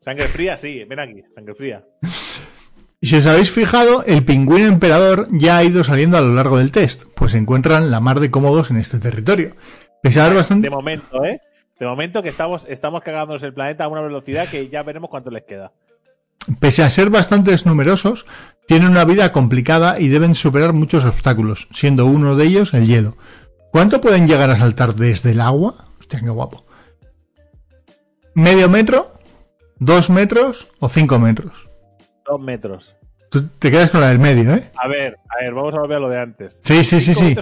Sangre 0.00 0.28
fría, 0.28 0.56
sí, 0.56 0.82
ven 0.84 0.98
aquí, 0.98 1.22
sangre 1.34 1.54
fría. 1.54 1.84
Y 3.00 3.08
si 3.08 3.16
os 3.16 3.26
habéis 3.26 3.50
fijado, 3.50 4.02
el 4.04 4.24
pingüino 4.24 4.66
emperador 4.66 5.28
ya 5.30 5.58
ha 5.58 5.64
ido 5.64 5.84
saliendo 5.84 6.16
a 6.16 6.22
lo 6.22 6.34
largo 6.34 6.56
del 6.56 6.72
test, 6.72 7.04
pues 7.14 7.32
se 7.32 7.38
encuentran 7.38 7.90
la 7.90 8.00
mar 8.00 8.20
de 8.20 8.30
cómodos 8.30 8.70
en 8.70 8.78
este 8.78 8.98
territorio. 8.98 9.54
bastante... 10.02 10.68
De 10.68 10.70
momento, 10.70 11.22
¿eh? 11.22 11.40
De 11.78 11.86
momento 11.86 12.22
que 12.22 12.30
estamos, 12.30 12.66
estamos 12.68 13.02
cagándonos 13.02 13.42
el 13.42 13.52
planeta 13.52 13.84
a 13.84 13.88
una 13.88 14.00
velocidad 14.00 14.48
que 14.48 14.68
ya 14.68 14.82
veremos 14.82 15.10
cuánto 15.10 15.30
les 15.30 15.44
queda. 15.44 15.72
Pese 16.60 16.82
a 16.82 16.90
ser 16.90 17.10
bastante 17.10 17.54
numerosos, 17.64 18.24
tienen 18.66 18.88
una 18.88 19.04
vida 19.04 19.32
complicada 19.32 19.98
y 19.98 20.08
deben 20.08 20.34
superar 20.34 20.72
muchos 20.72 21.04
obstáculos, 21.04 21.68
siendo 21.72 22.06
uno 22.06 22.36
de 22.36 22.46
ellos 22.46 22.72
el 22.72 22.86
hielo. 22.86 23.16
¿Cuánto 23.72 24.00
pueden 24.00 24.26
llegar 24.26 24.50
a 24.50 24.56
saltar 24.56 24.94
desde 24.94 25.32
el 25.32 25.40
agua? 25.40 25.74
Hostia, 25.98 26.20
qué 26.20 26.30
guapo. 26.30 26.64
¿Medio 28.34 28.68
metro? 28.68 29.12
¿Dos 29.78 30.08
metros 30.08 30.68
o 30.78 30.88
cinco 30.88 31.18
metros? 31.18 31.68
Dos 32.24 32.40
metros. 32.40 32.96
Tú 33.36 33.48
te 33.58 33.70
quedas 33.70 33.90
con 33.90 34.00
la 34.00 34.08
del 34.08 34.18
medio, 34.18 34.54
¿eh? 34.54 34.70
A 34.82 34.88
ver, 34.88 35.18
a 35.28 35.42
ver, 35.42 35.52
vamos 35.52 35.74
a 35.74 35.80
volver 35.80 35.98
a 35.98 36.00
lo 36.00 36.08
de 36.08 36.18
antes. 36.18 36.62
Sí, 36.64 36.82
sí, 36.82 37.02
sí, 37.02 37.14
sí. 37.14 37.36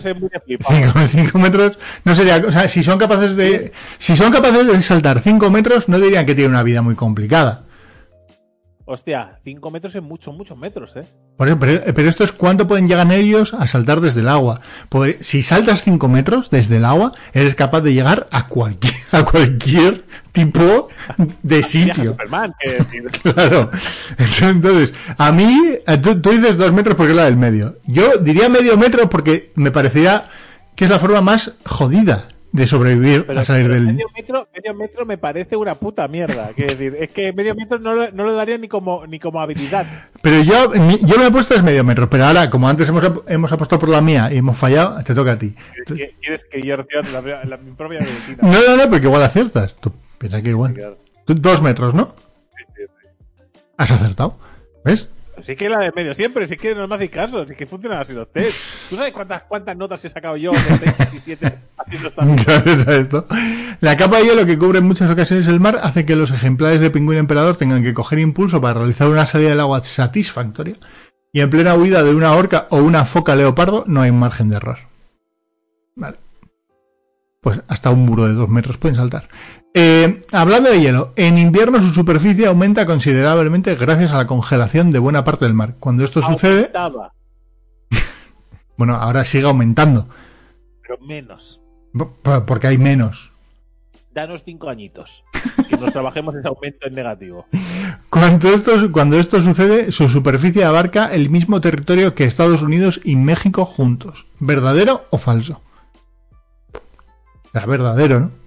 Cinco, 1.08 1.38
metros 1.38 1.78
no 2.02 2.14
sería, 2.16 2.38
o 2.38 2.50
sea, 2.50 2.66
si 2.66 2.82
son 2.82 2.98
capaces 2.98 3.36
de, 3.36 3.70
si 3.98 4.16
son 4.16 4.32
capaces 4.32 4.66
de 4.66 4.82
saltar 4.82 5.20
cinco 5.20 5.52
metros, 5.52 5.88
no 5.88 6.00
dirían 6.00 6.26
que 6.26 6.34
tienen 6.34 6.50
una 6.50 6.64
vida 6.64 6.82
muy 6.82 6.96
complicada. 6.96 7.62
Hostia, 8.86 9.38
5 9.44 9.70
metros 9.70 9.94
es 9.94 10.02
muchos, 10.02 10.34
muchos 10.36 10.58
metros, 10.58 10.94
¿eh? 10.96 11.06
pero, 11.38 12.08
esto 12.08 12.22
es 12.22 12.32
cuánto 12.32 12.68
pueden 12.68 12.86
llegar 12.86 13.10
ellos 13.12 13.54
a 13.54 13.66
saltar 13.66 14.02
desde 14.02 14.20
el 14.20 14.28
agua. 14.28 14.60
si 15.20 15.42
saltas 15.42 15.82
5 15.82 16.06
metros 16.08 16.50
desde 16.50 16.76
el 16.76 16.84
agua, 16.84 17.12
eres 17.32 17.54
capaz 17.54 17.80
de 17.80 17.94
llegar 17.94 18.26
a 18.30 18.46
cualquier, 18.46 18.92
a 19.12 19.24
cualquier 19.24 20.04
tipo 20.32 20.88
de 21.42 21.62
sitio. 21.62 22.14
claro. 23.22 23.70
Entonces, 24.18 24.92
a 25.16 25.32
mí, 25.32 25.78
tú, 26.02 26.20
tú 26.20 26.30
dices 26.32 26.58
2 26.58 26.72
metros 26.72 26.94
porque 26.94 27.12
es 27.12 27.16
la 27.16 27.24
del 27.24 27.38
medio. 27.38 27.78
Yo 27.86 28.18
diría 28.18 28.50
medio 28.50 28.76
metro 28.76 29.08
porque 29.08 29.52
me 29.54 29.70
parecería 29.70 30.24
que 30.76 30.84
es 30.84 30.90
la 30.90 30.98
forma 30.98 31.22
más 31.22 31.52
jodida 31.64 32.26
de 32.54 32.68
sobrevivir 32.68 33.26
a 33.36 33.44
salir 33.44 33.68
del. 33.68 33.86
Medio 33.86 34.06
metro, 34.14 34.48
medio 34.54 34.74
metro 34.74 35.04
me 35.04 35.18
parece 35.18 35.56
una 35.56 35.74
puta 35.74 36.06
mierda. 36.06 36.52
decir, 36.56 36.96
es 37.00 37.10
que 37.10 37.32
medio 37.32 37.52
metro 37.56 37.80
no 37.80 37.94
lo, 37.94 38.12
no 38.12 38.22
lo 38.22 38.32
daría 38.32 38.56
ni 38.58 38.68
como, 38.68 39.04
ni 39.08 39.18
como 39.18 39.40
habilidad. 39.40 39.84
Pero 40.22 40.40
yo, 40.40 40.72
yo 40.72 41.18
me 41.18 41.26
he 41.26 41.30
puesto 41.32 41.54
es 41.54 41.64
medio 41.64 41.82
metro, 41.82 42.08
pero 42.08 42.26
ahora, 42.26 42.48
como 42.50 42.68
antes 42.68 42.88
hemos, 42.88 43.02
hemos 43.26 43.50
apostado 43.50 43.80
por 43.80 43.88
la 43.88 44.00
mía 44.00 44.28
y 44.30 44.36
hemos 44.36 44.56
fallado, 44.56 45.02
te 45.02 45.16
toca 45.16 45.32
a 45.32 45.38
ti. 45.38 45.52
¿Quieres 46.20 46.44
que 46.44 46.62
yo 46.62 46.76
retire 46.76 47.02
la, 47.44 47.56
mi 47.56 47.72
propia 47.72 47.98
medicina? 47.98 48.38
No, 48.40 48.52
no, 48.52 48.76
no, 48.76 48.88
porque 48.88 49.06
igual 49.06 49.24
aciertas. 49.24 49.74
Tú 49.80 49.92
piensas 50.18 50.40
que 50.40 50.50
igual. 50.50 50.96
Dos 51.26 51.60
metros, 51.60 51.92
¿no? 51.92 52.06
Sí, 52.06 52.64
sí, 52.76 52.82
sí. 52.86 53.08
Has 53.76 53.90
acertado. 53.90 54.38
¿Ves? 54.84 55.10
Sí 55.42 55.56
que 55.56 55.68
la 55.68 55.78
de 55.78 55.92
medio 55.92 56.14
siempre, 56.14 56.46
sí 56.46 56.56
que 56.56 56.74
no 56.74 56.86
me 56.86 56.94
hace 56.94 57.10
caso, 57.10 57.46
sí 57.46 57.54
que 57.54 57.66
funcionan 57.66 57.98
así 57.98 58.12
los 58.12 58.30
test. 58.30 58.88
¿Tú 58.88 58.96
sabes 58.96 59.12
cuántas, 59.12 59.42
cuántas 59.42 59.76
notas 59.76 60.04
he 60.04 60.08
sacado 60.08 60.36
yo 60.36 60.52
de 60.52 60.58
6 60.58 61.14
y 61.14 61.18
7 61.18 61.58
haciendo 61.76 62.08
esta 62.08 62.92
esto. 62.96 63.26
La 63.80 63.96
capa 63.96 64.18
de 64.18 64.24
hielo 64.24 64.46
que 64.46 64.58
cubre 64.58 64.78
en 64.78 64.86
muchas 64.86 65.10
ocasiones 65.10 65.46
el 65.46 65.60
mar 65.60 65.80
hace 65.82 66.06
que 66.06 66.16
los 66.16 66.30
ejemplares 66.30 66.80
de 66.80 66.90
pingüino 66.90 67.20
emperador 67.20 67.56
tengan 67.56 67.82
que 67.82 67.94
coger 67.94 68.18
impulso 68.18 68.60
para 68.60 68.74
realizar 68.74 69.08
una 69.08 69.26
salida 69.26 69.50
del 69.50 69.60
agua 69.60 69.80
satisfactoria. 69.82 70.76
Y 71.32 71.40
en 71.40 71.50
plena 71.50 71.74
huida 71.74 72.04
de 72.04 72.14
una 72.14 72.32
orca 72.32 72.68
o 72.70 72.78
una 72.78 73.04
foca 73.04 73.34
leopardo 73.34 73.84
no 73.88 74.02
hay 74.02 74.12
margen 74.12 74.50
de 74.50 74.56
error. 74.56 74.78
Vale. 75.96 76.18
Pues 77.40 77.60
hasta 77.66 77.90
un 77.90 78.04
muro 78.04 78.26
de 78.26 78.34
dos 78.34 78.48
metros 78.48 78.76
pueden 78.76 78.96
saltar. 78.96 79.28
Eh, 79.76 80.22
hablando 80.30 80.70
de 80.70 80.80
hielo, 80.80 81.12
en 81.16 81.36
invierno 81.36 81.80
su 81.80 81.92
superficie 81.92 82.46
aumenta 82.46 82.86
considerablemente 82.86 83.74
gracias 83.74 84.12
a 84.12 84.18
la 84.18 84.26
congelación 84.28 84.92
de 84.92 85.00
buena 85.00 85.24
parte 85.24 85.46
del 85.46 85.54
mar. 85.54 85.74
Cuando 85.80 86.04
esto 86.04 86.22
sucede... 86.22 86.70
bueno, 88.76 88.94
ahora 88.94 89.24
sigue 89.24 89.46
aumentando. 89.46 90.08
Pero 90.80 90.98
menos. 90.98 91.60
Porque 92.22 92.68
hay 92.68 92.78
menos. 92.78 93.32
Danos 94.12 94.44
cinco 94.44 94.70
añitos. 94.70 95.24
Que 95.68 95.76
nos 95.76 95.90
trabajemos 95.90 96.36
ese 96.36 96.46
aumento 96.46 96.86
en 96.86 96.94
negativo. 96.94 97.46
Cuando 98.10 98.50
esto, 98.50 98.92
cuando 98.92 99.18
esto 99.18 99.42
sucede, 99.42 99.90
su 99.90 100.08
superficie 100.08 100.64
abarca 100.64 101.12
el 101.12 101.30
mismo 101.30 101.60
territorio 101.60 102.14
que 102.14 102.24
Estados 102.24 102.62
Unidos 102.62 103.00
y 103.02 103.16
México 103.16 103.64
juntos. 103.64 104.26
¿Verdadero 104.38 105.04
o 105.10 105.18
falso? 105.18 105.62
Era 107.52 107.66
verdadero, 107.66 108.20
¿no? 108.20 108.43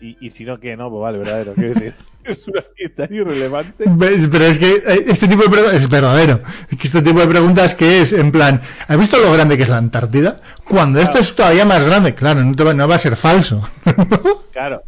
Y, 0.00 0.16
y 0.20 0.30
si 0.30 0.44
no, 0.44 0.58
que 0.58 0.76
no, 0.76 0.88
pues 0.90 1.02
vale, 1.02 1.18
verdadero. 1.18 1.54
Quiero 1.54 1.74
decir, 1.74 1.94
es 2.24 2.48
una 2.48 2.62
tan 2.96 3.14
irrelevante. 3.14 3.84
Pero 3.98 4.44
es 4.44 4.58
que 4.58 4.70
eh, 4.70 5.04
este 5.08 5.28
tipo 5.28 5.42
de 5.42 5.50
preguntas 5.50 5.74
es 5.74 5.88
verdadero. 5.88 6.40
Es 6.70 6.78
que 6.78 6.86
este 6.86 7.02
tipo 7.02 7.20
de 7.20 7.26
preguntas 7.26 7.74
que 7.74 8.00
es, 8.00 8.12
en 8.12 8.30
plan, 8.30 8.60
¿has 8.86 8.98
visto 8.98 9.18
lo 9.18 9.32
grande 9.32 9.56
que 9.56 9.64
es 9.64 9.68
la 9.68 9.78
Antártida? 9.78 10.40
Cuando 10.68 11.00
esto 11.00 11.18
es 11.18 11.34
todavía 11.34 11.64
más 11.64 11.82
grande, 11.84 12.14
claro, 12.14 12.42
no, 12.42 12.74
no 12.74 12.88
va 12.88 12.94
a 12.94 12.98
ser 12.98 13.16
falso. 13.16 13.68
claro. 14.52 14.82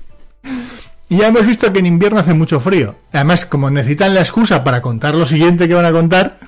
Y 1.08 1.18
ya 1.18 1.28
hemos 1.28 1.46
visto 1.46 1.70
que 1.72 1.80
en 1.80 1.86
invierno 1.86 2.20
hace 2.20 2.32
mucho 2.32 2.58
frío. 2.58 2.94
Además, 3.12 3.44
como 3.44 3.70
necesitan 3.70 4.14
la 4.14 4.20
excusa 4.20 4.64
para 4.64 4.80
contar 4.80 5.14
lo 5.14 5.26
siguiente 5.26 5.68
que 5.68 5.74
van 5.74 5.84
a 5.84 5.92
contar, 5.92 6.38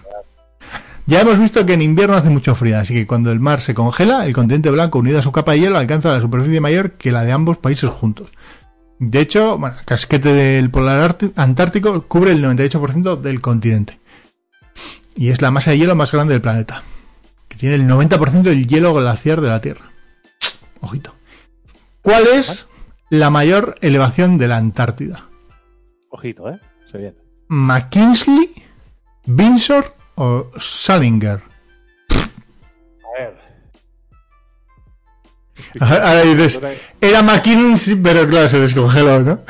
ya 1.07 1.21
hemos 1.21 1.39
visto 1.39 1.67
que 1.67 1.75
en 1.75 1.83
invierno 1.83 2.17
hace 2.17 2.31
mucho 2.31 2.55
frío, 2.55 2.79
así 2.79 2.95
que 2.95 3.07
cuando 3.07 3.31
el 3.31 3.41
mar 3.41 3.61
se 3.61 3.75
congela, 3.75 4.25
el 4.25 4.33
continente 4.33 4.71
blanco 4.71 4.99
unido 4.99 5.19
a 5.19 5.23
su 5.23 5.33
capa 5.33 5.53
de 5.53 5.61
hielo 5.61 5.77
alcanza 5.77 6.15
la 6.15 6.21
superficie 6.21 6.61
mayor 6.61 6.93
que 6.93 7.13
la 7.13 7.25
de 7.25 7.33
ambos 7.33 7.59
países 7.59 7.91
juntos. 7.91 8.31
De 8.99 9.21
hecho, 9.21 9.59
bueno, 9.59 9.77
el 9.79 9.85
casquete 9.85 10.33
del 10.33 10.71
polar 10.71 11.17
antártico 11.37 12.07
cubre 12.07 12.31
el 12.31 12.43
98% 12.43 13.21
del 13.21 13.41
continente. 13.43 14.01
Y 15.15 15.29
es 15.29 15.43
la 15.43 15.51
masa 15.51 15.73
de 15.73 15.79
hielo 15.79 15.95
más 15.95 16.11
grande 16.11 16.33
del 16.33 16.41
planeta. 16.41 16.83
Que 17.49 17.57
tiene 17.57 17.75
el 17.75 17.87
90% 17.87 18.43
del 18.43 18.67
hielo 18.67 18.95
glaciar 18.95 19.41
de 19.41 19.49
la 19.49 19.61
Tierra. 19.61 19.93
Ojito. 20.81 21.15
¿Cuál 22.01 22.27
es 22.27 22.69
la 23.11 23.31
mayor 23.31 23.77
elevación 23.81 24.39
de 24.39 24.49
la 24.49 24.57
Antártida? 24.57 25.29
Ojito, 26.09 26.49
¿eh? 26.49 26.61
Se 26.91 26.99
viene. 26.99 27.17
¿McKinley, 27.49 28.51
Windsor 29.27 29.95
o 30.17 30.51
Salinger? 30.59 31.43
A 33.05 33.19
ver. 33.19 33.35
Ahora 35.81 36.23
dices, 36.23 36.61
era 37.01 37.23
McKinsey, 37.23 37.97
pero 37.97 38.29
claro, 38.29 38.49
se 38.49 38.61
descongeló, 38.61 39.21
¿no? 39.21 39.41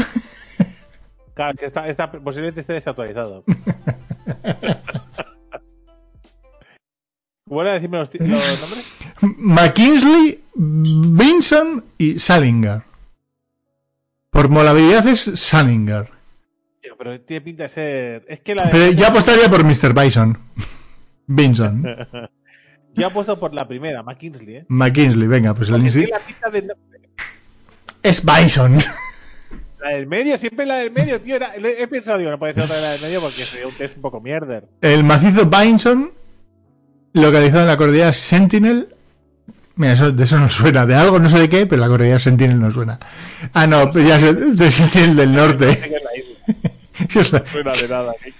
Claro, 1.34 1.56
que 1.58 1.66
está, 1.66 2.10
posiblemente 2.12 2.60
esté 2.60 2.74
desactualizado. 2.74 3.44
¿Vuelve 7.46 7.70
a 7.72 7.74
decirme 7.74 7.98
los, 7.98 8.08
nombres? 8.60 8.86
McKinley, 9.20 10.42
Vinson 10.54 11.84
y 11.98 12.18
Salinger. 12.18 12.82
Por 14.30 14.48
molabilidad 14.48 15.06
es 15.06 15.30
Salinger. 15.34 16.10
Pero 16.96 17.20
tiene 17.20 17.40
pinta 17.40 17.62
de 17.64 17.68
ser. 17.68 18.24
Es 18.28 18.40
que 18.40 18.54
la 18.54 18.70
Pero 18.70 18.92
yo 18.92 19.06
apostaría 19.06 19.48
por 19.48 19.64
Mr. 19.64 19.92
Bison. 19.94 20.38
Vinson. 21.26 21.84
Yo 22.96 23.08
apuesto 23.08 23.38
por 23.40 23.52
la 23.52 23.66
primera, 23.66 24.04
McKinsley, 24.04 24.56
¿eh? 24.56 24.64
McKinsley, 24.68 25.26
venga, 25.26 25.52
pues 25.52 25.68
el 25.68 25.76
inicio. 25.80 26.06
Es 28.02 28.22
Bison. 28.24 28.78
La 29.82 29.90
del 29.90 30.06
medio, 30.06 30.38
siempre 30.38 30.64
la 30.64 30.76
del 30.76 30.92
medio, 30.92 31.20
tío. 31.20 31.36
he 31.36 31.86
pensado, 31.88 32.16
digo, 32.16 32.30
no 32.30 32.38
puede 32.38 32.54
ser 32.54 32.62
otra 32.62 32.76
de 32.76 32.80
la 32.80 32.92
del 32.92 33.02
medio 33.02 33.20
porque 33.20 33.42
es 33.84 33.96
un 33.96 34.00
poco 34.00 34.18
mierder. 34.18 34.66
El 34.80 35.04
macizo 35.04 35.44
Bison, 35.44 36.10
localizado 37.12 37.60
en 37.62 37.66
la 37.66 37.76
cordillera 37.76 38.14
Sentinel. 38.14 38.94
Mira, 39.76 39.92
eso, 39.92 40.10
de 40.10 40.24
eso 40.24 40.38
no 40.38 40.48
suena. 40.48 40.86
De 40.86 40.94
algo, 40.94 41.18
no 41.18 41.28
sé 41.28 41.38
de 41.38 41.50
qué, 41.50 41.66
pero 41.66 41.82
la 41.82 41.88
cordillera 41.88 42.18
Sentinel 42.18 42.58
no 42.58 42.70
suena. 42.70 42.98
Ah, 43.52 43.66
no, 43.66 43.92
ya 43.92 44.18
sé, 44.18 44.32
de 44.32 44.70
Sentinel 44.70 45.16
del 45.16 45.34
norte. 45.34 45.78
No 47.14 47.24
suena 47.24 47.72
de 47.72 47.88
nada. 47.88 48.12
¿eh? 48.24 48.32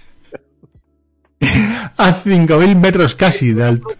a 1.97 2.13
5.000 2.13 2.75
metros 2.75 3.15
casi 3.15 3.53
de 3.53 3.63
altura. 3.65 3.95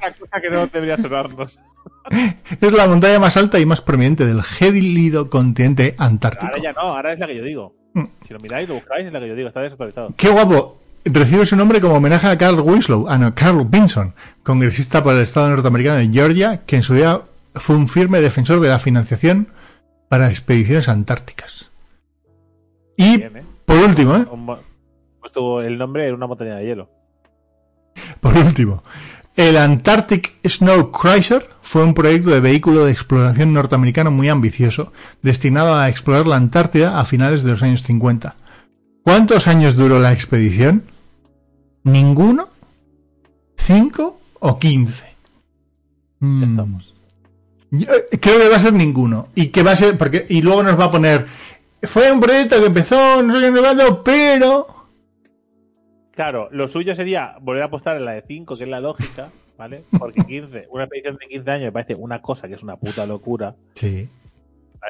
Es 2.61 2.71
la 2.71 2.87
montaña 2.87 3.19
más 3.19 3.35
alta 3.37 3.59
y 3.59 3.65
más 3.65 3.81
prominente 3.81 4.25
del 4.25 4.43
gélido 4.43 5.29
continente 5.29 5.95
antártico. 5.97 6.47
Ahora 6.47 6.61
ya 6.61 6.73
no, 6.73 6.81
ahora 6.81 7.13
es 7.13 7.19
la 7.19 7.27
que 7.27 7.35
yo 7.35 7.43
digo. 7.43 7.75
Mm. 7.93 8.03
Si 8.27 8.33
lo 8.33 8.39
miráis, 8.39 8.67
lo 8.67 8.75
buscáis, 8.75 9.05
es 9.05 9.13
la 9.13 9.19
que 9.19 9.27
yo 9.27 9.35
digo, 9.35 9.47
está 9.47 9.61
desactualizado. 9.61 10.13
¡Qué 10.17 10.29
guapo! 10.29 10.79
Recibe 11.05 11.45
su 11.45 11.55
nombre 11.55 11.79
como 11.81 11.95
homenaje 11.95 12.27
a 12.27 12.37
Carl 12.37 12.59
Winslow, 12.59 13.07
ah 13.07 13.17
no, 13.19 13.35
Carl 13.35 13.63
Vinson, 13.65 14.15
congresista 14.41 15.03
por 15.03 15.13
el 15.13 15.21
Estado 15.21 15.49
norteamericano 15.49 15.97
de 15.97 16.07
Georgia, 16.07 16.65
que 16.65 16.77
en 16.77 16.83
su 16.83 16.95
día 16.95 17.21
fue 17.53 17.75
un 17.75 17.87
firme 17.87 18.21
defensor 18.21 18.59
de 18.59 18.69
la 18.69 18.79
financiación 18.79 19.49
para 20.09 20.29
expediciones 20.29 20.89
antárticas. 20.89 21.69
Y, 22.97 23.21
¿eh? 23.21 23.31
Por 23.75 23.89
último, 23.89 24.15
¿eh? 24.15 24.25
Puesto 25.19 25.61
el 25.61 25.77
nombre 25.77 26.07
en 26.07 26.15
una 26.15 26.27
montaña 26.27 26.55
de 26.55 26.65
hielo. 26.65 26.89
Por 28.19 28.37
último, 28.37 28.83
el 29.35 29.57
Antarctic 29.57 30.35
Snow 30.47 30.91
Cruiser 30.91 31.49
fue 31.61 31.83
un 31.83 31.93
proyecto 31.93 32.29
de 32.29 32.39
vehículo 32.39 32.85
de 32.85 32.91
exploración 32.91 33.53
norteamericano 33.53 34.11
muy 34.11 34.29
ambicioso, 34.29 34.93
destinado 35.21 35.75
a 35.75 35.89
explorar 35.89 36.27
la 36.27 36.37
Antártida 36.37 36.99
a 36.99 37.05
finales 37.05 37.43
de 37.43 37.51
los 37.51 37.63
años 37.63 37.83
50. 37.83 38.35
¿Cuántos 39.03 39.47
años 39.47 39.75
duró 39.75 39.99
la 39.99 40.13
expedición? 40.13 40.83
¿Ninguno? 41.83 42.47
¿Cinco 43.57 44.19
o 44.39 44.57
quince? 44.57 45.15
Mm. 46.19 46.59
creo 48.21 48.39
que 48.39 48.49
va 48.49 48.55
a 48.55 48.59
ser 48.59 48.73
ninguno. 48.73 49.27
Y 49.35 49.47
que 49.47 49.63
va 49.63 49.71
a 49.71 49.75
ser, 49.75 49.97
porque, 49.97 50.25
y 50.29 50.41
luego 50.41 50.63
nos 50.63 50.79
va 50.79 50.85
a 50.85 50.91
poner 50.91 51.27
fue 51.87 52.11
un 52.11 52.19
proyecto 52.19 52.59
que 52.59 52.67
empezó, 52.67 53.21
no 53.21 53.39
sé 53.39 53.51
qué, 53.51 53.97
pero... 54.03 54.67
Claro, 56.11 56.47
lo 56.51 56.67
suyo 56.67 56.95
sería 56.95 57.35
volver 57.41 57.63
a 57.63 57.65
apostar 57.65 57.97
en 57.97 58.05
la 58.05 58.13
de 58.13 58.23
5, 58.25 58.55
que 58.55 58.63
es 58.63 58.69
la 58.69 58.79
lógica, 58.79 59.29
¿vale? 59.57 59.83
Porque 59.97 60.23
15, 60.23 60.67
una 60.69 60.85
expedición 60.85 61.17
de 61.17 61.27
15 61.27 61.51
años 61.51 61.65
me 61.65 61.71
parece 61.71 61.95
una 61.95 62.21
cosa 62.21 62.47
que 62.47 62.53
es 62.53 62.63
una 62.63 62.77
puta 62.77 63.05
locura. 63.05 63.55
Sí. 63.73 64.09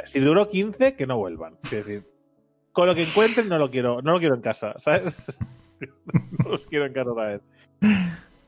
Si 0.04 0.20
duró 0.20 0.50
15, 0.50 0.96
que 0.96 1.08
no 1.08 1.18
vuelvan. 1.18 1.56
Es 1.64 1.72
decir, 1.72 2.04
con 2.72 2.88
lo 2.88 2.93
que 2.93 3.04
encuentren 3.04 3.50
no 3.50 3.58
lo 3.58 3.72
quiero, 3.72 4.02
no 4.02 4.12
lo 4.12 4.20
quiero 4.20 4.36
en 4.36 4.41
casa, 4.41 4.76
¿sabes? 4.78 5.18
no 6.43 6.50
los 6.50 6.68
quiero 6.68 6.86
en 6.86 6.93
casa 6.93 7.12
otra 7.12 7.26
vez. 7.28 7.41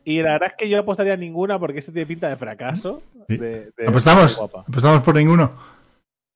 Y 0.04 0.22
la 0.22 0.34
verdad 0.34 0.50
es 0.52 0.56
que 0.58 0.70
yo 0.70 0.80
apostaría 0.80 1.14
a 1.14 1.18
ninguna 1.18 1.60
porque 1.60 1.80
este 1.80 1.92
tiene 1.92 2.06
pinta 2.06 2.30
de 2.30 2.36
fracaso. 2.36 3.02
¿Apostamos? 3.88 4.40
¿Apostamos 4.40 5.02
por 5.02 5.16
ninguno? 5.16 5.77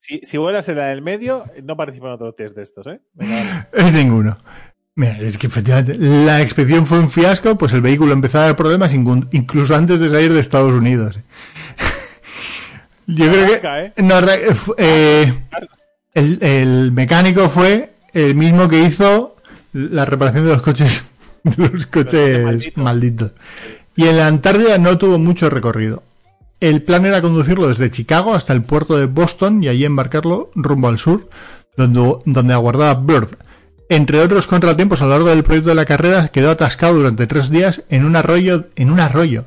Si, 0.01 0.19
si 0.23 0.37
vuelas 0.37 0.67
en 0.67 0.77
la 0.77 0.87
del 0.87 1.01
medio, 1.01 1.43
no 1.63 1.77
participa 1.77 2.07
en 2.07 2.13
otro 2.13 2.33
test 2.33 2.55
de 2.55 2.63
estos, 2.63 2.87
¿eh? 2.87 2.99
Es 3.71 3.93
ninguno. 3.93 4.35
Mira, 4.95 5.17
es 5.19 5.37
que 5.37 5.47
efectivamente 5.47 5.95
la 5.97 6.41
expedición 6.41 6.85
fue 6.85 6.99
un 6.99 7.09
fiasco, 7.09 7.57
pues 7.57 7.71
el 7.73 7.81
vehículo 7.81 8.11
empezó 8.11 8.39
a 8.39 8.45
dar 8.45 8.55
problemas 8.55 8.93
incluso 8.93 9.75
antes 9.75 9.99
de 9.99 10.09
salir 10.09 10.33
de 10.33 10.39
Estados 10.39 10.73
Unidos. 10.73 11.17
Yo 13.07 13.31
creo 13.31 13.61
que 13.61 13.93
¿eh? 14.77 15.33
eh, 16.13 16.51
el, 16.51 16.91
mecánico 16.91 17.47
fue 17.47 17.93
el 18.13 18.35
mismo 18.35 18.67
que 18.67 18.81
hizo 18.81 19.37
la 19.73 20.05
reparación 20.05 20.45
de 20.45 20.53
los 20.53 20.61
coches 20.61 21.05
de 21.43 21.69
los 21.69 21.85
coches 21.85 22.75
malditos. 22.75 23.33
Y 23.95 24.07
en 24.07 24.17
la 24.17 24.27
Antártida 24.27 24.77
no 24.77 24.97
tuvo 24.97 25.17
mucho 25.17 25.49
recorrido. 25.49 26.03
El 26.61 26.83
plan 26.83 27.05
era 27.07 27.23
conducirlo 27.23 27.67
desde 27.67 27.89
Chicago 27.89 28.35
hasta 28.35 28.53
el 28.53 28.61
puerto 28.61 28.95
de 28.95 29.07
Boston 29.07 29.63
y 29.63 29.67
allí 29.67 29.83
embarcarlo 29.83 30.51
rumbo 30.53 30.87
al 30.87 30.99
sur, 30.99 31.27
donde, 31.75 32.17
donde 32.25 32.53
aguardaba 32.53 32.93
Bird. 32.93 33.29
Entre 33.89 34.21
otros 34.21 34.45
contratiempos 34.45 35.01
a 35.01 35.05
lo 35.05 35.09
largo 35.09 35.29
del 35.29 35.43
proyecto 35.43 35.69
de 35.69 35.75
la 35.75 35.85
carrera, 35.85 36.27
quedó 36.27 36.51
atascado 36.51 36.93
durante 36.93 37.25
tres 37.25 37.49
días 37.49 37.83
en 37.89 38.05
un 38.05 38.15
arroyo, 38.15 38.67
en 38.75 38.91
un 38.91 38.99
arroyo 38.99 39.45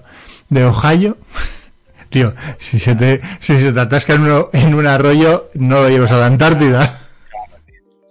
de 0.51 0.65
Ohio. 0.65 1.17
Tío, 2.11 2.35
si 2.59 2.81
se 2.81 2.97
te, 2.97 3.21
si 3.39 3.59
se 3.59 3.73
te 3.73 3.81
atasca 3.81 4.15
en, 4.15 4.75
un 4.75 4.87
arroyo, 4.87 5.51
no 5.55 5.83
lo 5.83 5.89
llevas 5.89 6.11
a 6.11 6.19
la 6.19 6.27
Antártida. 6.27 6.99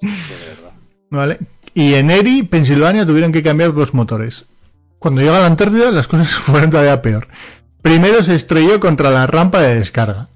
Vale. 1.10 1.40
Y 1.74 1.94
en 1.96 2.10
Erie, 2.10 2.46
Pensilvania, 2.46 3.06
tuvieron 3.06 3.34
que 3.34 3.44
cambiar 3.44 3.74
dos 3.74 3.94
motores. 3.94 4.46
Cuando 4.98 5.22
llega 5.22 5.38
a 5.38 5.42
la 5.42 5.48
Antártida, 5.48 5.92
las 5.92 6.08
cosas 6.08 6.30
fueron 6.32 6.70
todavía 6.70 7.02
peor. 7.02 7.28
Primero 7.84 8.24
se 8.24 8.34
estrelló 8.34 8.80
contra 8.80 9.12
la 9.12 9.28
rampa 9.28 9.62
de 9.62 9.76
descarga. 9.76 10.30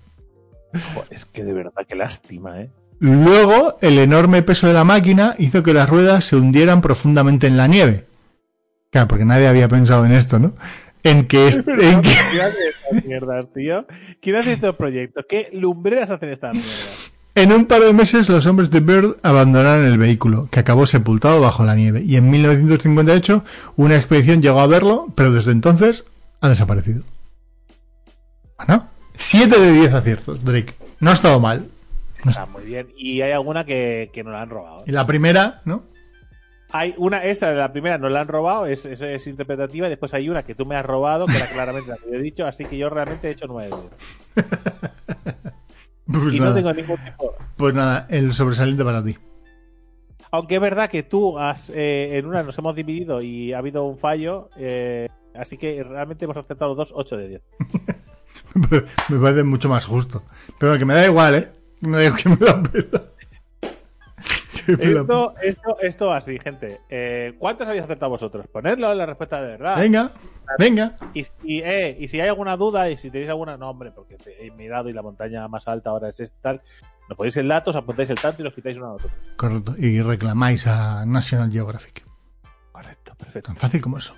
es 1.10 1.26
que 1.26 1.46
de 1.46 1.54
verdad, 1.54 1.86
qué 1.88 1.96
lástima, 1.96 2.60
¿eh? 2.60 2.70
Luego, 3.00 3.78
el 3.82 3.98
enorme 4.00 4.42
peso 4.42 4.68
de 4.68 4.74
la 4.74 4.84
máquina 4.84 5.34
hizo 5.38 5.64
que 5.64 5.74
las 5.74 5.88
ruedas 5.88 6.26
se 6.26 6.36
hundieran 6.36 6.82
profundamente 6.82 7.48
en 7.48 7.56
la 7.56 7.68
nieve. 7.68 8.06
Claro, 8.90 9.08
porque 9.08 9.24
nadie 9.24 9.48
había 9.48 9.70
pensado 9.70 10.06
en 10.06 10.12
esto, 10.12 10.40
¿no? 10.40 10.54
En 11.04 11.26
que... 11.26 11.48
Es, 11.48 11.64
en 11.66 12.02
que... 12.02 12.10
mierdas, 13.06 13.46
tío? 13.54 13.88
¿Quién 14.22 14.36
hace 14.36 14.54
estos 14.54 14.76
proyectos? 14.76 15.26
¿Qué 15.30 15.50
lumbreras 15.54 16.12
hacen 16.12 16.30
estas 16.30 16.54
mierdas? 16.54 16.98
En 17.34 17.54
un 17.54 17.66
par 17.66 17.82
de 17.82 17.94
meses 17.94 18.28
los 18.28 18.46
hombres 18.46 18.72
de 18.72 18.82
Bird 18.82 19.16
abandonaron 19.24 19.86
el 19.86 19.98
vehículo, 19.98 20.50
que 20.52 20.60
acabó 20.60 20.86
sepultado 20.86 21.40
bajo 21.40 21.64
la 21.64 21.76
nieve, 21.76 22.02
y 22.04 22.18
en 22.18 22.30
1958 22.30 23.46
una 23.78 23.96
expedición 23.96 24.42
llegó 24.42 24.60
a 24.60 24.68
verlo, 24.68 25.08
pero 25.16 25.32
desde 25.32 25.52
entonces 25.52 26.04
ha 26.42 26.50
desaparecido. 26.50 27.04
Bueno, 28.58 28.88
7 29.18 29.60
de 29.60 29.72
10 29.72 29.94
aciertos, 29.94 30.44
Drake. 30.44 30.74
No 31.00 31.12
ha 31.12 31.14
estado 31.14 31.40
mal. 31.40 31.70
Está 32.26 32.46
muy 32.46 32.64
bien. 32.64 32.88
Y 32.98 33.22
hay 33.22 33.32
alguna 33.32 33.66
que, 33.66 34.10
que 34.14 34.24
nos 34.24 34.34
la 34.34 34.42
han 34.42 34.50
robado. 34.50 34.84
Y 34.86 34.92
la 34.92 35.06
primera, 35.06 35.62
¿no? 35.66 35.84
Hay 36.72 36.94
una, 36.98 37.24
esa 37.24 37.50
de 37.50 37.56
la 37.56 37.72
primera 37.72 37.98
no 37.98 38.10
la 38.10 38.22
han 38.22 38.28
robado, 38.28 38.66
es, 38.66 38.86
es, 38.86 39.28
interpretativa, 39.28 39.88
y 39.88 39.90
después 39.90 40.14
hay 40.14 40.30
una 40.30 40.44
que 40.44 40.54
tú 40.54 40.66
me 40.66 40.76
has 40.76 40.86
robado, 40.86 41.26
que 41.26 41.38
era 41.38 41.46
claramente 41.46 41.90
la 41.90 41.96
que 41.96 42.12
yo 42.12 42.18
he 42.18 42.22
dicho, 42.22 42.46
así 42.46 42.66
que 42.66 42.78
yo 42.78 42.90
realmente 42.90 43.30
he 43.30 43.32
hecho 43.32 43.48
nueve. 43.48 43.74
pues 46.06 46.34
y 46.34 46.40
no 46.42 46.54
tengo 46.54 46.74
ningún 46.74 46.98
tipo. 46.98 47.34
Pues 47.56 47.74
nada, 47.74 48.06
el 48.10 48.34
sobresaliente 48.34 48.84
para 48.84 49.02
ti. 49.02 49.18
Aunque 50.30 50.56
es 50.56 50.62
verdad 50.62 50.90
que 50.90 51.04
tú 51.04 51.40
has, 51.40 51.70
eh, 51.70 52.18
en 52.18 52.26
una 52.26 52.44
nos 52.44 52.58
hemos 52.58 52.76
dividido 52.76 53.22
y 53.22 53.54
ha 53.54 53.60
habido 53.60 53.86
un 53.86 53.98
fallo, 53.98 54.50
eh, 54.58 55.08
así 55.36 55.58
que 55.58 55.82
realmente 55.84 56.26
hemos 56.26 56.36
aceptado 56.36 56.76
los 56.76 56.90
dos 56.90 56.94
8 56.94 57.16
de 57.16 57.28
10. 57.30 57.42
me 59.10 59.20
parece 59.20 59.44
mucho 59.44 59.70
más 59.70 59.86
justo. 59.86 60.24
Pero 60.60 60.78
que 60.78 60.86
me 60.86 60.94
da 60.94 61.06
igual, 61.06 61.36
¿eh? 61.36 61.52
Da 61.82 62.04
igual 62.04 62.22
que 62.22 62.30
me 62.30 62.36
da 62.38 62.64
pena. 62.64 63.02
Esto, 64.68 65.34
esto, 65.42 65.78
esto 65.82 66.14
así, 66.14 66.40
gente. 66.40 66.82
Eh, 66.90 67.36
¿Cuántos 67.40 67.68
habéis 67.68 67.84
acertado 67.84 68.10
vosotros? 68.10 68.48
Ponedlo 68.48 68.92
en 68.92 68.98
la 68.98 69.06
respuesta 69.06 69.42
de 69.42 69.48
verdad. 69.48 69.78
Venga, 69.78 70.12
venga. 70.60 70.98
Y, 71.14 71.26
eh, 71.62 71.96
y, 71.98 72.08
si 72.10 72.20
hay 72.20 72.28
alguna 72.28 72.58
duda 72.58 72.90
y 72.90 72.98
si 72.98 73.10
tenéis 73.10 73.30
alguna, 73.30 73.56
no, 73.56 73.70
hombre, 73.70 73.92
porque 73.92 74.18
he 74.40 74.52
mirado 74.52 74.90
y 74.90 74.94
la 74.94 75.02
montaña 75.02 75.48
más 75.48 75.68
alta 75.70 75.92
ahora 75.92 76.10
es 76.10 76.20
esta, 76.20 76.36
tal. 76.42 76.62
Nos 77.08 77.18
podéis 77.18 77.38
el 77.38 77.48
dato, 77.48 77.70
os 77.70 77.78
apuntáis 77.78 78.10
el 78.10 78.20
tanto 78.20 78.42
y 78.42 78.44
los 78.46 78.54
quitáis 78.54 78.78
uno 78.78 78.88
a 78.88 78.94
nosotros. 78.94 79.18
Correcto. 79.38 79.74
Y 79.78 80.02
reclamáis 80.02 80.68
a 80.68 81.06
National 81.06 81.50
Geographic. 81.50 82.06
Correcto, 82.74 83.16
perfecto. 83.16 83.48
Tan 83.48 83.56
fácil 83.56 83.82
como 83.82 83.98
eso. 83.98 84.16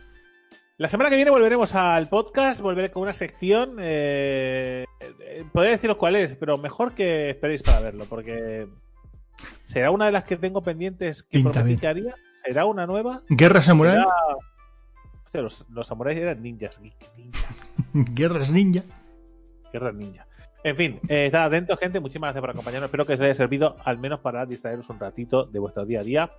La 0.80 0.88
semana 0.88 1.10
que 1.10 1.18
viene 1.18 1.30
volveremos 1.30 1.76
al 1.76 2.08
podcast, 2.08 2.62
volveré 2.62 2.90
con 2.90 3.04
una 3.04 3.14
sección. 3.14 3.76
Eh, 3.82 4.86
eh, 5.02 5.44
podría 5.52 5.74
deciros 5.74 5.98
cuál 5.98 6.16
es, 6.16 6.36
pero 6.36 6.58
mejor 6.58 6.94
que 6.94 7.32
esperéis 7.32 7.64
para 7.64 7.82
verlo, 7.82 8.06
porque 8.06 8.66
será 9.66 9.92
una 9.92 10.06
de 10.06 10.14
las 10.14 10.24
que 10.24 10.38
tengo 10.38 10.64
pendientes 10.64 11.24
que 11.24 11.42
prometí 11.42 11.86
haría. 11.86 12.16
¿Será 12.32 12.66
una 12.66 12.88
nueva? 12.88 13.24
¿Guerra 13.28 13.62
Samurai? 13.62 14.06
los, 15.34 15.66
los 15.70 15.86
samuráis 15.86 16.18
eran 16.18 16.42
ninjas. 16.42 16.80
ninjas. 16.80 17.70
¿Guerras 17.94 18.50
ninja? 18.50 18.84
Guerras 19.74 19.96
ninja. 19.96 20.28
En 20.64 20.78
fin, 20.78 21.02
eh, 21.10 21.26
estad 21.26 21.44
atentos, 21.44 21.78
gente. 21.78 22.00
Muchísimas 22.00 22.28
gracias 22.30 22.42
por 22.42 22.52
acompañarnos. 22.52 22.88
Espero 22.88 23.06
que 23.06 23.16
os 23.16 23.20
haya 23.20 23.34
servido 23.34 23.76
al 23.84 23.98
menos 23.98 24.22
para 24.22 24.46
distraeros 24.46 24.90
un 24.90 24.98
ratito 24.98 25.44
de 25.44 25.60
vuestro 25.60 25.86
día 25.86 26.00
a 26.00 26.04
día. 26.04 26.32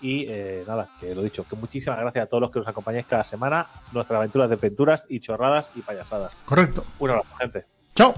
Y 0.00 0.26
eh, 0.28 0.64
nada, 0.66 0.88
que 1.00 1.14
lo 1.14 1.22
dicho, 1.22 1.46
que 1.48 1.56
muchísimas 1.56 1.98
gracias 1.98 2.24
a 2.24 2.28
todos 2.28 2.40
los 2.40 2.50
que 2.50 2.58
nos 2.58 2.68
acompañáis 2.68 3.06
cada 3.06 3.24
semana. 3.24 3.66
Nuestras 3.92 4.18
aventuras 4.18 4.48
de 4.48 4.56
aventuras 4.56 5.06
y 5.08 5.20
chorradas 5.20 5.70
y 5.74 5.80
payasadas. 5.80 6.32
Correcto. 6.44 6.84
Un 6.98 7.10
abrazo, 7.10 7.34
gente. 7.36 7.64
Chao. 7.94 8.14